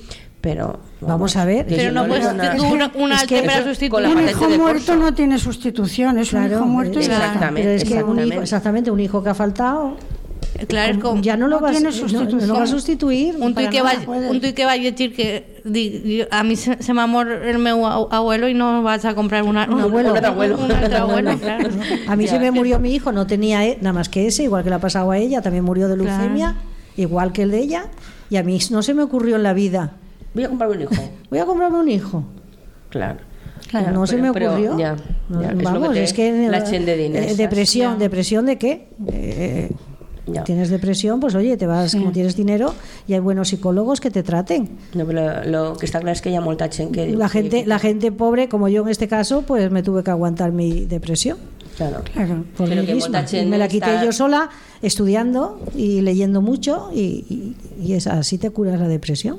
[0.46, 0.78] però...
[1.00, 1.66] Vamos a ver.
[1.68, 5.12] si no puedes fer una, un es que eso- con la Un hijo muerto no
[5.12, 7.62] tiene sustitución, es un hijo muerto exactamente.
[7.62, 8.42] Pero es que un hijo, exactamente.
[8.42, 9.96] exactamente, un hijo que ha faltado
[10.68, 12.48] Claro, es como- ya no lo No vas, no- no, sustitución.
[12.48, 13.34] lo va a sustituir.
[13.38, 13.92] un tuit que, va,
[14.30, 17.06] un tuit que va a decir que di- di- a mí se, se me ha
[17.06, 20.12] mort el meu abuelo y no vas a comprar una, Un abuelo.
[20.14, 21.68] un abuelo, un abuelo, claro.
[22.08, 24.62] A mí se me murió mi hijo, no tenía e- nada más que ese, igual
[24.64, 26.54] que le ha pasado a ella, también murió de leucemia,
[26.96, 27.84] igual que el de ella,
[28.30, 29.92] y a mí no se me ocurrió en la vida.
[30.36, 30.94] Voy a comprarme un hijo.
[31.30, 32.24] Voy a comprarme un hijo.
[32.90, 33.18] Claro.
[33.68, 34.78] Claro, no se me pero ocurrió.
[34.78, 34.94] ya,
[35.40, 37.98] ya, es lo vamos, que te- es que la chen de diners, eh, depresión, ya.
[37.98, 38.88] depresión de qué?
[39.08, 39.70] Eh,
[40.28, 40.42] Ya.
[40.42, 41.98] Tienes depresión, pues oye, te vas, Sí.
[41.98, 42.74] como tienes dinero,
[43.06, 44.70] y hay buenos psicólogos que te traten.
[44.92, 47.12] No, pero lo que está claro es que ha molta que...
[47.16, 50.10] La que- gente, la gente pobre, como yo en este caso, pues me tuve que
[50.10, 51.38] aguantar mi depresión.
[51.76, 52.02] Claro.
[52.12, 52.42] Claro.
[52.56, 53.18] por Pero mí que misma.
[53.20, 54.50] molta Y me la quité yo sola
[54.82, 57.56] estudiando y leyendo mucho y, y-
[57.86, 59.38] y es así te curas la depresión.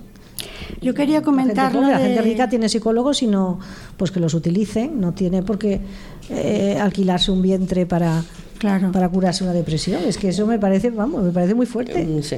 [0.82, 3.60] Yo quería La gente, comentar lo pobre, la gente rica tiene psicólogos y no
[3.98, 5.80] pues que los utilicen, no tiene por qué
[6.30, 8.24] eh, alquilarse un vientre para
[8.58, 8.92] Claro.
[8.92, 10.02] para curarse una depresión.
[10.06, 12.04] Es que eso me parece, vamos, me parece muy fuerte.
[12.04, 12.38] Mm, Sí.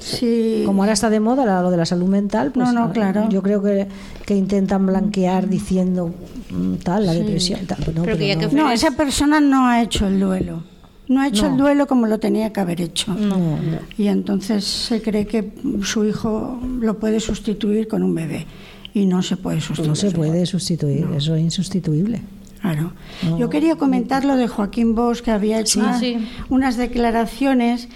[0.00, 0.62] Sí.
[0.66, 3.28] Como ahora está de moda lo de la salud mental, pues No, no, claro.
[3.28, 3.86] yo creo que,
[4.26, 6.12] que intentan blanquear diciendo
[6.50, 7.18] mm, tal, la Sí.
[7.20, 7.60] depresión.
[7.66, 7.78] tal.
[7.94, 8.48] No, Pero que pero no.
[8.50, 10.64] que No, esa persona no ha hecho el duelo.
[11.12, 11.52] No ha hecho No.
[11.52, 13.12] el duelo como lo tenía que haber hecho.
[13.14, 13.58] No, no.
[13.98, 15.52] Y entonces se cree que
[15.82, 18.46] su hijo lo puede sustituir con un bebé.
[18.94, 19.88] Y no se puede sustituir.
[19.88, 22.20] No se puede sustituir, eso es insustituible.
[22.60, 22.92] Claro.
[23.38, 25.80] Yo quería comentar lo de Joaquín Bosch, que había hecho Sí.
[25.80, 26.16] unas, sí.
[26.48, 27.88] unas declaraciones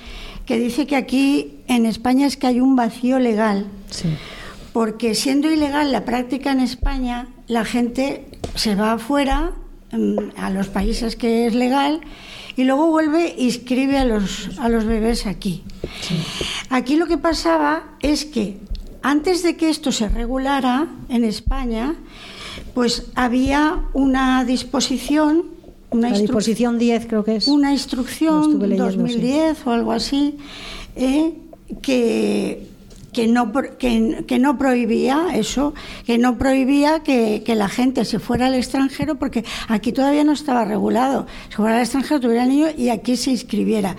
[0.44, 4.08] que dice que aquí en España es que hay un vacío legal, Sí.
[4.72, 9.52] porque siendo ilegal la práctica en España, la gente se va afuera
[9.92, 12.00] mm, a los países que es legal
[12.56, 15.62] y luego vuelve e inscribe a los, a los bebés aquí.
[16.70, 18.58] Aquí lo que pasaba es que
[19.02, 21.94] antes de que esto se regulara en España,
[22.74, 25.44] pues había una disposición,
[25.90, 27.48] una La disposición 10 creo que es.
[27.48, 30.36] una instrucción leyendo, 2010 o algo así
[30.96, 31.34] eh,
[31.82, 32.66] que
[33.16, 35.72] que no pro- que, que no prohibía eso
[36.04, 40.32] que no prohibía que, que la gente se fuera al extranjero porque aquí todavía no
[40.32, 43.96] estaba regulado se fuera al extranjero tuviera el niño y aquí se inscribiera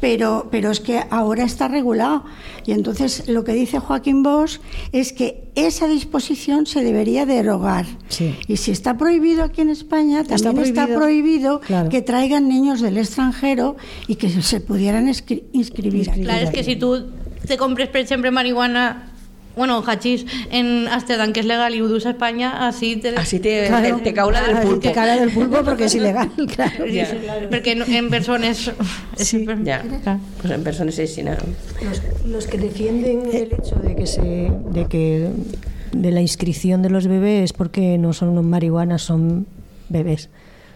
[0.00, 2.24] pero pero es que ahora está regulado
[2.66, 4.58] y entonces lo que dice Joaquín Bosch
[4.92, 8.34] es que esa disposición se debería derogar Sí.
[8.46, 11.00] y si está prohibido aquí en España Está también está prohibido.
[11.00, 11.88] prohibido Claro.
[11.88, 13.76] que traigan niños del extranjero
[14.06, 15.08] y que se- pudieran
[15.52, 16.22] inscribir aquí.
[16.22, 17.06] Claro, es que si tú
[17.46, 19.06] te compres, ejemplo, marihuana,
[19.56, 23.10] bueno, hachís en Ámsterdam, que es legal, y udus a España, así te...
[23.16, 23.96] Así te, Claro.
[23.98, 24.80] te, te caula del pulpo.
[24.80, 26.84] Te caula del pulpo porque es ilegal, claro.
[26.86, 27.16] Sí, sí,
[27.50, 28.70] Porque en, en personas...
[29.18, 29.82] es súper- Ya,
[30.40, 31.32] pues en personas así, no.
[31.32, 34.20] Los, los que defienden el hecho de que se
[34.72, 35.28] de que
[35.92, 39.46] de la inscripción de los bebés porque no son marihuanas, son
[39.88, 40.30] bebés,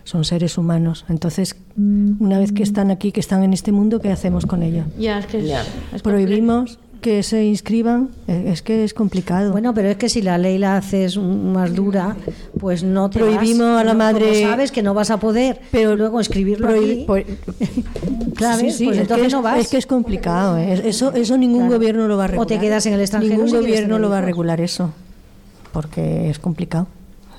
[0.05, 1.05] son seres humanos.
[1.09, 4.87] Entonces, una vez que están aquí, que están en este mundo, ¿qué hacemos con ellos?
[4.99, 5.63] Ya, es que es, Ya.
[5.95, 9.53] es Prohibimos que se inscriban, Eh, es que es complicado.
[9.53, 12.17] Bueno, pero es que si la ley la haces más dura,
[12.59, 15.61] pues no te Prohibimos vas, a la no, madre- sabes que no vas a poder,
[15.71, 17.23] pero luego escribirlo aquí, por-
[18.37, 19.59] claro, Sí, sí, pues es, entonces que es, no vas.
[19.61, 20.57] es que es complicado.
[20.57, 20.81] ¿eh?
[20.89, 21.75] Eso, eso ningún Claro.
[21.75, 22.49] gobierno lo va a O regular.
[22.49, 24.91] te quedas en el extranjero Ningún gobierno lo va a regular eso,
[25.73, 26.87] porque es complicado.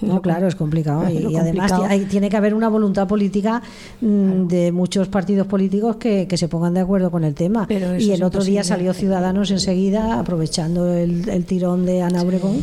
[0.02, 1.10] No, claro, es complicado.
[1.10, 1.84] Y, además complicado.
[1.84, 3.62] ti- hay- tiene que haber una voluntad política
[4.02, 7.66] mm, de muchos partidos políticos que, que se pongan de acuerdo con el tema.
[7.68, 12.62] Pero y el otro día salió Ciudadanos enseguida, aprovechando el, el tirón de Ana Obregón,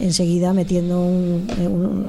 [0.00, 2.06] enseguida metiendo un, eh, un-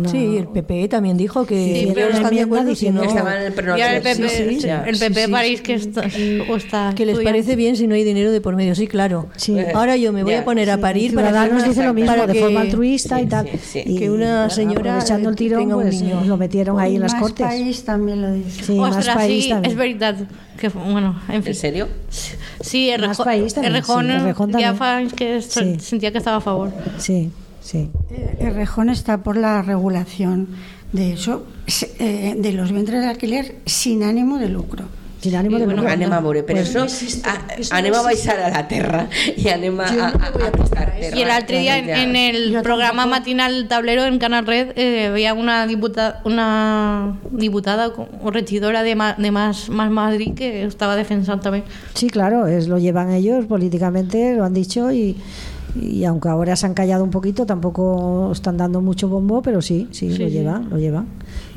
[0.00, 3.36] una- Sí, el PP también dijo que Sí, pero están de acuerdo diciendo- no- Estaban
[3.40, 4.84] en el PP, sí, sí, ya.
[4.86, 8.30] el PP Sí, sí, París que está, que les parece bien si no hay dinero
[8.32, 8.74] de por medio.
[8.74, 9.26] Sí, claro.
[9.36, 9.56] Sí.
[9.74, 12.10] Ahora yo me voy Ya, a poner a parir para Ciudadanos una- dice lo mismo,
[12.10, 13.46] para de forma altruista y tal.
[13.50, 13.82] sí, sí.
[13.86, 16.22] Y, Que una señora aprovechando el tirón, tenga un pues niño.
[16.24, 17.46] lo metieron ahí en las Más cortes.
[17.46, 18.64] país también lo dice.
[18.64, 19.70] Sí, más Ostras, país sí, también.
[19.72, 20.16] es verdad.
[20.58, 21.52] Que, bueno, en fin.
[21.52, 21.88] ¿En serio?
[22.60, 25.10] Sí, el Más país también, Errejón, sí, Errejón también.
[25.10, 25.76] que Sí.
[25.80, 26.72] sentía que estaba a favor.
[26.98, 27.30] Sí,
[27.60, 27.88] sí.
[28.10, 30.48] Eh, El rejón está por la regulación
[30.92, 34.84] de eso, se- eh, de los vientres de alquiler sin ánimo de lucro.
[35.20, 35.92] Sin ánimo de Bueno, lucro.
[35.92, 39.80] anem a veure, però Pues- això, a, anem a baixar a la terra i anem
[39.80, 40.94] a, a, a, a terra.
[41.12, 45.34] Y el otro día en, en el programa matinal Tablero en Canal Red eh, había
[45.34, 47.92] una diputada, una diputada
[48.22, 51.64] o regidora de, Ma- de más, más Madrid que estaba defensando también.
[51.94, 55.16] Sí, claro, es, lo llevan ellos políticamente, lo han dicho y,
[55.80, 59.88] y aunque ahora se han callado un poquito, tampoco están dando mucho bombo, pero sí,
[59.90, 60.32] sí, Sí, lo sí.
[60.32, 61.06] llevan, lo llevan.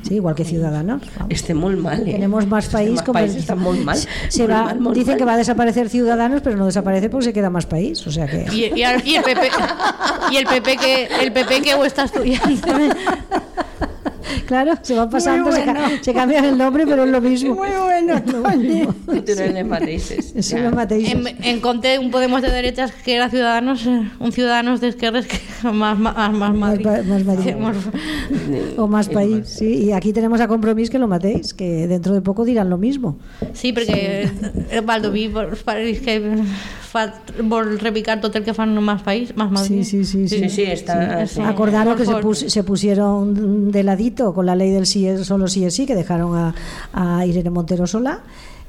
[0.04, 1.02] Sí, igual que Ciudadanos.
[1.18, 1.34] vamos.
[1.34, 2.12] Estem molt mal, eh?
[2.14, 2.92] Tenemos más país.
[2.96, 3.98] Más como país el- està molt mal.
[4.30, 5.18] Se va, mal, dicen mal.
[5.18, 8.06] que va a desaparecer Ciudadanos, pero no desaparece porque se queda más país.
[8.08, 8.46] O sea que.
[8.52, 9.50] Y, y al- y el PP
[10.32, 12.50] y el PP que el PP que o está estudiando.
[14.46, 15.90] Claro, se van pasando, Muy se, ca- bueno.
[16.02, 17.56] se cambian el nombre, pero es lo mismo.
[17.56, 18.86] Muy bueno, Toni.
[19.06, 20.34] Culturales les mateixes.
[20.36, 21.10] Eso lo matéis.
[21.12, 25.26] En, en Conte, un Podemos de derechas que era Ciudadanos, eh, un Ciudadanos de izquierdas
[25.28, 25.40] que
[25.72, 26.84] más, más, más Más, Madrid.
[26.84, 27.44] pa- más Madrid.
[27.52, 29.66] Sí, más- O más país, sí.
[29.86, 33.18] Y aquí tenemos a Compromís que lo matéis, que dentro de poco dirán lo mismo.
[33.54, 34.30] Sí, perquè
[34.72, 35.30] el Baldoví
[35.66, 36.16] pareix que
[36.92, 37.06] fa,
[37.44, 39.84] vol repicar tot el que fan más país, más Madrid.
[39.84, 40.28] Sí, sí, sí.
[40.28, 41.26] Sí, sí, está.
[41.28, 41.42] Sí.
[41.42, 45.48] Acordaros que se, pus- se pusieron de ladito con la ley del sí es solo
[45.48, 46.54] sí es sí, que dejaron a,
[46.94, 48.22] a Irene Montero sola.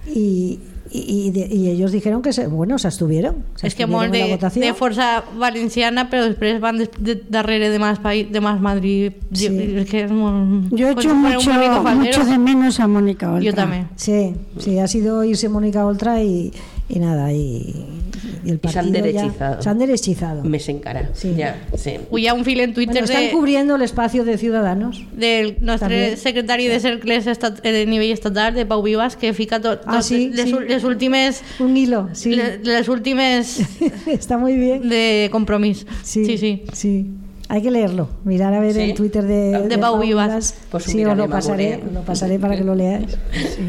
[0.04, 0.58] Y,
[0.90, 3.36] y, y de- y ellos dijeron que se, bueno, se abstuvieron.
[3.54, 8.00] Se És que la de, de força valenciana, però després van de, darrere de más,
[8.02, 9.12] país, de más Madrid.
[9.32, 9.46] Sí.
[9.46, 10.74] És que és molt...
[10.74, 13.44] Yo pues echo poner un mucho, mucho de menos a Mónica Oltra.
[13.46, 13.88] Yo también.
[13.94, 16.50] Sí, sí, ha sido irse Mónica Oltra y,
[16.88, 17.86] y nada, y,
[18.44, 19.62] y el Y se han partido ya- derechizado.
[19.62, 20.44] se han derechizado.
[20.44, 21.10] Més encara.
[21.14, 21.34] Sí.
[21.38, 21.94] Ja, sí.
[22.28, 25.02] Ha un fil en Twitter Bueno, están de, cubriendo el espacio de Ciudadanos.
[25.12, 26.16] del nostre També.
[26.16, 30.30] secretari de cercles eh, de nivell estatal, de Pau Vivas, que fica tot, Ah, sí,
[30.34, 30.56] les, sí.
[30.68, 32.34] les últimes Un hilo, sí.
[32.34, 33.60] le- les últimes
[34.06, 34.88] Está muy bien.
[34.88, 35.86] de compromís.
[36.02, 36.36] Sí, sí.
[36.38, 36.62] sí.
[36.72, 37.06] sí.
[37.52, 38.80] Hay que leerlo, mirar a ver Sí.
[38.80, 40.54] el Twitter de, De Pau Vivas.
[40.70, 42.00] Pues sí, os lo pasaré, lo
[42.40, 43.18] para que lo leáis,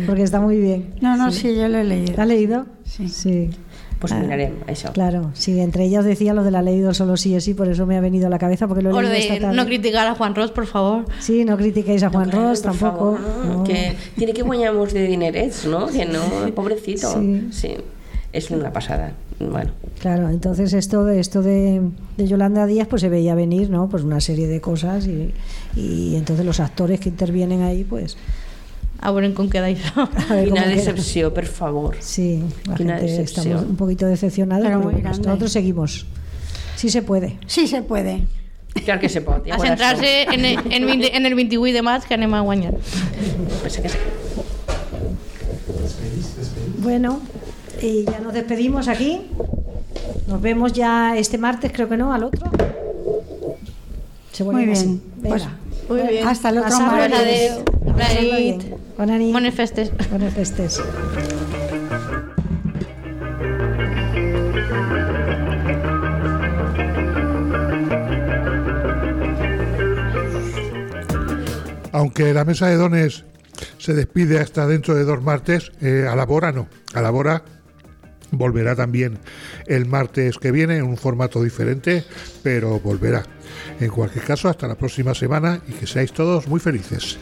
[0.07, 0.93] porque está muy bien.
[1.01, 2.13] No, no, sí, yo lo he leído.
[2.15, 2.65] ¿La has leído?
[2.85, 3.09] Sí.
[3.09, 3.49] Sí.
[3.99, 4.21] Pues Ah,
[4.67, 4.91] això.
[4.93, 7.67] Claro, sí, entre ellas decía lo de la ley del solo sí es sí, por
[7.67, 9.55] eso me ha venido a la cabeza, porque lo he O leído de esta tarde.
[9.57, 11.03] no criticar a Juan Ross, por favor.
[11.19, 13.17] Sí, no critiquéis a Juan Claro, Ross tampoco.
[13.17, 13.63] favor, no.
[13.65, 15.87] Que tiene que guanyamos de dinerets, ¿no?
[15.87, 16.21] Que no,
[16.55, 17.13] pobrecito.
[17.19, 17.47] Sí.
[17.51, 17.75] sí.
[18.31, 19.11] Es una pasada.
[19.51, 19.71] Bueno.
[19.99, 21.81] Claro, entonces esto de esto de,
[22.17, 23.87] de Yolanda Díaz pues se veía venir, ¿no?
[23.89, 25.33] Pues una serie de cosas y,
[25.75, 28.17] y entonces los actores que intervienen ahí, pues
[29.03, 30.07] A veure com queda això.
[30.29, 30.75] a ver Quina cómo queda.
[30.75, 31.97] decepció, per favor.
[31.99, 33.47] Sí, la gente decepción.
[33.47, 36.05] estamos un poquito decepcionados, Pero pero, nosotros seguimos.
[36.77, 37.37] Sí se puede.
[37.45, 38.23] Sí se puede.
[38.85, 39.21] Clar que se.
[39.21, 42.39] Ja A centrar-se en, el- en, 20 en el 28 de maig que anem a
[42.41, 42.75] guanyar.
[43.63, 43.97] que sí.
[46.79, 47.19] Bueno,
[47.83, 49.21] y ya nos despedimos aquí.
[50.27, 52.49] Nos vemos ya este martes, creo que no, al otro.
[54.31, 55.01] Se vuelve Muy bien.
[55.21, 55.43] Pues,
[55.89, 56.27] Muy bien.
[56.27, 57.61] Hasta el otro martes.
[58.97, 59.91] Bones festes.
[60.11, 60.81] Bones festes.
[71.91, 73.23] Aunque la mesa de dones
[73.77, 76.67] se despide hasta dentro de dos martes, eh, a la Bora no.
[76.95, 77.43] A la Bora
[78.37, 79.19] volverá también
[79.67, 82.03] el martes que viene en un formato diferente,
[82.41, 83.23] pero volverá.
[83.79, 87.17] En cualquier caso, hasta la próxima semana y que seáis todos muy felices.